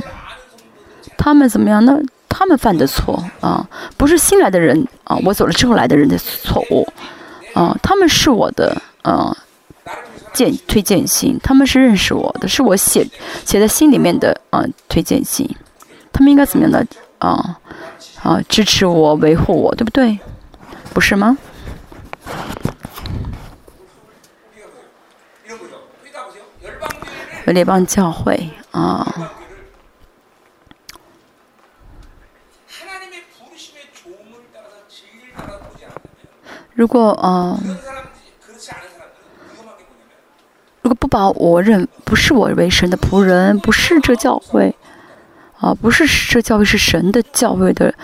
[1.18, 1.98] 他们怎么样呢？
[2.28, 3.68] 他们犯的错啊，
[3.98, 6.86] 不是新来的人啊，我走了之后来的人的错误
[7.54, 9.34] 哦，他们是我的，嗯，
[10.32, 13.06] 荐推荐信，他们是认识我的，是我写
[13.44, 15.48] 写在心里面的，嗯，推荐信，
[16.12, 16.86] 他们应该怎么样的，
[17.18, 17.58] 啊，
[18.22, 20.18] 啊，支持我，维护我，对不对？
[20.94, 21.36] 不是吗？
[27.46, 29.32] 维列邦教会啊。
[36.74, 37.58] 如果啊，
[40.80, 44.74] 如果不把我认不是我为神的仆人，不是这教会
[45.58, 47.94] 啊，不是这教会是神的教会的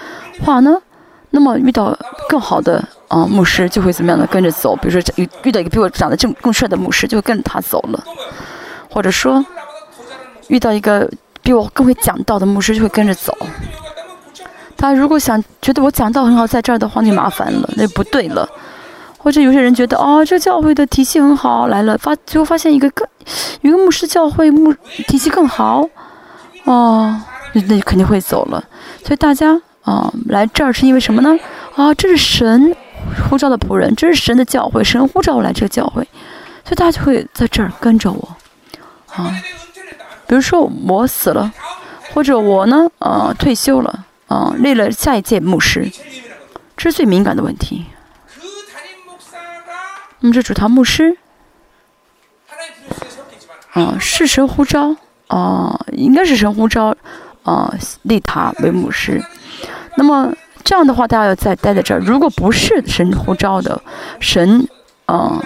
[0.44, 0.80] 话呢，
[1.30, 1.96] 那么遇到
[2.28, 4.76] 更好的啊牧师就会怎么样的跟着走？
[4.76, 8.04] 比如说遇遇到一个比我长得更更帅的牧师，就会跟着他走了；
[8.90, 9.44] 或者说
[10.48, 11.10] 遇到一个
[11.42, 13.36] 比我更会讲道的牧师，就会跟着走。
[14.78, 18.48] 他如果想觉得我讲道很好，在这儿的话，那麻烦了，那不对了。
[19.20, 23.06] 或者有些人觉得，哦，这教会的体系很好，来了发最后发现一个更
[23.62, 24.72] 一个牧师教会牧
[25.08, 25.84] 体系更好，
[26.64, 27.20] 哦，
[27.52, 28.62] 那那肯定会走了。
[29.04, 31.36] 所以大家啊，来这儿是因为什么呢？
[31.74, 32.74] 啊，这是神
[33.28, 36.02] 呼召的仆人，这是神的教会，神呼召我来这个教会，
[36.64, 38.28] 所以大家就会在这儿跟着我，
[39.12, 39.34] 啊，
[40.28, 41.52] 比如说我死了，
[42.14, 44.04] 或者我呢，呃，退休了。
[44.28, 45.90] 啊，立了下一届牧师，
[46.76, 47.86] 这是最敏感的问题。
[50.20, 51.16] 那么这主堂牧师，
[53.72, 54.96] 啊，是神呼召，
[55.28, 56.94] 啊，应该是神呼召，
[57.44, 57.72] 啊，
[58.02, 59.22] 立他为牧师。
[59.96, 60.32] 那么
[60.64, 62.00] 这样的话，大家要再待在这儿。
[62.00, 63.80] 如果不是神呼召的，
[64.20, 64.68] 神，
[65.06, 65.40] 啊，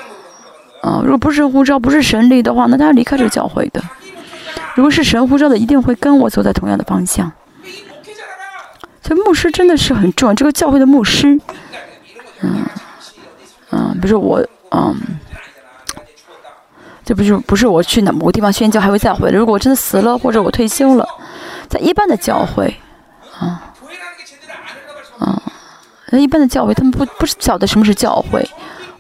[0.83, 3.83] 啊，如果不是呼召，不是神立的话，那他要离开这个教会的。
[4.75, 7.31] 如果是神呼召的，一定会跟我走在同样的方向。
[9.03, 11.39] 所以牧师真的是很重要，这个教会的牧师，
[12.41, 12.65] 嗯，
[13.71, 14.97] 嗯，比如我，嗯，
[17.05, 19.37] 这不就不是我去哪某个地方宣教还会再回来？
[19.37, 21.07] 如果我真的死了或者我退休了，
[21.69, 22.77] 在一般的教会，
[23.39, 23.75] 啊，
[25.19, 25.43] 啊，
[26.11, 28.49] 那一般的教会他们不不晓得什么是教会，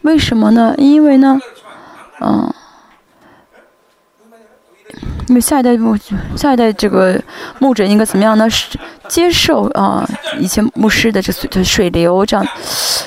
[0.02, 0.74] 为什么呢？
[0.78, 1.40] 因为呢，
[2.20, 2.52] 嗯。
[5.28, 5.96] 因为下一代牧，
[6.36, 7.20] 下一代这个
[7.58, 8.48] 牧者应该怎么样呢？
[8.50, 8.78] 是
[9.08, 10.08] 接受啊，
[10.38, 12.46] 以前牧师的这水水流这样，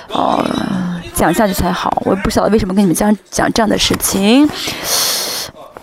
[0.10, 2.02] 呃，讲下去才好。
[2.06, 4.50] 我也不晓得为什么跟你们讲讲这样的事情。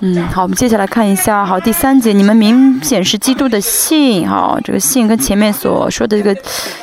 [0.01, 6.37] 嗯，好，我们接下来看一下，好，第三节，你们明显是基督的信，好，这个信跟前面所说的这个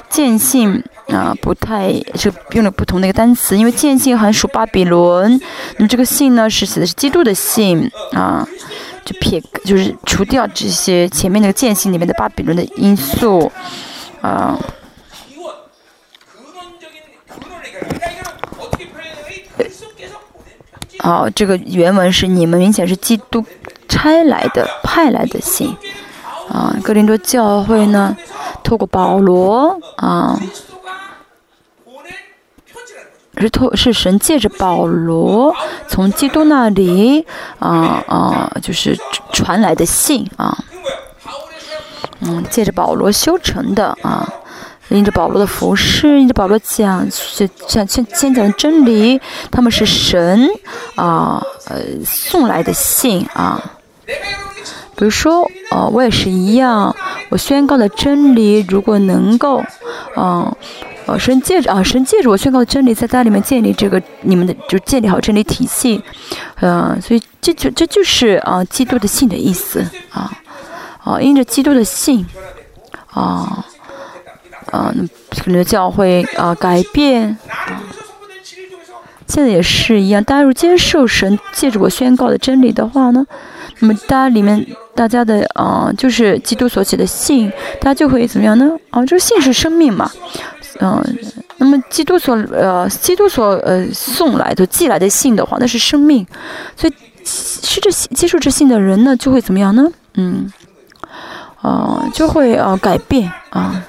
[0.09, 5.37] 见信啊，不太是用了不同的一个单词，因为见信很属巴比伦，
[5.77, 8.47] 那么这个信呢是写的是基督的信啊。
[9.09, 13.51] 就撇，就是除掉这些前面那个间隙里面的巴比伦的因素，
[14.21, 14.55] 啊。
[20.99, 23.43] 好，这个原文是你们明显是基督
[23.87, 25.75] 差来的、派来的信，
[26.49, 28.15] 啊，格林多教会呢，
[28.63, 30.39] 透过保罗啊。
[33.39, 35.55] 是托是神借着保罗
[35.87, 37.25] 从基督那里
[37.59, 38.97] 啊啊，就是
[39.31, 40.57] 传来的信啊，
[42.19, 44.27] 嗯，借着保罗修成的啊，
[44.89, 47.07] 因着保罗的服饰，因着保罗讲
[47.67, 50.49] 讲讲讲讲真理，他们是神
[50.95, 53.63] 啊呃送来的信啊。
[54.95, 56.93] 比如说，呃，我也是一样，
[57.29, 59.63] 我宣告的真理，如果能够，
[60.17, 60.53] 嗯。
[61.09, 65.99] 哦，神借着啊，神借着我宣告真理，在家里面建立这个你们的，就建立好真理体系，
[66.61, 70.31] 嗯，所以这就这就是啊，基督的信的意思啊，
[71.03, 72.23] 啊，因着基督的信，
[73.11, 73.65] 啊，
[74.67, 74.93] 啊，
[75.43, 77.81] 可能教会啊改变啊，
[79.25, 83.25] 现在也是一样，大家如果接受神借着我宣告的真理的话呢，
[83.79, 84.63] 那么大家里面
[84.93, 88.77] 大家的啊，就是基督所写的信，大家就会怎么样呢？
[88.91, 90.11] 啊，这个信是生命嘛。
[90.81, 91.17] 嗯，
[91.57, 96.25] 那么基督所呃，基督所呃送来的寄来的信的话，那是生命，
[96.75, 96.93] 所以
[97.25, 99.91] 是这接受这信的人呢，就会怎么样呢？
[100.13, 100.51] 嗯，
[101.61, 103.83] 啊，就会呃改变啊。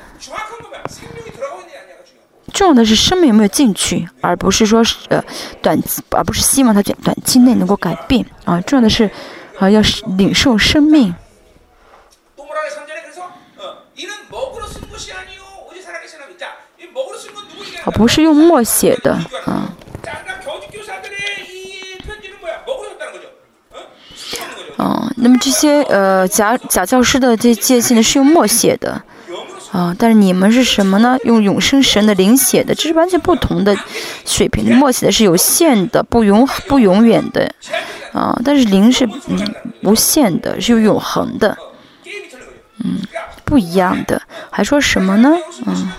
[2.52, 5.22] 重要的是生命有没有进去，而不是说是呃
[5.62, 5.80] 短，
[6.10, 8.60] 而不是希望他短短期内能够改变啊。
[8.62, 9.08] 重要的是
[9.60, 9.80] 啊，要
[10.18, 11.14] 领受生命。
[17.84, 19.12] 啊，不是用墨写的，
[19.44, 19.72] 啊。
[24.82, 29.02] 嗯，那么这些呃假假教师的这界限呢是用墨写的，
[29.72, 31.18] 啊，但是你们是什么呢？
[31.24, 33.76] 用永生神的灵写的，这是完全不同的
[34.24, 34.74] 水平。
[34.74, 37.52] 墨写的是有限的，不永不永远的，
[38.14, 41.58] 啊，但是灵是嗯无限的，是有永恒的，
[42.82, 43.02] 嗯，
[43.44, 44.22] 不一样的。
[44.50, 45.36] 还说什么呢？
[45.66, 45.92] 嗯。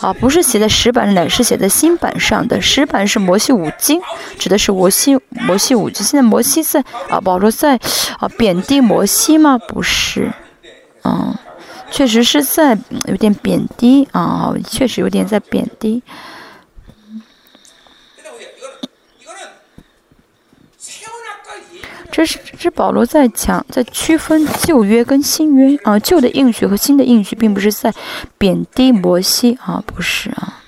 [0.00, 2.60] 啊，不是写在石板上，乃是写在新板上的。
[2.60, 4.00] 石板是摩西五经，
[4.38, 6.04] 指的是摩西摩西五经。
[6.04, 7.78] 现在摩西在啊，保罗在
[8.18, 9.58] 啊贬低摩西吗？
[9.58, 10.32] 不是，
[11.04, 11.34] 嗯，
[11.90, 16.02] 确实是在有点贬低啊，确实有点在贬低。
[22.16, 27.92] 这是这是保罗在讲，在区分旧约跟新约啊，旧的应许和新的应许，并不是在
[28.38, 30.62] 贬低摩西啊，不是啊。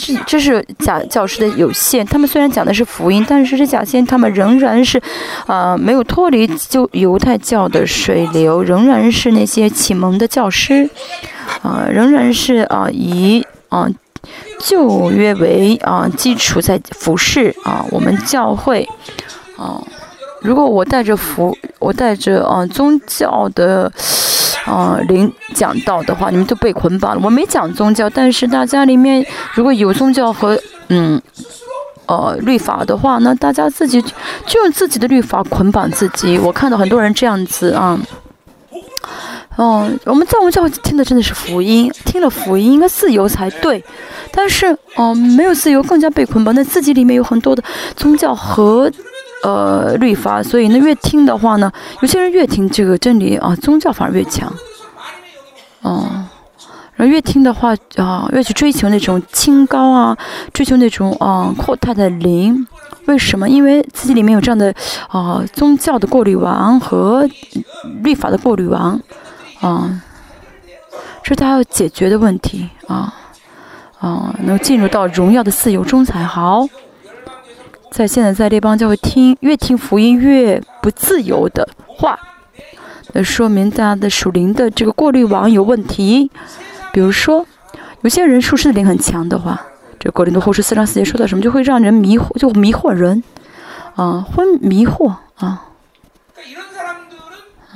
[0.00, 5.00] 这这是假教师的有限他们虽然讲的是福音但是这假先他们仍然是
[5.46, 10.88] 啊没有脱离就犹太教的水流仍然是那些启蒙的教师
[11.62, 13.86] 啊仍然是啊以啊
[14.58, 18.88] 旧约为啊基础在服饰啊我们教会
[19.56, 19.82] 啊
[20.40, 23.92] 如果我带着服我带着啊宗教的
[24.66, 27.20] 啊、灵讲道的话，你们都被捆绑了。
[27.24, 29.24] 我没讲宗教，但是大家里面
[29.54, 31.20] 如果有宗教和嗯
[32.06, 34.02] 呃律法的话那，大家自己
[34.46, 36.38] 就用自己的律法捆绑自己。
[36.38, 37.98] 我看到很多人这样子啊。
[39.56, 43.84] 哦，我们在我们教会听的真的是福音，听了福音应该自由才对，
[44.30, 47.62] 但是哦、没有自由更加被捆绑，那自己里面有很多的
[47.94, 48.90] 宗教和
[49.42, 54.52] 呃律法，所以呢越听的话呢，有些人越听这个真理啊，宗教反而越强，
[55.82, 56.06] 哦、
[56.94, 60.16] 然后越听的话啊，越去追求那种清高啊，
[60.52, 62.66] 追求那种啊阔太的灵。
[63.06, 63.48] 为什么？
[63.48, 64.72] 因为自己里面有这样的
[65.08, 67.28] 啊宗教的过滤网和
[68.02, 69.00] 律法的过滤网
[69.60, 70.02] 啊，
[71.22, 73.12] 这是他要解决的问题啊
[73.98, 76.66] 啊，能进入到荣耀的自由中才好。
[77.90, 82.18] 在现在在列邦教会听越听福音越不自由的话，
[83.12, 86.30] 那说明大家的属灵的这个过滤网有问题。
[86.92, 87.44] 比如说，
[88.02, 89.60] 有些人属实的灵很强的话，
[89.98, 93.22] 这《格林的后书》四章四节说的什么，就会让人迷惑，就迷惑人，
[93.96, 95.66] 啊，昏迷惑啊，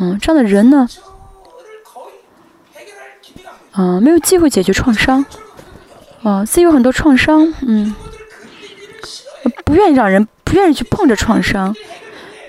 [0.01, 0.89] 嗯，这样的人呢，
[3.73, 5.25] 啊，没有机会解决创伤，
[6.23, 7.95] 啊，自己有很多创伤，嗯。
[9.65, 11.75] 不愿意让人不愿意去碰这创伤。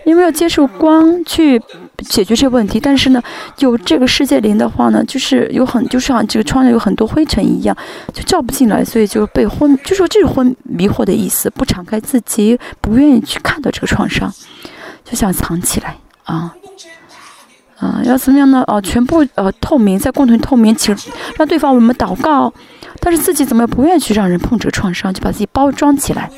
[0.06, 1.60] 因为要接受光去
[1.98, 3.20] 解决这个问题但是呢
[3.58, 7.76] 有这个世界灵的话呢就是有很就像这个窗上有很多灰尘一样
[8.14, 14.32] 就照不进来所以就被昏就说这是昏迷惑的意思不敞开自己不愿意去看到这个创伤
[15.04, 16.54] 就想藏起来啊。
[17.80, 18.64] 啊要怎么样呢？
[18.68, 20.96] 哦全部呃透明在共同透明请
[21.36, 22.54] 让对方为我们祷告
[23.00, 26.30] 但是自己怎么不愿意去让人碰这个创伤就把自己包装起来。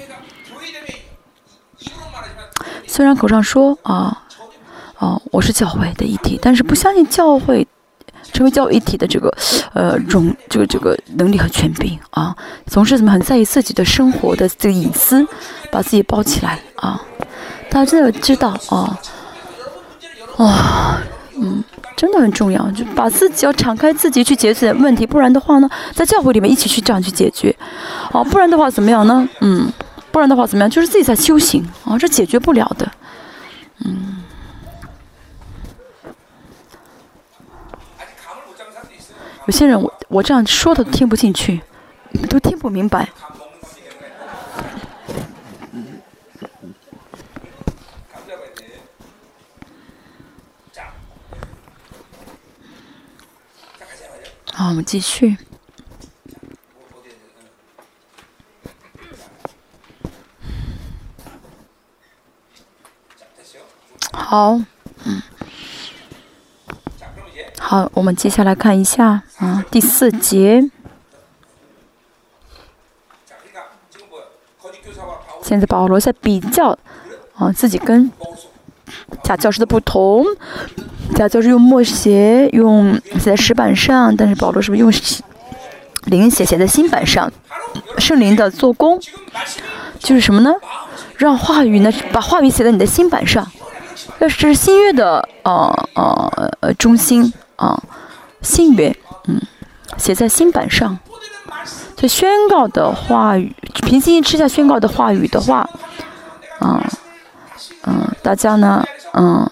[2.88, 4.24] 虽然口上说啊，
[5.00, 7.68] 哦、我是教会的一体，但是不相信教会
[8.34, 9.32] 成为教会一体的这个
[9.74, 12.36] 呃容这个这个能力和权柄啊，
[12.66, 15.28] 总是怎么很在意自己的生活的这个隐私，
[15.72, 17.00] 把自己包起来啊。
[17.70, 18.98] 大家真的知道啊，
[20.38, 20.98] 哇、
[21.36, 21.64] 嗯，
[21.96, 27.56] 真的很重要，就把自己要敞开自己去解决问题，不然的话呢，在教会里面一起去这样去解决，
[28.14, 29.28] 哦、不然的话怎么样呢？
[29.42, 29.72] 嗯，
[30.18, 30.68] 不然的话怎么样？
[30.68, 32.92] 就是自己在修行啊这解决不了的。
[33.86, 34.24] 嗯。
[39.46, 41.62] 有些人我我这样说都听不进去
[42.28, 43.08] 都听不明白。
[54.52, 55.38] 好我们继续。
[64.14, 64.60] 好，
[65.04, 65.22] 嗯，
[67.60, 70.70] 好，我们接下来看一下啊，第四节。
[75.44, 76.78] 现在保罗在比较
[77.36, 78.12] 啊自己跟
[79.24, 80.26] 假教师的不同，
[81.16, 84.92] 假教师用墨写，用写在石板上，但是保罗是不是用
[86.06, 87.32] 灵写写在新板上？
[87.98, 89.00] 圣灵的做工
[90.00, 90.52] 就是什么呢？
[91.16, 93.50] 让话语呢把话语写在你的新板上，
[94.20, 97.82] 这是新月的呃呃呃中心啊
[98.42, 98.96] 新月
[99.28, 99.42] 嗯
[99.98, 100.98] 写在新版上。
[101.96, 103.54] 这宣告的话语
[103.84, 105.68] 平心吃下宣告的话语的话
[106.60, 106.86] 啊
[107.86, 109.50] 嗯大家呢嗯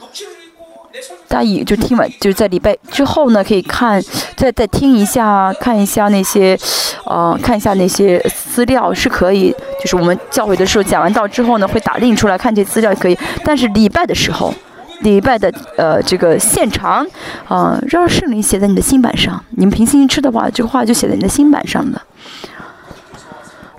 [1.27, 4.01] 大家以就听完，就是在礼拜之后呢，可以看，
[4.35, 6.57] 再再听一下，看一下那些，
[7.05, 8.19] 呃，看一下那些
[8.53, 13.17] 资料是可以，就是我们教会的时候讲完道之后呢，会打印出来看这资料可以。
[13.43, 14.53] 但是礼拜的时候，
[15.01, 17.05] 礼拜的呃这个现场，
[17.47, 19.43] 呃，让圣灵写在你的心板上。
[19.51, 22.01] 你们平心吃的话，这个话就写在你的心板上了。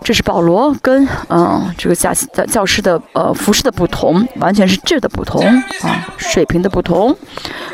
[0.07, 5.45] 这是保罗跟嗯，这个教教教师的呃服饰的不同，完全是质的不同
[5.83, 7.19] 啊，水平的不同。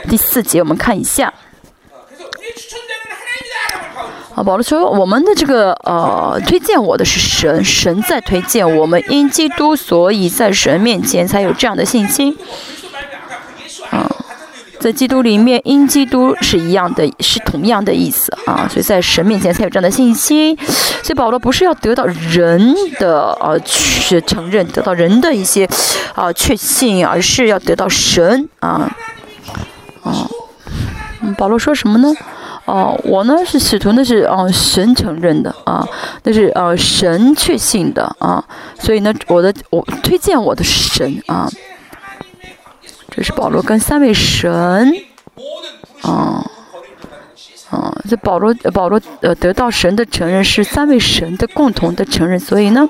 [0.09, 1.31] 第四节我们看一下，
[4.35, 12.35] 啊，保罗说我们的这个呃推荐我的是神，神在推荐我们，因基督所以在神面前才有这样的信心
[13.91, 14.11] 啊。
[14.83, 20.57] 在基督里面，因基督是一样的，是同样的意思啊，所以在神面前才有这样的信心。
[20.57, 25.69] 所以保罗不是要得到人的呃去承认，得到人的一些
[26.17, 28.91] 啊、确信，而是要得到神啊
[30.03, 30.27] 啊。
[31.21, 32.13] 嗯，保罗说什么呢？
[32.65, 35.87] 哦、我呢是使徒，那是哦、神承认的啊，
[36.23, 38.43] 那是呃神确信的啊，
[38.79, 41.49] 所以呢，我的我推荐我的神啊，
[43.15, 44.51] 这是保罗跟三位神，
[46.01, 46.43] 啊，
[47.69, 52.89] 啊，这保罗保罗呃得到神的承认是三位神的共同的承认，所以呢，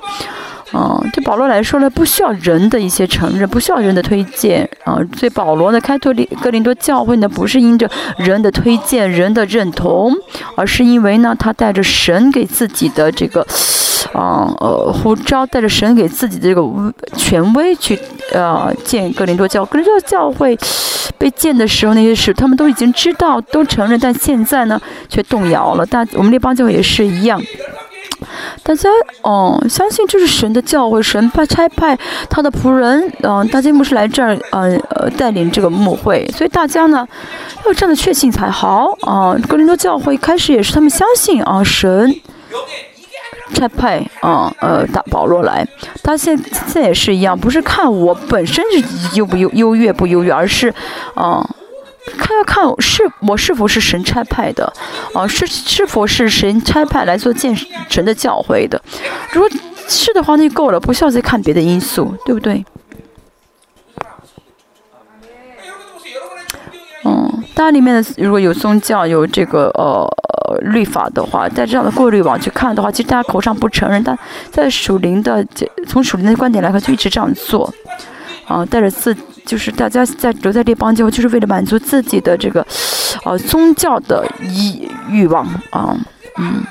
[0.70, 10.14] 啊，对保罗来说呢，不需要人的一些承认，不需要人的推荐，啊，所以保罗呢开拓林格林多教会呢，不是因着人的推荐、人的认同，
[10.54, 13.44] 而是因为呢，他带着神给自己的这个
[14.12, 16.62] 啊呃护照，带着神给自己的这个
[17.16, 17.98] 权威去。
[18.32, 20.58] 呃，建格林多教，格林多教会
[21.18, 23.98] 被建的时候，那些事他们都已经知道，都承认。
[24.00, 25.86] 但现在呢，却动摇了。
[25.86, 27.40] 大我们列邦教会也是一样，
[28.62, 28.88] 大家
[29.22, 31.96] 哦，相信这是神的教会，神派差派
[32.28, 33.12] 他的仆人。
[33.22, 36.26] 嗯，大家不是来这儿，嗯呃，带领这个牧会。
[36.36, 37.06] 所以大家呢，
[37.66, 38.96] 要这样的确信才好。
[39.02, 42.14] 啊，格林多教会开始也是他们相信啊，神。
[43.54, 45.66] 差派啊呃大保罗来，
[46.02, 50.72] 他现现在也是一样，不是看我本身是优不优优越不优越，而是
[51.14, 51.48] 啊。
[52.18, 54.70] 看要看是我是否是神差派的，
[55.14, 57.56] 啊，是是否是神差派来做见
[57.88, 58.82] 神的教诲的，
[59.30, 59.48] 如果
[59.86, 62.64] 是的话，那就够了，不需要再看别的因素，对不对？
[67.54, 70.08] 大家里面的如果有宗教有这个呃
[70.62, 74.18] 律法的话，在这样的过滤网去看的话，其实大家口上不承认，但
[74.50, 75.46] 在属灵的
[75.86, 77.72] 从属灵的观点来看，就一直这样做
[78.46, 78.64] 啊。
[78.66, 79.14] 带着自
[79.44, 82.66] 就是大家在留在列邦教，就是为了满足自己的这个
[83.24, 85.96] 呃宗教的欲欲望啊，
[86.38, 86.64] 嗯。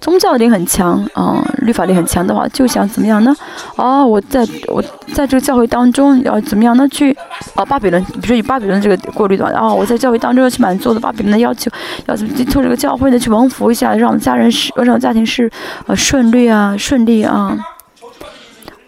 [0.00, 3.34] 宗教力很强，啊、律法力很强的话，就想怎么样呢？
[3.76, 4.82] 哦，我在我
[5.14, 6.86] 在这个教会当中要怎么样呢？
[6.88, 7.16] 去
[7.54, 11.70] 啊，巴比伦，比如说以巴比伦这个过滤的，啊，我在教会当中要去满足的巴比伦的要求，
[12.06, 15.50] 要怎么透这个教会呢去蒙福一下，让家人是让家庭是
[15.86, 17.56] 呃顺利啊顺利啊。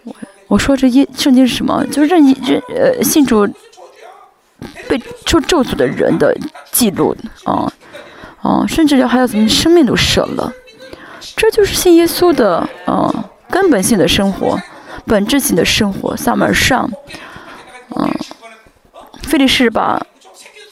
[0.03, 0.15] 我
[0.47, 1.85] 我说这一圣经是什么？
[1.87, 3.47] 就是任意任呃信主
[4.87, 6.35] 被受咒诅的人的
[6.71, 7.71] 记录啊
[8.41, 10.51] 啊，甚至还有怎么生命都舍了。
[11.35, 13.13] 这就是信耶稣的呃
[13.49, 14.57] 根本性的生活，
[15.05, 16.15] 本质性的生活。
[16.15, 16.89] 萨母尔上，
[17.95, 18.09] 嗯、
[19.23, 20.01] 菲利士把，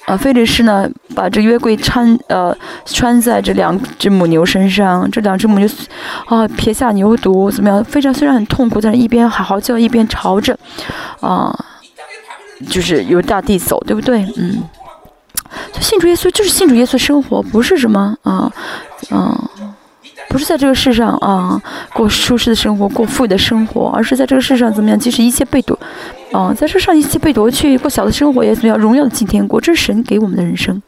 [0.05, 5.67] 呃，菲利士呢把这约柜穿呃穿在这两只母牛身上，这两只母牛
[6.27, 7.83] 啊、撇下牛犊怎么样？
[7.83, 10.57] 非常虽然很痛苦，但是一边好好叫，一边朝着
[11.19, 11.53] 啊、
[12.69, 14.25] 就是由大地走，对不对？
[14.37, 14.63] 嗯。
[15.73, 18.51] 就信主耶稣就是信主耶稣生活，不是什么啊
[19.09, 19.49] 啊。
[20.29, 21.59] 不是在这个世上啊
[21.93, 24.99] 过舒适的生活，过富裕的生活，而是在这个世上怎么样？
[24.99, 25.79] 即使一切被夺，
[26.33, 28.77] 啊，在这上一切被夺去，过小的生活也怎么样？
[28.77, 30.81] 荣耀的进天国，这是神给我们的人生，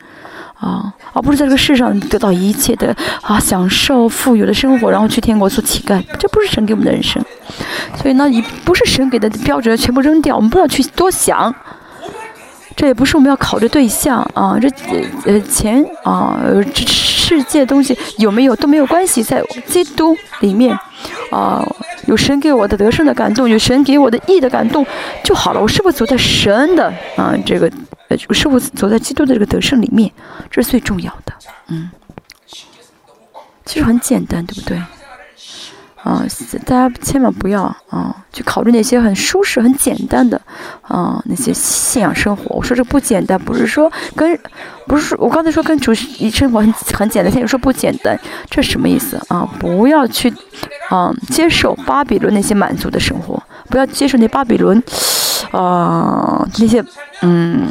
[0.55, 7.23] 啊，而不是在这个世上得到一切的啊享受富有的生活，然后去天国做乞丐，这不是神给我们的人生。
[7.95, 11.55] 所以呢，以不是神给的标准全部扔掉，我们不要去多想。
[12.79, 14.69] 这也不是我们要考虑对象啊，这
[15.25, 16.39] 呃钱啊，
[16.73, 20.73] 这世界东西有没有都没有关系，在基督里面
[21.29, 21.61] 啊，
[22.05, 24.85] 有神给我的得胜的感动，有神给我的义的感动
[25.25, 25.59] 就好了。
[25.59, 26.85] 我是不是走在神的
[27.17, 27.69] 啊这个
[28.07, 30.09] 呃，我是否走在基督的这个得胜里面，
[30.49, 31.33] 这是最重要的。
[31.67, 31.91] 嗯，
[33.65, 34.81] 其实很简单，对不对？
[36.03, 36.25] 啊，
[36.65, 40.39] 大家千万不要啊，去考虑那些很舒适、很简单的
[40.81, 42.55] 啊那些信仰生活。
[42.55, 44.39] 我说这不简单，不是说跟，
[44.87, 48.17] 不是说我刚才说跟主一生活很很简单，现在说不简单，
[48.49, 49.47] 这什么意思啊？
[49.59, 50.33] 不要去
[50.89, 54.81] 啊接受巴比伦那些满足的生活，不要接受那巴比伦
[55.51, 56.83] 啊那些
[57.21, 57.67] 嗯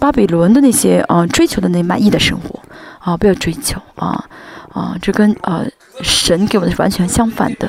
[0.00, 2.60] 巴比伦的那些啊追求的那满意的生活
[2.98, 4.24] 啊，不要追求啊
[4.78, 5.66] 啊，这跟呃。
[6.00, 7.68] 神给我们是完全相反的。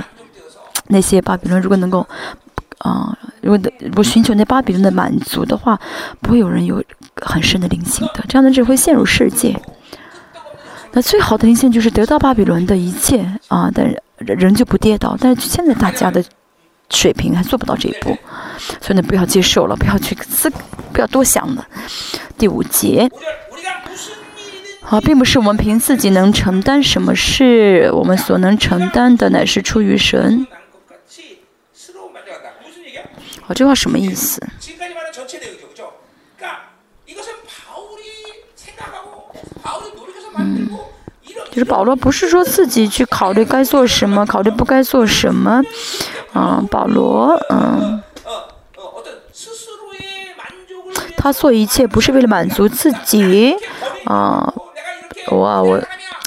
[0.89, 2.07] 那些巴比伦如果能够，
[2.77, 5.79] 啊、如果如果寻求那巴比伦的满足的话，
[6.21, 6.83] 不会有人有
[7.15, 9.59] 很深的灵性的，这样的只会陷入世界。
[10.91, 15.17] 那最好的灵性就是得到巴比伦的一切啊，但是人就不跌倒。
[15.19, 16.23] 但是现在大家的
[16.91, 18.15] 水平还做不到这一步，
[18.79, 20.51] 所以呢，不要接受了，不要去思，
[20.93, 21.67] 不要多想了。
[22.37, 23.09] 第五节。
[24.89, 30.47] 好，并不是我们凭自己能承担什么事，我们所能承担的乃是出于神。
[33.41, 34.41] 好，这话什么意思？
[40.39, 40.69] 嗯，
[41.51, 45.61] 就是保罗不是说自己去考虑该做什么，考虑不该做什么。
[46.33, 48.01] 啊，保罗，嗯，
[51.15, 53.55] 他做一切不是为了满足自己，
[54.05, 54.51] 啊。
[55.29, 55.81] 我我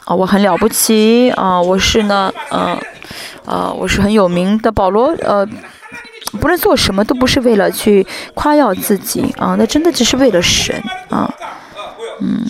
[0.04, 1.60] 啊，我很了不起啊！
[1.60, 2.76] 我是呢，嗯，
[3.44, 5.14] 啊，我是很有名的保罗。
[5.20, 5.46] 呃，
[6.40, 10.74] 不论做什么，都不是为了去夸耀自己啊，那真的只是为了神
[11.08, 11.32] 啊，
[12.20, 12.44] 嗯，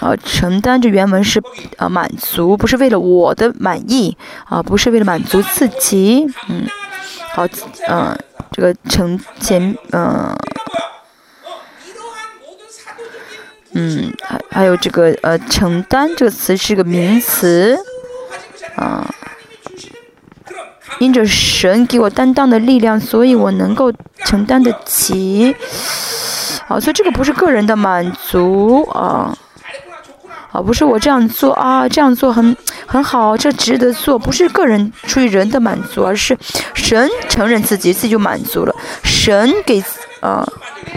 [0.00, 1.42] 啊，承担这原文是
[1.78, 6.66] 啊，满足，不是为了我的满意啊，不是为了满足自己，嗯，
[7.34, 7.46] 好，
[7.88, 8.16] 嗯，
[8.52, 10.34] 这个承前，嗯。
[13.74, 17.76] 嗯，还还有这个呃，承担这个词是个名词，
[18.76, 19.12] 啊，
[21.00, 23.92] 因着神给我担当的力量，所以我能够
[24.24, 25.54] 承担得起，
[26.68, 29.36] 啊，所以这个不是个人的满足啊，
[30.52, 32.56] 啊，不是我这样做啊，这样做很
[32.86, 36.38] 很好，这值得做，不是个人出于人的满足，而是
[36.74, 39.82] 神承认自己，自己就满足了，神给
[40.24, 40.46] 啊。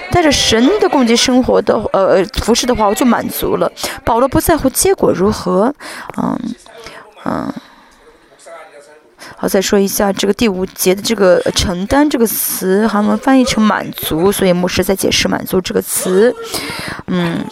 [0.09, 3.71] 带着神的供给生活的呃服饰的话，我就满足了。
[4.03, 5.73] 保罗不在乎结果如何，
[6.17, 6.39] 嗯
[7.25, 7.53] 嗯。
[9.35, 16.33] 好，再说一下这个第五节的这个承担这个词，韩文翻译成满足，所以牧师在解释满足这个词，
[17.07, 17.45] 嗯。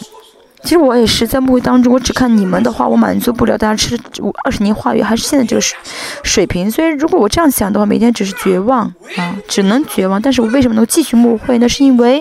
[0.66, 3.96] 其实我也是在牧会当中，我只看你们的话，我满足不了大家吃
[4.42, 5.78] 二十年话语，还是现在这个水
[6.24, 6.68] 水平。
[6.68, 10.20] 所以如果我这样想的话，每天只是绝望啊，只能绝望。
[10.20, 11.56] 但是我为什么能继续牧会？
[11.58, 12.20] 那是因为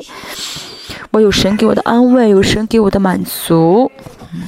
[1.10, 3.92] 我有神给我的安慰，有神给我的满足。
[4.32, 4.44] 嗯，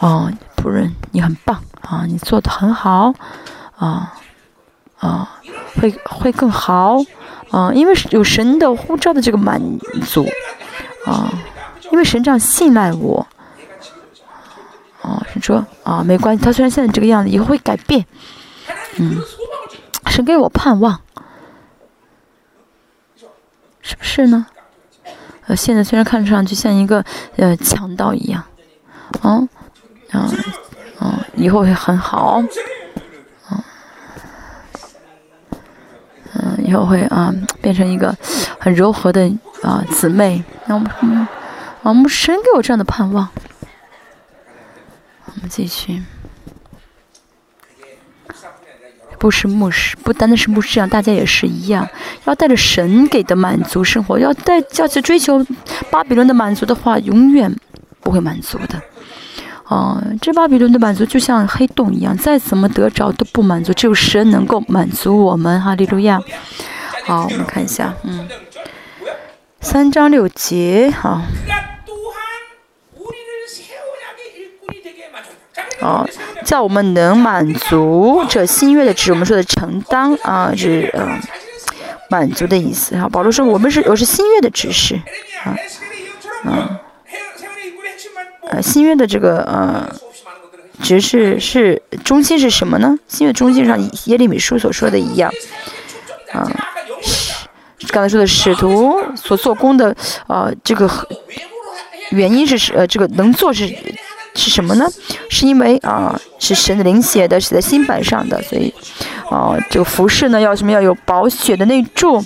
[0.00, 3.14] 哦，仆人，你很棒啊，你做的很好
[3.76, 4.14] 啊
[4.98, 5.40] 啊，
[5.80, 6.98] 会会更好
[7.52, 9.62] 啊，因为有神的呼召的这个满
[10.04, 10.28] 足
[11.06, 11.32] 啊。
[11.90, 13.26] 因为神这样信赖我，
[15.02, 18.06] 哦，神说啊，没关系，他虽然现在这个样子，以后会改变，
[18.98, 19.16] 嗯，
[20.06, 21.00] 神给我盼望，
[23.80, 24.46] 是不是呢？
[25.46, 27.04] 呃，现在虽然看上去像一个
[27.36, 28.44] 呃强盗一样，
[29.20, 29.48] 啊，
[30.12, 30.30] 啊，
[31.00, 32.40] 啊，以后会很好，
[33.50, 33.62] 嗯，
[36.34, 38.16] 嗯，以后会啊变成一个
[38.60, 39.28] 很柔和的
[39.62, 41.26] 啊姊妹，那我们。
[41.82, 43.28] 我们神给我这样的盼望，
[45.26, 46.02] 我们继续。
[49.18, 51.86] 不是牧师，不单单是牧师这样，大家也是一样，
[52.24, 54.18] 要带着神给的满足生活。
[54.18, 55.44] 要带要去追求
[55.90, 57.54] 巴比伦的满足的话，永远
[58.00, 58.80] 不会满足的。
[59.66, 65.60] 哦，这巴比伦的满足就像黑洞一样，再怎么得着都不满足，只有神能够满足我们。
[65.60, 66.18] 哈利路亚。
[67.04, 68.26] 好，我们看一下，嗯，
[69.60, 71.22] 三章六节，好。
[75.80, 76.06] 啊，
[76.44, 81.18] 叫我们能满足这新月的指，我们说的承担啊，是嗯
[82.10, 83.08] 满足的意思哈。
[83.08, 85.00] 保罗说我们是我是新月的指示
[85.44, 85.56] 啊，
[86.44, 86.78] 嗯，
[88.50, 89.90] 呃新月的这个呃
[90.82, 92.98] 指示是中心是什么呢？
[93.08, 95.32] 新月中心上耶利米书所说的一样，
[96.32, 96.46] 啊，
[97.88, 99.94] 刚才说的使徒所做工的
[100.26, 100.88] 呃这个
[102.10, 103.74] 原因是呃这个能做是。
[104.32, 104.86] 是什么呢？
[105.28, 108.72] 是因为啊，是神的灵写的，写在新版上的，所以
[109.28, 112.16] 啊，这个服饰呢要什么要有宝血的内助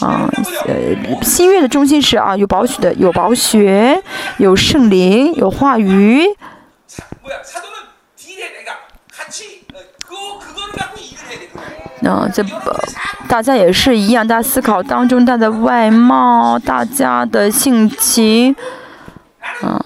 [0.00, 0.30] 啊，
[0.66, 4.02] 呃，新约的中心是啊，有宝血的，有宝血，
[4.36, 6.26] 有圣灵，有话语。
[12.04, 12.50] 啊，这不
[13.28, 18.54] 大家也是一样，大家思考当中，大家的外貌，大家的性情，
[19.60, 19.84] 啊。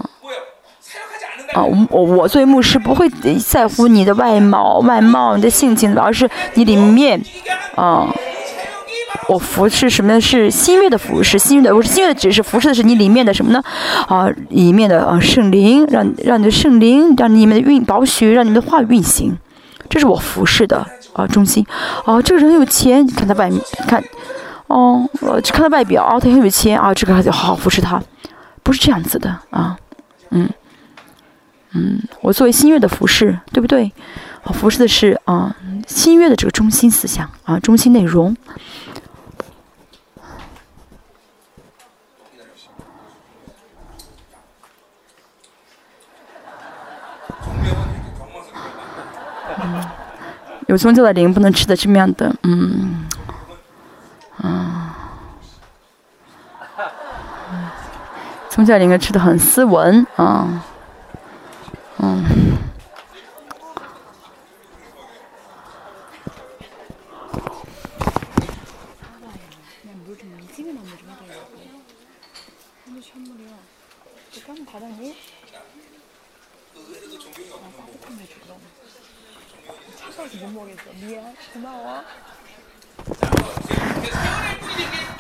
[1.53, 3.09] 啊，我我我作为牧师不会
[3.45, 7.21] 在乎你的外貌、外貌、你的性情，而是你里面，
[7.75, 8.07] 啊，
[9.27, 10.21] 我服侍什么呢？
[10.21, 13.61] 是新约的服侍，新约的我是新约的指示，服侍的是你里面的什么呢？
[14.07, 19.37] 啊，里面的啊圣灵，让让你的圣灵，让你们的运宝血，让你们的话运行，
[19.91, 21.67] 这是我服侍的啊中心。
[22.07, 24.03] 啊，这个人很有钱，你看他外面看，
[24.69, 28.03] 哦，我只看他外表，哦，他很有钱啊，这个就好好服侍他，
[28.63, 29.77] 不是这样子的啊，
[30.31, 30.49] 嗯。
[31.73, 33.93] 嗯，我作为新月的服侍，对不对？
[34.43, 35.55] 我，服侍的是啊
[35.87, 38.37] 新月的这个中心思想啊中心内容。
[50.71, 53.05] 有宗教的灵不能吃的这么样的，嗯，
[54.41, 54.89] 嗯，
[58.49, 60.63] 宗教灵该吃的很斯文啊，
[61.99, 62.25] 嗯。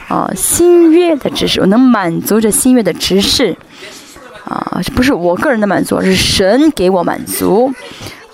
[0.08, 3.56] 啊，新约的知识，我能满足这新约的知识，
[4.44, 7.72] 啊，不是我个人的满足，是神给我满足，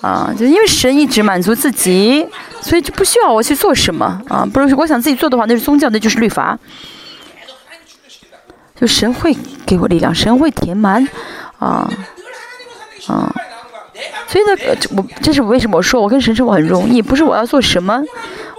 [0.01, 2.27] 啊，就因为神一直满足自己，
[2.61, 6.57] 所以就不需要我去做什么，啊，不是我想自己做的话，那是宗教，那就是律法，
[8.75, 11.07] 就神会给我力量，神会填满，
[11.59, 11.87] 啊，
[13.07, 13.35] 啊。
[14.27, 18.03] 所以呢，呃我这是为什么我说我跟神生活很容易，不是我要做什么，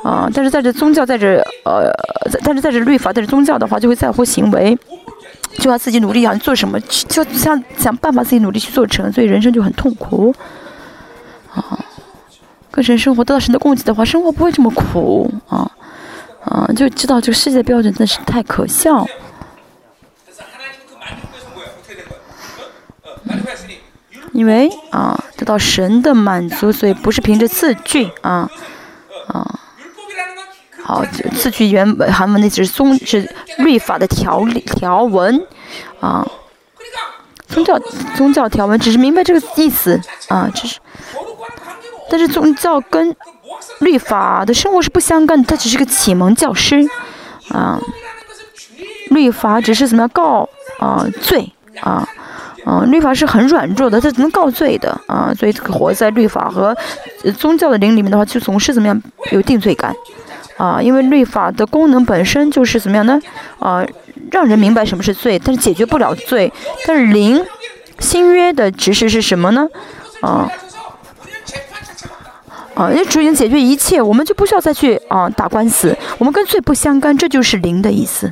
[0.03, 1.91] 啊，但是在这宗教，在这呃，
[2.31, 4.77] 在但是在这律法，在这宗教的话，就会在乎行为，
[5.59, 10.35] 就要自己努力想做什么，就想想办法自己努力去做成，所以人生就很痛苦，
[11.55, 11.79] 啊，
[12.71, 15.71] 跟神生活得到神的供给的话，生活不会这么苦，啊，
[16.45, 19.07] 啊，就知道这个世界标准真是太可笑。
[24.33, 28.51] 因为啊，得到神的满足，所以不是凭着字句啊
[29.29, 29.61] 啊。
[30.83, 35.47] 好，字句原本韩文那只是宗是律法的条例条文
[36.01, 36.27] 啊。
[37.47, 37.79] 宗教
[38.17, 40.79] 宗教条文只是明白这个意思啊，只是。
[42.11, 43.15] 但是宗教跟
[43.81, 46.89] 律法的生活是不相干的，它只是个启蒙教师
[47.51, 47.81] 啊。
[49.11, 50.49] 律法只是怎么样告
[50.79, 52.09] 啊罪啊。
[52.71, 56.77] 嗯，律法是很软弱的，它只能告罪的啊，所以活在律法和
[57.39, 59.95] 宗教的灵里面的话，就总是怎么样有定罪感
[60.59, 63.19] 啊，因为律法的功能本身就是怎么样呢？
[63.59, 63.83] 啊，
[64.31, 66.53] 让人明白什么是罪，但是解决不了罪。
[66.87, 67.43] 但是灵
[68.01, 69.67] 新约的指示是什么呢？
[70.21, 70.47] 啊
[72.75, 78.31] 啊，因为主已经解决一切，我们就不需要再去啊打官司，我们跟罪不相干，这就是灵的意思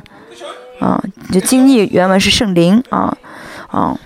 [0.79, 1.01] 啊。
[1.33, 3.17] 就经历原文是圣灵啊。
[3.69, 3.97] 啊，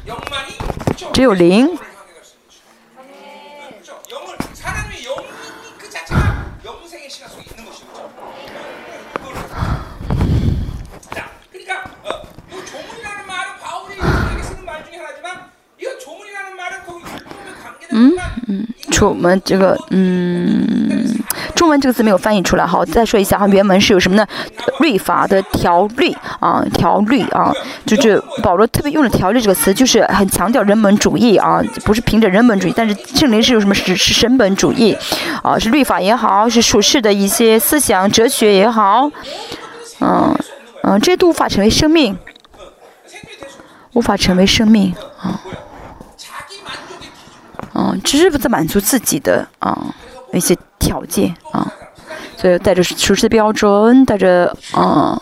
[1.14, 1.78] 只有灵。
[17.94, 18.16] 嗯？
[18.48, 21.08] 嗯，出门这个嗯。
[21.56, 24.26] 中文这个字没有翻译出来，好，再说一下哈，原文是有什么呢？
[24.80, 27.54] 律法的条律啊，条律啊，
[27.86, 34.98] 就是保罗特别用了“条律”这个词，就是很强调人本主义啊，不是凭着人本主义，但是圣灵是有什么是是神本主义
[35.44, 39.12] 啊，是律法也好，是属世的一些思想哲学也好，
[40.00, 40.36] 嗯
[40.84, 42.18] 嗯，这些都无法成为生命，
[43.94, 44.96] 无法成为生命，
[48.04, 49.96] 只是在满足自己的啊。
[50.34, 51.70] 一些条件啊，
[52.38, 55.22] 所以带着熟悉的标准，带着啊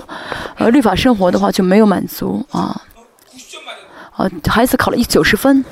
[0.55, 2.79] 呃律法生活的话就没有满足啊。
[4.11, 5.65] 啊，孩子考了一九十分，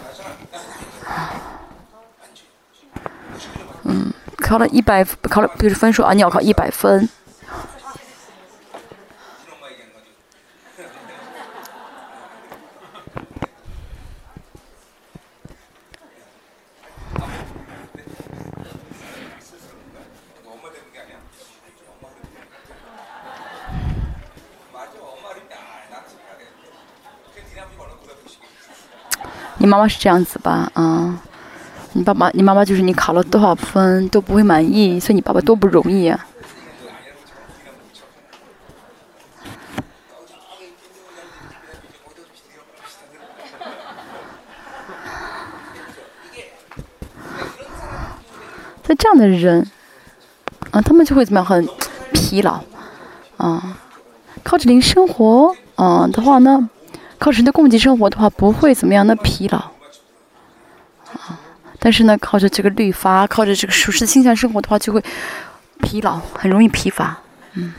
[3.83, 7.07] 嗯，考了一百，考了比如分数啊，你要考一百分。
[29.59, 30.71] 你妈妈是这样子吧？
[30.75, 31.19] 啊，
[31.93, 36.25] 你爸爸、你妈妈就是你考了多少分都不会满意，所以你爸爸多不容易啊！
[48.83, 49.69] 在这样的人，
[50.71, 51.45] 啊，他们就会怎么样？
[51.45, 51.67] 很
[52.13, 52.61] 疲劳，
[53.37, 53.77] 啊，
[54.43, 56.69] 靠着零生活，啊的话呢？
[57.19, 61.39] 靠人的供给生活的话，不会怎么样的疲劳啊。
[61.79, 65.03] 但是呢，靠着这个律法，靠着这个舒适清闲生活的话，就会
[65.81, 67.17] 疲劳，很容易疲乏。
[67.53, 67.73] 嗯。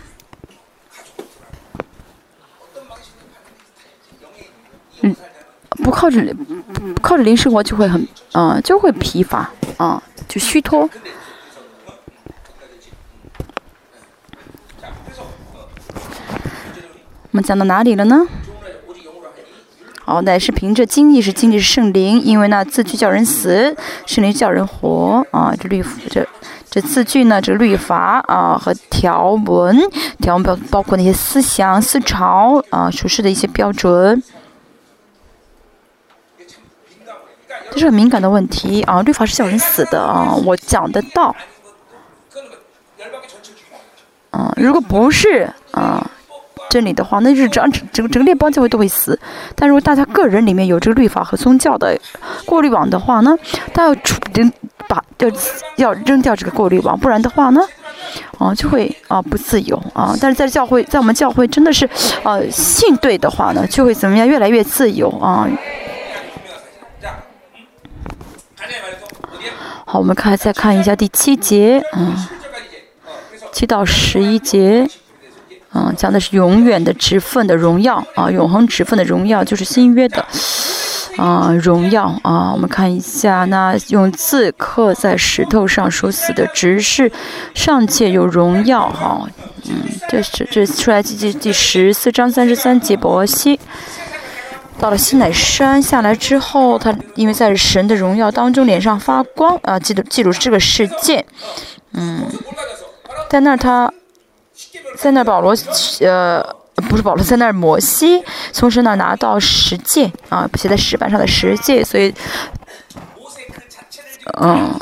[5.02, 5.14] 嗯，
[5.84, 6.20] 不靠着
[6.94, 10.88] 不靠着零生活就会很啊，就会疲乏啊，就虚脱。
[17.30, 18.26] 我们讲到哪里了呢？
[20.08, 23.76] 好，乃是凭着经历是经历是圣灵，因为那字句叫人死，
[24.06, 25.54] 圣灵叫人活啊。
[25.60, 26.26] 这律这
[26.70, 29.78] 这字句呢，这律法啊和条文，
[30.18, 34.22] 条文包包括那些思想思潮啊，处事的一些标准。
[37.70, 39.02] 这是很敏感的问题啊！
[39.02, 40.34] 律法是叫人死的啊！
[40.46, 41.36] 我讲得到。
[44.30, 46.10] 啊，如果不是啊
[46.68, 49.18] 真理的话，那就是整整整个列邦教会都会死。
[49.54, 51.98] 但如果大家个人里面有这个律法和宗教的
[52.44, 53.36] 过滤网的话呢，
[53.72, 54.52] 他要出扔
[54.86, 55.30] 把要
[55.76, 57.60] 要扔掉这个过滤网，不然的话呢，
[58.38, 60.14] 啊就会啊不自由啊。
[60.20, 61.88] 但是在教会，在我们教会真的是
[62.22, 65.48] 呃信对的话呢，就会怎么样越来越自由啊。
[69.86, 72.14] 好，我们看再看一下第七节，嗯，
[73.52, 74.86] 七到十一节，
[75.74, 80.24] 嗯，讲的是永远的职分的荣耀啊，永恒职分的荣耀就是新约的
[81.16, 82.52] 啊荣耀啊。
[82.52, 87.12] 我们看一下，那用字刻在石头上所死的执事
[87.54, 89.28] 尚且有荣耀哈，
[89.68, 93.60] 嗯，这是这出来第第十四章三十三节伯西。
[94.80, 101.24] 到了西乃山下来之后，他因为在神的荣耀当中脸上发光啊，记得记住这个事件，
[101.94, 102.24] 嗯，
[103.28, 103.92] 在那他，
[104.96, 105.54] 在那保罗
[106.00, 106.42] 呃
[106.88, 108.22] 不是保罗在那摩西
[108.52, 112.14] 从神那拿到十诫啊，写在石板上的十诫，所以，
[114.40, 114.78] 嗯。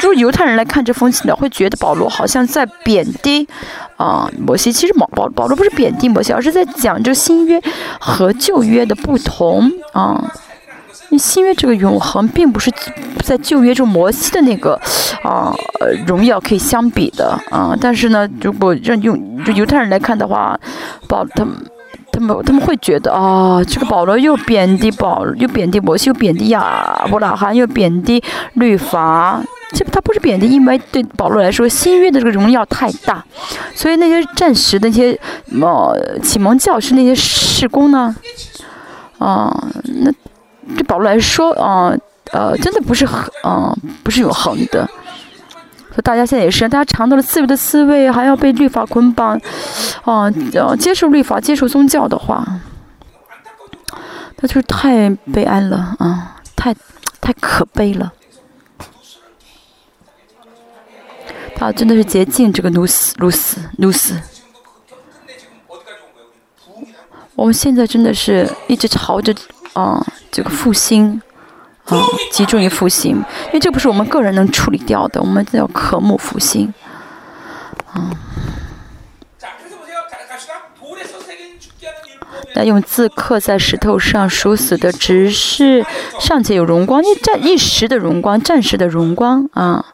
[0.00, 3.46] 就犹太人来看这封信的，会觉得保罗好像在贬低
[3.96, 4.72] 啊摩西。
[4.72, 7.62] 其实保保保罗不是贬低摩西，而是在讲这新约
[8.00, 10.32] 和旧约的不同啊。
[11.16, 12.70] 新约这个永恒，并不是
[13.22, 14.74] 在旧约中摩西的那个
[15.22, 15.54] 啊
[16.06, 17.76] 荣耀可以相比的啊。
[17.80, 20.58] 但是呢，如果让用就犹太人来看的话，
[21.08, 21.54] 保他们。
[22.10, 28.20] 他们他们会觉得啊，这个保罗又贬低保，又贬低摩西，又贬低亚伯拉罕，又贬低
[28.54, 29.40] 律法。
[29.72, 33.24] 这他不是贬低，因为对保罗来说，新约的这个荣耀太大，
[33.72, 35.16] 所以那些暂时的那些
[35.60, 38.16] 呃启蒙教师那些事工呢，
[39.18, 39.68] 啊，
[40.02, 40.10] 那
[40.76, 41.92] 对保罗来说啊，
[42.32, 44.88] 呃，真的不是很啊，不是永恒的。
[45.88, 49.40] 所以大家现在也是，大家尝到了自由的滋味，还要被律法捆绑，
[50.04, 50.30] 啊，
[50.78, 52.46] 接受律法、接受宗教的话，
[54.36, 56.74] 那就是太悲哀了啊，太
[57.20, 58.12] 太可悲了。
[61.56, 64.14] 他真的是竭尽这个努死、努死、努死。
[67.34, 69.34] 我们现在真的是一直朝着
[69.80, 71.20] 啊这个复兴。
[71.84, 76.74] 啊，集中于复兴，因为这不是我们个人能处理掉的，我们要渴慕复兴。
[77.90, 78.12] 啊，
[82.54, 85.82] 那用字刻在石头上，属死的只是
[86.20, 89.86] 尚且有荣光，一暂一时的荣光，暂时的荣光啊，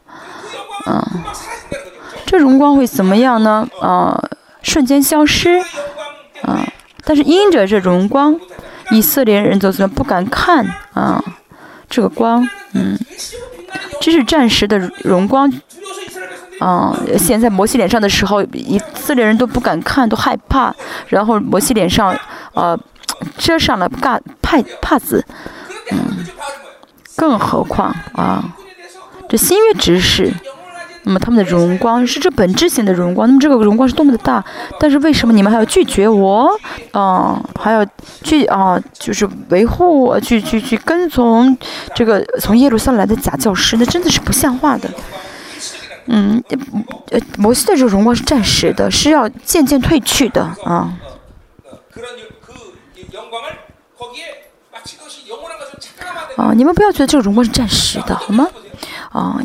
[0.86, 1.09] 啊，
[2.27, 3.69] 这荣光会怎么样呢？
[3.81, 4.20] 啊，
[4.62, 5.62] 瞬间消失，
[6.43, 6.66] 啊，
[7.05, 8.40] 但是因着这荣光，
[8.90, 11.23] 以色列人就怎么不敢看啊？
[11.89, 12.98] 这个光，嗯，
[14.01, 15.52] 这是暂时的荣光，
[16.61, 20.74] 嗯，显在摩西脸上的时候，以色列人都不敢看，都害怕。
[21.09, 22.16] 然后摩西脸上，
[22.55, 22.78] 呃，
[23.39, 25.24] 遮上了帕帕帕子，
[25.93, 26.27] 嗯，
[27.16, 28.43] 更何况啊，
[29.28, 30.32] 这新约执事。
[31.05, 34.44] 那么他们的荣光是这本质性的荣光，那么这个荣光是多么的大，
[34.81, 36.51] 但是为什么你们还要拒绝我？
[36.93, 37.86] 啊，还要
[38.22, 41.56] 去啊，就是维护我，去去去跟从
[41.94, 44.90] 这个从耶路撒冷来的假教师，那真的是不像话的。
[46.06, 46.43] 嗯，
[47.10, 50.93] 呃，摩西的这个荣光是暂时的，是要渐渐褪去的啊。
[56.36, 58.48] 啊，你们不要觉得这个荣光是暂时的，好吗？
[59.10, 59.40] 啊。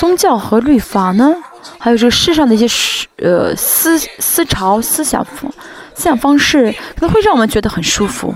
[0.00, 1.36] 宗教和律法呢，
[1.78, 5.52] 还有这个世上的一些思呃思思潮、思想方
[5.94, 8.34] 思想方式，可能会让我们觉得很舒服，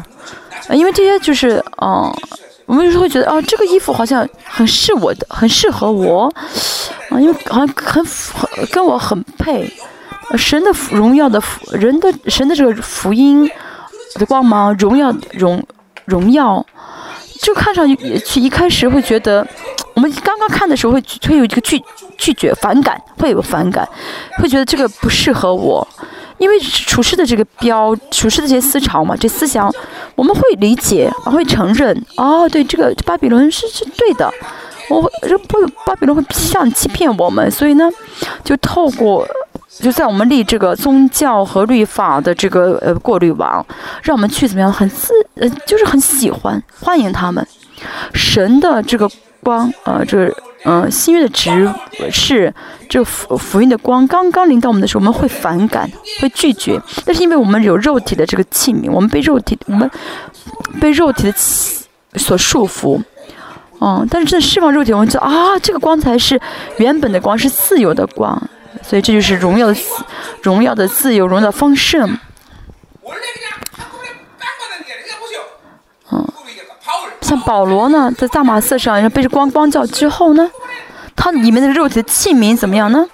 [0.68, 2.14] 因为这些就是嗯，
[2.66, 6.30] 我们有时候会觉得哦，这个衣服好像很适我的，很适合我，
[7.08, 9.72] 啊，因为好像很很跟我很配，
[10.36, 13.50] 神的荣耀的福人的神的这个福音
[14.16, 15.66] 的光芒，荣耀荣
[16.04, 16.66] 荣耀，
[17.44, 17.86] 就看上
[18.24, 19.46] 去一开始会觉得。
[19.94, 21.80] 我们刚刚看的时候会会有一个拒
[22.18, 23.88] 拒绝反感，会有反感，
[24.38, 25.86] 会觉得这个不适合我，
[26.38, 29.72] 因为处事的这个标，处事的这些思潮嘛，这思想
[30.16, 34.28] 我们会理解，会承认，哦，对，这个巴比伦是是对的，
[34.90, 37.88] 我这不巴比伦会像欺骗我们，所以呢，
[38.42, 39.24] 就透过
[39.80, 43.64] 就在我们立这个宗教和律法的这个呃过滤网，
[44.02, 47.46] 让我们去怎么样，很自呃，就是很喜欢欢迎他们。
[48.12, 49.10] 神的这个
[49.42, 50.34] 光，呃，这个
[50.64, 51.68] 嗯新约的指
[52.10, 52.52] 是
[52.88, 55.90] 这个福福音的光刚刚临到我们的时候，我们会反感，
[56.20, 56.80] 会拒绝。
[57.04, 59.90] 但是因为我们有肉体的这个器皿，我们被肉体，我们
[60.80, 61.84] 被肉体的器
[62.14, 63.02] 所束缚。
[63.80, 66.40] 嗯，但是这释放肉体，我们知道啊，这个光才是
[66.78, 68.40] 原本的光，是自由的光，
[68.82, 69.76] 所以这就是荣耀的
[70.42, 72.18] 荣耀的自由，荣耀的丰盛。
[76.10, 76.26] 嗯
[77.20, 80.50] 像保罗呢，在大马色上被光光照之后呢，
[81.16, 83.08] 他里面的肉体的器皿怎么样呢？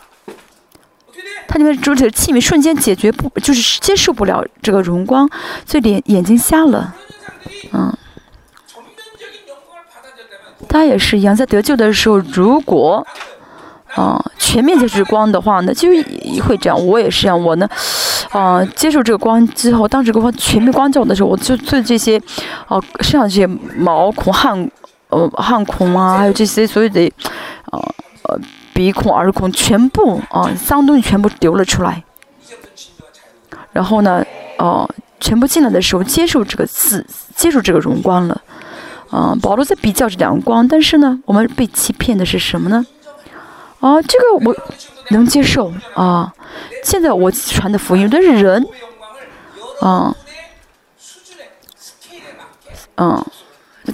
[1.46, 5.30] 他里面主体的器皿瞬间解决不，就是接受不了这个荣光，
[5.64, 6.92] 所以眼眼睛瞎了。
[7.72, 7.96] 嗯，
[10.68, 13.06] 他也是一样，在得救的时候，如果
[13.96, 15.88] 啊，全面接触光的话，那就
[16.44, 16.86] 会这样。
[16.86, 17.42] 我也是这样。
[17.42, 17.68] 我呢，
[18.30, 22.20] 啊，接受这个光之后，当时光全面光照的时候，我就对这些，
[22.68, 23.46] 哦，身上这些
[23.76, 24.70] 毛孔汗，
[25.08, 27.12] 呃，汗孔啊，还有这些所有的，
[27.72, 27.78] 哦，
[28.28, 28.38] 呃，
[28.72, 32.04] 鼻孔耳孔，全部啊，脏东西全部流了出来。
[33.72, 34.24] 然后呢，
[34.58, 34.88] 哦，
[35.18, 37.04] 全部进来的时候，接受这个字，
[37.34, 38.40] 接受这个荣光了。
[39.10, 42.86] 啊，保罗在比较这两个光，但是呢，我们被欺骗的是什么呢？
[43.80, 44.56] 哦这个我
[45.10, 46.32] 能接受啊
[46.84, 48.64] 现在我传的福音都是人
[49.80, 50.14] 啊
[52.96, 53.24] 嗯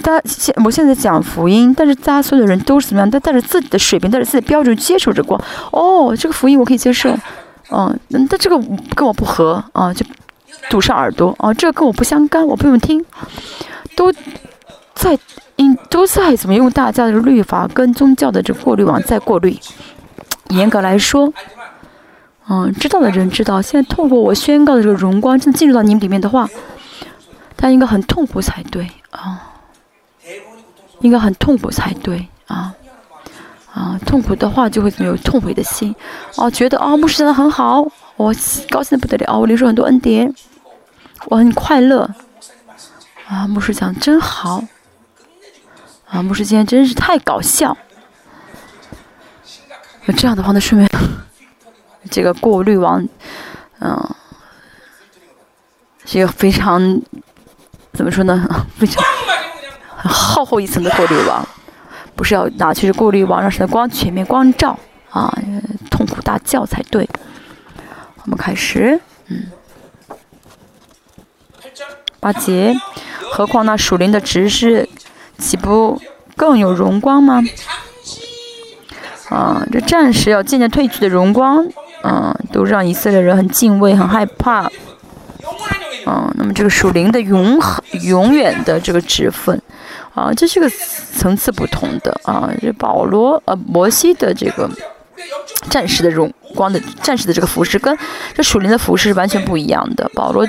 [0.03, 5.41] 大家现我现在讲福音但是大家所有人都是怎么样带着自己的水平带着自己的标准接受着过
[5.71, 7.09] 哦这个福音我可以接受
[7.71, 8.59] 嗯那这个
[8.95, 10.05] 跟我不合啊就
[10.69, 13.03] 堵上耳朵哦这个跟我不相干我不用听
[13.95, 14.13] 都
[14.97, 15.17] 在，
[15.57, 19.57] 嗯，都在怎么用大家的律法跟宗教的这过滤网再过滤？
[20.49, 21.31] 严格来说，
[22.49, 23.61] 嗯，知道的人知道。
[23.61, 26.49] 现在透过我宣告的这个荣光，正进入到你们里面的话，
[27.55, 29.43] 他应该很痛苦才对啊。
[31.01, 32.73] 应该很痛苦才对啊
[33.71, 33.99] 啊！
[34.03, 35.95] 痛苦的话就会没有痛悔的心
[36.35, 38.33] 哦，觉得啊，牧师讲的很好，我
[38.71, 40.33] 高兴的不得了，我领受很多恩典，
[41.25, 42.09] 我很快乐
[43.27, 44.63] 啊，牧师讲真好。
[46.09, 47.77] 啊，牧师今天真是太搞笑。
[50.05, 50.87] 那这样的话，那说明
[52.09, 53.05] 这个过滤网
[53.79, 54.15] 嗯
[56.05, 57.01] 是一个非常，
[57.91, 59.03] 怎么说呢，非常
[60.03, 61.45] 厚厚一层的过滤网，
[62.15, 64.79] 不是要拿去过滤网，让神的光全面光照，
[65.09, 65.37] 啊，
[65.91, 67.09] 痛苦大叫才对。
[68.23, 69.51] 我们开始，嗯。
[72.19, 72.75] 八戒，
[73.31, 74.89] 何况那属灵的执事。
[75.37, 76.01] 岂不
[76.35, 77.43] 更有荣光吗？
[79.29, 81.67] 啊这战士要渐渐褪去的荣光
[82.01, 84.69] 啊都让以色列人很敬畏很害怕。
[86.05, 89.61] 啊那么这个属灵的永恒永远的这个职分
[90.13, 94.69] 啊这是个层次不同的啊这保罗呃摩西的这个
[95.69, 97.97] 战士的荣光的战士的这个服饰跟
[98.33, 100.09] 这属灵的服饰完全不一样的。
[100.13, 100.47] 保罗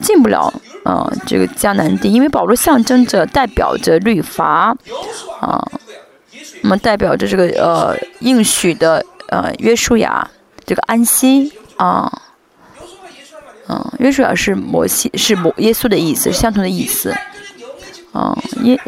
[0.00, 0.52] 进不了
[0.84, 4.76] 嗯这个迦南地因为保罗象征着代表着律法
[5.40, 5.62] 啊
[6.62, 10.28] 那么代表着这个呃应许的呃约书亚
[10.64, 12.10] 这个安息啊
[13.68, 17.14] 嗯约书亚是摩西是摩耶稣的意思是相同的意思
[18.14, 18.80] 嗯耶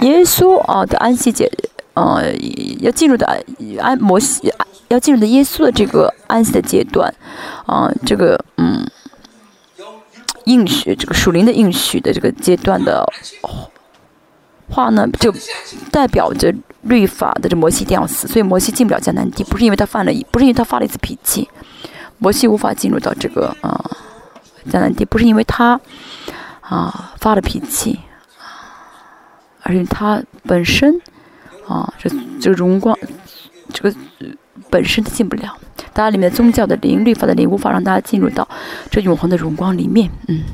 [0.00, 1.50] 耶稣啊的安息节
[1.94, 2.22] 呃
[2.80, 3.26] 要进入的
[3.80, 4.52] 安摩西
[4.88, 7.12] 要进入的耶稣的这个安息的阶段
[7.66, 8.86] 嗯这个嗯
[10.46, 13.04] 应许这个属灵的应许的这个阶段的
[14.68, 15.32] 话呢，就
[15.92, 16.52] 代表着
[16.82, 21.48] 律法的这摩西一定要死，所以摩西进不了迦南地，不是因为他犯了，不是因为他发了一次脾气，
[22.18, 23.90] 摩西无法进入到这个啊、
[24.70, 25.80] 迦南地，不是因为他
[26.60, 28.00] 啊、发了脾气，
[29.62, 31.00] 而是他本身
[31.68, 32.10] 啊这
[32.40, 32.96] 这个荣光，
[33.72, 33.94] 这个
[34.70, 35.56] 本身进不了，
[35.92, 38.48] 大家里面宗教的灵，律法的灵无法让大家进入到
[38.90, 40.10] 这永恒的荣光里面。
[40.28, 40.44] 嗯。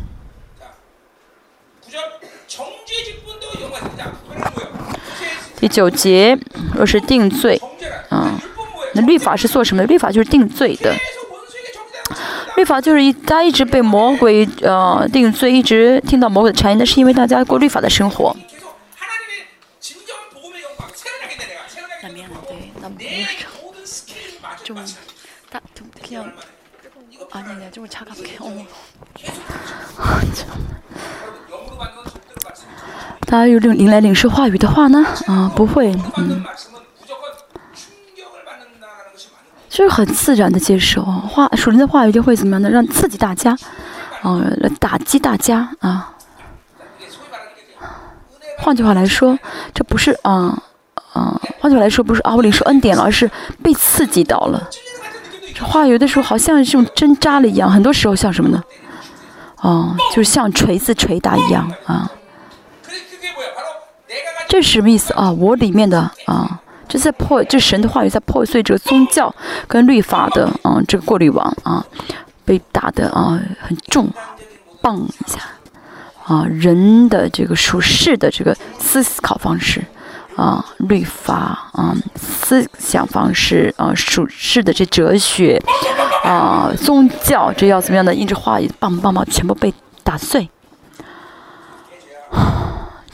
[5.57, 6.37] 第九节
[6.75, 7.61] 若是定罪，
[8.11, 8.37] 嗯，
[8.95, 9.87] 那律法是做什么的？
[9.87, 10.93] 律法就是定罪的。
[12.57, 18.37] 律法就是一，大家一直被魔鬼呃定罪，一直听到魔鬼的谗言，那是因为大家过律法的生活。
[24.62, 24.96] 든 스케일을 맞춰 좀 맞춰.
[25.50, 25.64] 딱
[26.04, 26.34] 그냥
[27.32, 28.38] 아니 아니 좀 차갑게.
[28.42, 28.64] 어머.
[31.50, 32.70] 영으로 받는 건 절대로 말씀이
[33.28, 37.32] 大家有领领来领受话语的话呢，啊、不会，嗯， 받는 말씀은 무조건
[37.74, 39.70] 충격을 받는다는 것이 맞는 거예요.
[39.70, 42.70] 就是很自然的接受话，属灵的话语就会怎么样呢？
[42.70, 43.52] 让刺激大家，
[44.22, 46.14] 啊、来打击大家啊。
[47.00, 47.74] 이게 소위 말하는 게 이제
[48.46, 49.38] 은혜 换句话来说，
[49.74, 50.62] 这不是啊
[51.13, 53.31] 啊，换句话来说，不是奥利里说恩典了，而是
[53.63, 54.69] 被刺激到了。
[55.55, 58.63] 这话有的时候好像这种针扎了一样，很多时候像什么呢？
[59.61, 62.11] 哦，就像锤子捶打一样啊。
[64.49, 65.31] 这什么意思啊？
[65.31, 69.35] 我里面的啊，这在破，这神的话语在破碎这个宗教
[69.67, 71.85] 跟律法的啊，这个过滤网啊，
[72.45, 74.11] 被打的啊很重，
[74.83, 75.41] 棒一下
[76.25, 79.83] 啊，人的这个属视的这个思思考方式。
[80.37, 85.63] 啊，律法啊，思想方式啊，属世的这哲学
[86.25, 88.15] 啊，宗教这要怎么样的？
[88.15, 89.73] 一句话，棒棒棒，全部被
[90.03, 90.49] 打碎。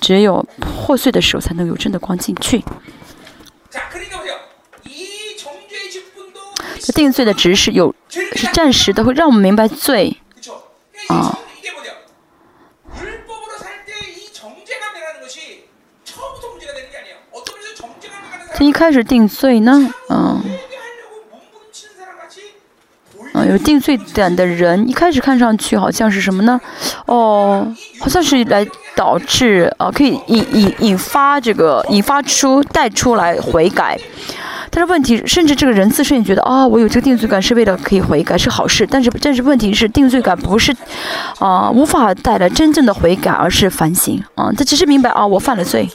[0.01, 2.65] 只有破碎的时候，才能有真的光进去。
[6.95, 10.17] 定罪的执事有，是暂时的，会让我们明白罪
[11.09, 11.39] 啊。
[18.65, 20.43] 一开始定罪呢，嗯，
[23.35, 26.61] 嗯，有定罪感的人，一开始看上去好像是什么呢？
[27.07, 27.67] 哦，
[28.01, 28.67] 好像是来
[28.97, 33.99] 导致啊，可以引引引发这个引发出带出来悔改。
[34.71, 40.77] 但是问题，甚至这个人自身也觉得啊，我有这个定罪感是为了可以悔改是好事，但是但是问题是定罪感不是
[41.39, 45.89] 啊，无法带来真正的悔改，而是反省啊，他只是明白啊，我犯了罪。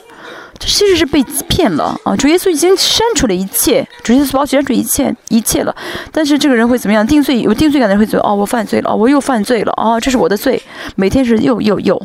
[0.65, 1.95] 其实是被骗了。
[2.03, 2.15] 啊！
[2.15, 5.75] 主耶稣已经删除了一切，主耶稣把删除一切一切了。
[6.11, 7.05] 但是这个人会怎么样？
[7.05, 10.61] 定罪有定罪感的人会觉得：哦，我犯罪了，我又犯罪了，哦，这是我的罪。
[10.95, 12.01] 每天是又又又，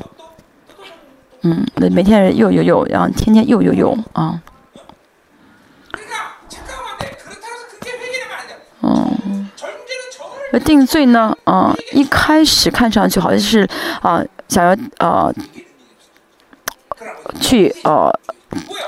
[1.43, 4.41] 嗯，每每天又又又，然后天天又又又啊。
[8.83, 9.51] 嗯，
[10.53, 11.37] 那定罪呢？
[11.45, 13.69] 啊，一开始看上去好像是
[14.03, 15.33] 啊，想要啊。
[17.41, 18.11] 去呃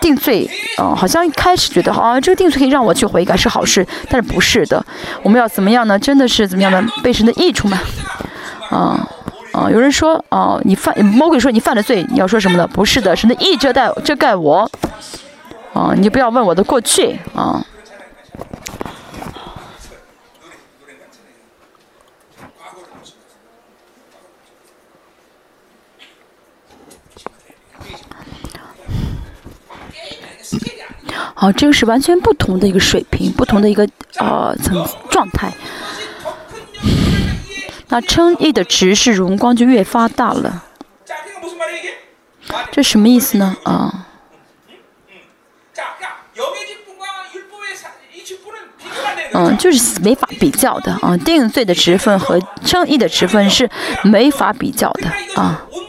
[0.01, 4.85] 定罪，呃，好像一开始觉得啊，这个定罪可以让我去悔改是好事，但是不是的。
[5.23, 5.99] 我们要怎么样呢？
[5.99, 6.85] 真的是怎么样呢？
[7.03, 7.79] 被神的益处吗？
[8.71, 9.09] 啊
[9.53, 12.67] 啊，有人说啊，你犯魔鬼说你犯了罪，你要说什么呢？
[12.69, 14.71] 不是的，神的义遮盖遮盖我。
[15.73, 17.65] 啊，你不要问我的过去啊。
[31.41, 33.89] 好，这个是完全不同的一个水平，不同的一个
[34.19, 35.51] 呃层状态。
[37.89, 40.65] 那称义的值是荣光就越发大了。
[42.71, 43.57] 这什么意思呢？
[43.65, 44.07] 啊？
[49.33, 53.71] 嗯，就是没法比较的啊，定罪的职分和称义的职分是
[54.05, 55.09] 没法比较的
[55.41, 55.63] 啊。
[55.73, 55.81] 嗯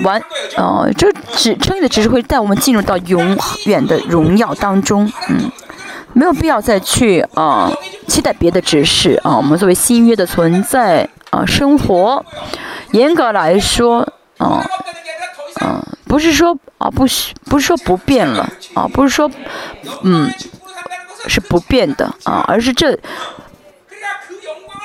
[0.00, 0.22] 完，
[0.56, 3.36] 呃，这指称义的只是会带我们进入到永
[3.66, 5.50] 远的荣耀当中，嗯，
[6.12, 9.36] 没有必要再去啊、呃、期待别的指示啊。
[9.36, 12.24] 我们作为新约的存在啊、呃，生活，
[12.92, 14.00] 严格来说，
[14.38, 14.66] 啊、呃，
[15.60, 18.42] 嗯、呃，不是说啊、呃、不是不是说不变了
[18.74, 19.30] 啊、呃，不是说
[20.02, 20.30] 嗯
[21.26, 22.98] 是不变的啊、呃，而是这。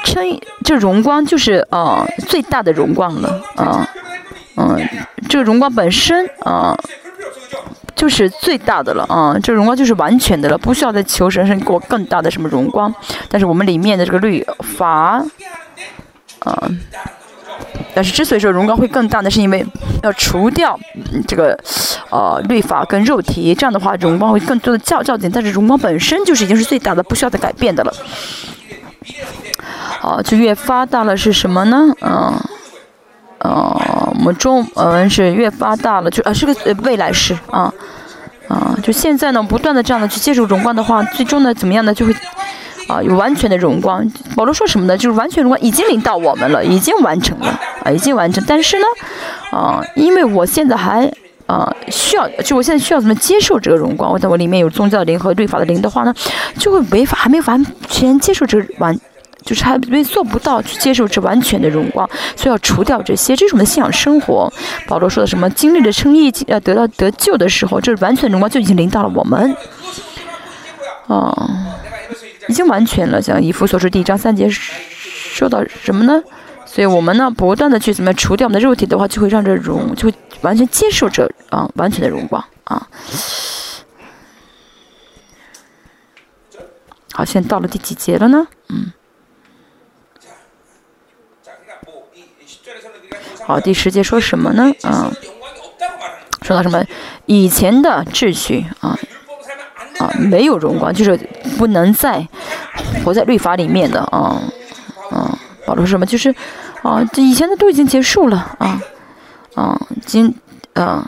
[0.03, 3.85] 称这荣光就是呃最大的荣光了啊、
[4.57, 4.77] 嗯
[5.29, 6.75] 这个荣光本身啊
[7.95, 12.93] 就是最大的了啊这荣光就是完全的了不需要再求神神给我更大的什么荣光。
[13.29, 14.45] 但是我们里面的这个律
[14.77, 15.23] 法
[16.39, 16.69] 啊
[17.95, 19.65] 但是之所以说荣光会更大呢是因为
[20.03, 20.79] 要除掉
[21.27, 21.57] 这个
[22.11, 27.93] 呃律法跟肉体这样的话荣光会更多的较较点但是荣光本身就是已经是最大的不需要再改变的了。
[29.99, 31.91] 好就越发大了是什么呢？
[32.01, 32.39] 啊
[33.39, 37.73] 呃，我们中文是越发大了，就啊是个未来式啊
[38.47, 42.15] 啊，就现在呢不断的这样的去接受荣光的话，最终呢怎么样呢就会。
[42.87, 44.09] 啊，有完全的荣光。
[44.33, 44.97] 保罗说什么呢？
[44.97, 47.47] 就是完全荣光已经领到我们了，已经完成了
[47.83, 48.41] 啊，已经完成。
[48.47, 48.85] 但是呢，
[49.51, 51.11] 啊，因为我现在还
[51.47, 54.09] 啊需要，就我现在需要怎么接受这个荣光？
[54.09, 56.13] 我在我里面有宗教的灵和律法的灵的话呢，
[56.57, 58.97] 就会违法，还没完全接受这个完。
[59.47, 64.51] 就是还为做不到去接受这完全的荣光，所以要除掉这些，这是我们的信仰生活。
[64.87, 65.49] 保罗说的什么？
[65.51, 69.55] 经历了称义，要得到得救的时候，这完全荣光就已经临到了我们。
[71.07, 71.33] 嗯，
[72.49, 73.21] 已经完全了。
[73.21, 76.21] 像以弗所书第一章三节说到什么呢？
[76.65, 82.85] 所以我们呢，不断的去怎么除掉我们的肉体的话，就会让这荣，就会完全接受这啊，完全的荣光啊。
[87.13, 88.45] 好，现在到了第几节了呢？
[88.67, 88.91] 嗯。
[93.47, 94.73] 好，第十节说什么呢？
[94.81, 95.09] 啊，
[96.41, 96.83] 说到什么？
[97.27, 98.99] 以前的秩序啊，
[99.99, 101.17] 啊，没有荣光，就是
[101.57, 102.27] 不能再
[103.05, 104.41] 活在律法里面的啊，
[105.11, 106.05] 啊，保罗说什么？
[106.05, 106.35] 就是
[106.81, 108.81] 啊，这以前的都已经结束了啊，
[109.55, 110.35] 啊，今
[110.73, 111.01] 嗯，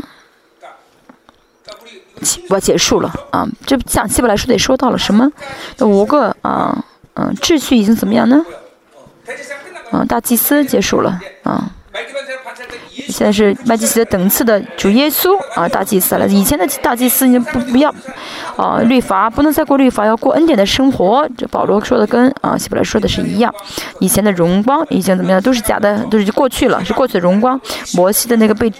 [2.48, 5.30] 我结束了啊，这讲希伯来书得说到了什么？
[5.82, 6.86] 五个啊，
[7.16, 8.46] 嗯，秩序已经怎么样呢？
[9.92, 11.70] 啊，大祭司结束了啊。
[13.10, 16.28] 现在是麦基斯的等次的主耶稣啊，大祭司了。
[16.28, 17.94] 以前的大祭司已经不不要，
[18.56, 21.28] 啊，律法不能再过律法，要过恩典的生活。
[21.38, 23.54] 这保罗说的跟啊希伯来说的是一样。
[24.00, 27.60] 以前的荣光已经怎么样，都是假的，都是过去了，是过去的荣光。
[27.96, 28.72] 摩西的那个被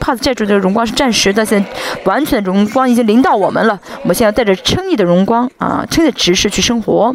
[0.00, 1.70] 帕子债主的荣光是暂时的，现在
[2.04, 3.78] 完全的荣光已经临到我们了。
[4.02, 7.14] 我们现在带着称义的荣光啊，称的执事去生活。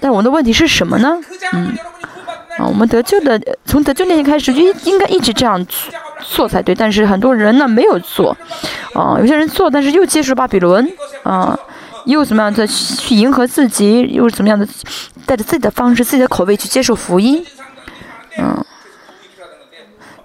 [0.00, 1.18] 但我们的问题是什么呢？
[1.52, 1.76] 嗯。
[2.58, 8.36] 啊，我们得救的从得救那天开始就应该一直这样做做才对，但是很多人呢没有做，
[8.94, 10.86] 啊，有些人做，但是又接受巴比伦，
[11.22, 11.58] 啊，
[12.04, 14.66] 又怎么样在去迎合自己，又是怎么样的
[15.26, 17.44] 带着自己的方式、自己的口味去接受福音，
[18.38, 18.64] 嗯，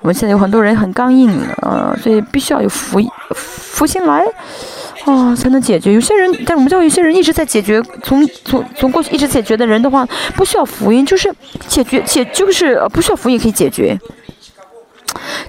[0.02, 1.32] 我们现在有很多人很刚硬，
[1.62, 3.00] 啊，所以必须要有福
[3.34, 4.26] 福星来。
[5.08, 5.94] 哦才能解决。
[5.94, 10.06] 有些人但我们知道有些人一直在解决从从从过去一直解决的人的话
[10.36, 11.34] 不需要福音就是
[11.68, 13.98] 解决解就是不需要福音也可以解决。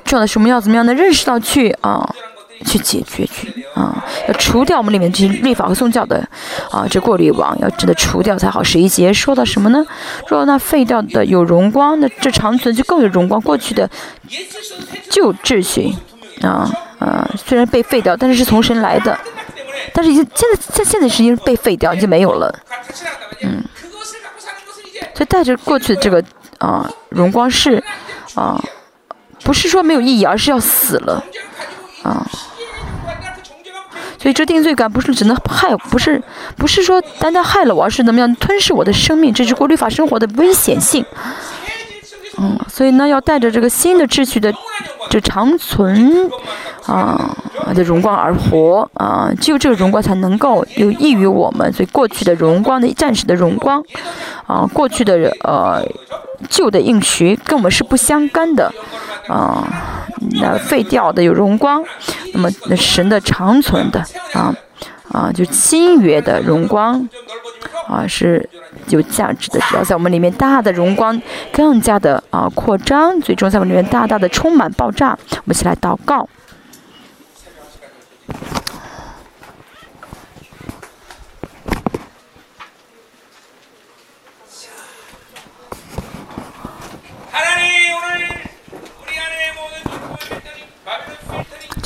[0.05, 2.09] 重要的是我们要怎么样能认识到去啊
[2.65, 6.27] 去解决去啊要除掉我们里面这些立法和宗教的
[6.71, 8.63] 啊这过滤网要真的除掉才好。
[8.63, 9.85] 十一节说到什么呢？
[10.29, 13.91] 说那废掉的有荣光那这长存就更有荣光过去的
[15.11, 15.93] 旧秩序。
[16.43, 16.71] 啊
[17.01, 19.19] 啊虽然被废掉但是是从神来的。
[19.95, 22.53] 但是已经现在现现在时间被废掉，已经没有了。
[23.43, 23.63] 嗯，
[25.15, 26.23] 所以带着过去的这个
[26.59, 27.83] 啊荣光是
[28.35, 28.63] 啊，
[29.43, 31.25] 不是说没有意义，而是要死了
[32.03, 32.27] 啊。
[34.21, 36.21] 所以这定罪感不是只能害，不是
[36.57, 41.05] 不是说单单害了我，而是怎么样吞噬我的生命，这是过律法生活的危险性。
[42.41, 44.53] 嗯所以呢要带着这个新的秩序的
[45.11, 46.31] 这长存
[46.87, 47.37] 啊
[47.75, 53.83] 的荣光而活啊只有这个荣光才能够有益于我们所以过去的荣光的暂时的荣光
[54.47, 55.85] 啊过去的呃
[56.49, 58.73] 旧的应许跟我们是不相干的
[59.27, 59.67] 啊
[60.41, 61.83] 那废掉的有荣光
[62.33, 64.55] 那么神的长存的啊
[65.11, 67.09] 啊就新约的荣光
[67.89, 68.47] 啊是
[68.89, 71.21] 有价值的只要在我们里面大的荣光
[71.53, 75.19] 更加的啊扩张最终在我们里面大大的充满爆炸。
[75.31, 76.29] 我们一起来祷告。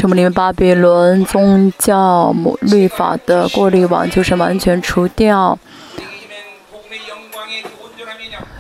[0.03, 5.57] 全部里面巴比伦宗教律法的过滤网就是完全除掉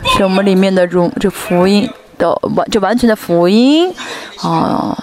[0.05, 1.89] 是我们里面的荣这福音
[2.19, 3.93] 的完这完全的福音
[4.41, 4.97] 啊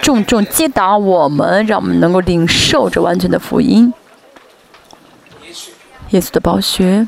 [0.00, 3.92] 重重击打我们让我们能够领受这完全的福音。
[6.10, 7.06] 耶稣的宝血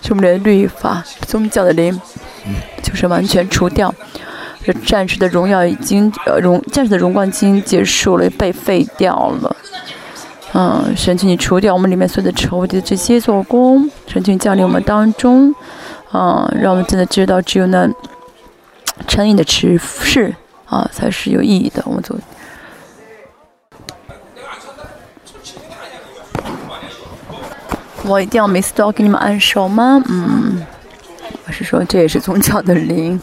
[0.00, 2.00] 是我们的律法宗教的灵
[2.82, 3.94] 就是完全除掉。
[4.64, 9.56] 这战士的荣耀已经呃荣战士的荣光已经结束了被废掉了。
[10.54, 15.54] 嗯，神请你除掉我们里面所有的仇敌的这些做工，神请降临我们当中，
[16.10, 17.88] 啊、让我们真的知道，只有那
[19.06, 20.34] 诚意的指示
[20.66, 21.82] 啊，才是有意义的。
[21.84, 22.16] 我们做。
[28.04, 30.02] 我一定要每次都要给你们按手吗？
[30.08, 30.64] 嗯，
[31.46, 33.20] 我是说这也是宗教的灵。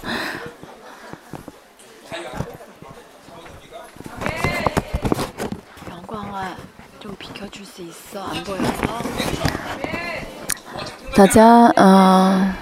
[11.16, 12.54] 大家嗯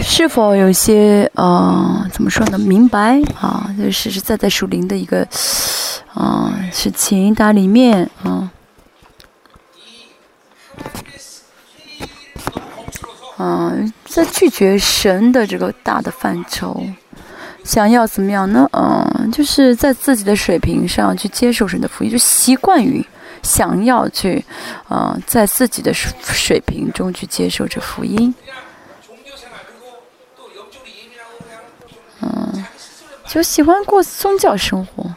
[0.00, 3.20] 是否有些嗯怎么说呢明白？
[3.38, 5.26] 啊就实实在在属灵的一个
[6.14, 8.50] 啊事情它里面啊。
[13.38, 16.82] 嗯在拒绝神的这个大的范畴
[17.62, 18.66] 想要怎么样呢？
[18.72, 23.04] 嗯就是在自己的水平上去接受神的福音就习惯于
[23.46, 24.44] 想要去，
[24.90, 28.34] 嗯，在自己的水平中去接受这福音，
[32.20, 32.66] 嗯，
[33.24, 35.08] 就喜欢过宗教生活，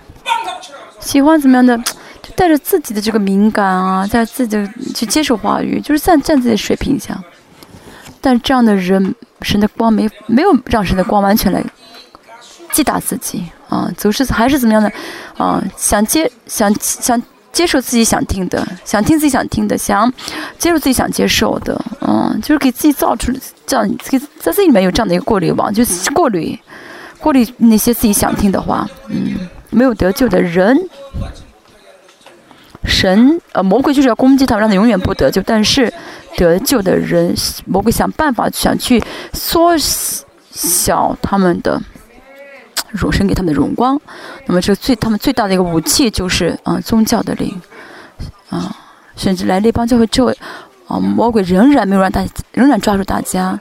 [1.00, 1.76] 喜欢怎么样的，
[2.22, 7.20] 就带着自己的这个敏感啊，在自己去接受话语，就是在在自己的水平下。
[8.22, 11.64] 但这样的人，神的光没没有让神的光完全来
[12.74, 14.92] 击打自己啊，总是还是怎么样的
[15.36, 17.20] 啊，想接想想。
[17.52, 20.12] 接受自己想听的，想听自己想听的，想
[20.58, 23.32] 接受自己想接受的，嗯，就是给自己造出
[23.66, 26.58] 这样给在自己里面有这样的一个过滤网，就是过滤
[27.20, 30.78] 过滤那些自己想听的话，嗯，没有得救的人。
[32.86, 35.42] 神，呃，魔鬼就是要攻击他们，让他永远不得救。
[35.42, 35.94] 但是
[36.38, 37.36] 得救的人，
[37.66, 39.04] 魔鬼想办法想去
[39.34, 39.76] 缩
[40.50, 41.80] 小他们的
[42.90, 44.00] 荣神给他们的荣光。
[44.46, 47.62] 那么这个最他们最大的一个武器就是啊宗教的灵，
[48.50, 48.76] 啊，
[49.16, 50.34] 甚至来列邦教会之后，
[50.88, 53.60] 啊，魔鬼仍然没有让大仍然抓住大家。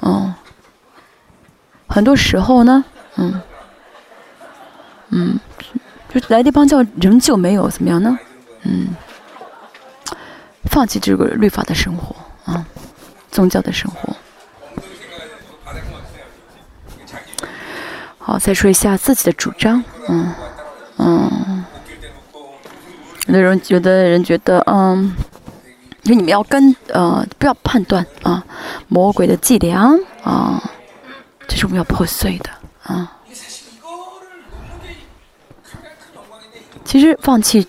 [0.00, 0.34] 嗯，
[1.86, 2.84] 很多时候呢，
[3.16, 3.40] 嗯，
[5.10, 5.40] 嗯。
[6.14, 8.16] 就来地方教仍旧没有怎么样呢？
[8.62, 8.94] 嗯，
[10.70, 12.14] 放弃这个律法的生活
[12.44, 12.64] 啊，
[13.32, 14.14] 宗教的生活。
[18.26, 19.84] 好，再说一下自己的主张。
[20.08, 20.32] 嗯
[20.96, 21.64] 嗯，
[23.26, 25.14] 有的人有的人觉得，嗯，
[26.02, 28.42] 就你们要跟呃，不要判断啊，
[28.88, 30.58] 魔鬼的伎俩啊，
[31.46, 32.50] 这是我们要破碎的
[32.84, 33.12] 啊。
[36.86, 37.66] 其实放弃、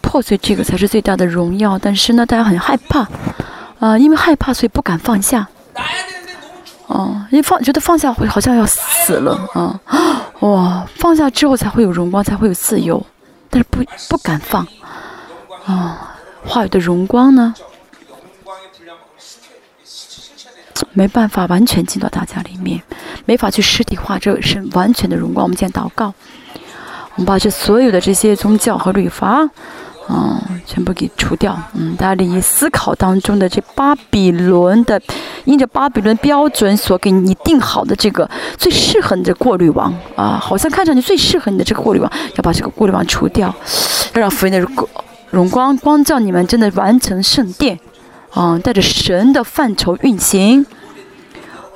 [0.00, 3.08] 破碎这个才是最大的荣耀，但是呢，大家很害怕，
[3.80, 5.48] 啊，因为害怕，所以不敢放下。
[6.90, 9.80] 哦，一放觉得放下会好像要死了啊！
[10.40, 13.00] 哇，放下之后才会有荣光，才会有自由，
[13.48, 14.66] 但是不不敢放。
[15.66, 17.54] 啊，话语的荣光呢，
[20.92, 22.82] 没办法完全进到大家里面，
[23.24, 25.44] 没法去实体化这是完全的荣光。
[25.44, 26.12] 我们先祷告。
[27.14, 29.48] 我们把这所有的这些宗教和律法，
[30.12, 31.56] 嗯，全部给除掉。
[31.74, 35.00] 嗯，大家以思考当中的这巴比伦的，
[35.44, 38.28] 因着巴比伦标准所给你定好的这个
[38.58, 43.54] 最适合你的过滤网啊，好像看上去最适合你的这个过滤网，要把这个过滤网除掉，
[44.14, 44.58] 要让福音的
[45.30, 47.78] 荣光光照你们，真的完成圣殿，
[48.32, 50.66] 啊，带着神的范畴运行，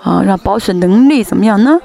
[0.02, 1.78] 啊，让保守能力怎么样呢？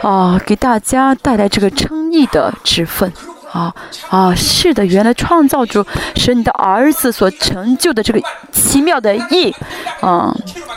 [0.00, 3.12] 啊，给大家带来这个称义的职分，
[3.52, 3.74] 啊
[4.08, 5.84] 啊，是的，原来创造主
[6.16, 8.20] 是你的儿子所成就的这个
[8.50, 9.54] 奇妙的意，
[10.00, 10.34] 啊，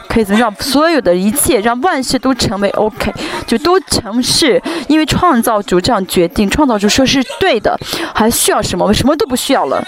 [0.09, 3.13] 可以怎么让所有的一切，让万事都成为 OK，
[3.47, 7.79] 就都成事，因为创造主这样决定，创造主说是对的，
[8.13, 8.85] 还需要什么？
[8.85, 9.81] 我什么都不需要了。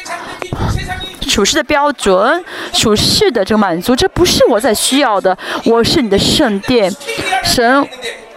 [1.27, 6.89] 处事的标准，处事的这个满足，这不是我在需要的，我是你的圣殿，
[7.43, 7.85] 神。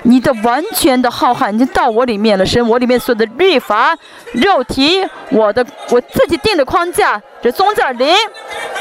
[0.03, 3.97] 你的完全的浩瀚已经到我里面了，神，我里面所有的律法、
[4.33, 8.15] 肉体，我的我自己定的框架，这宗教灵，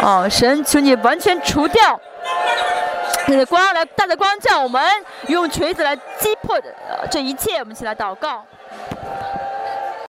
[0.02, 2.00] 啊，神，求你完全除掉，
[3.28, 4.82] 你的光来带着光照我们，
[5.28, 6.58] 用锤子来击破
[7.12, 8.46] 这一切，我们一起来祷告。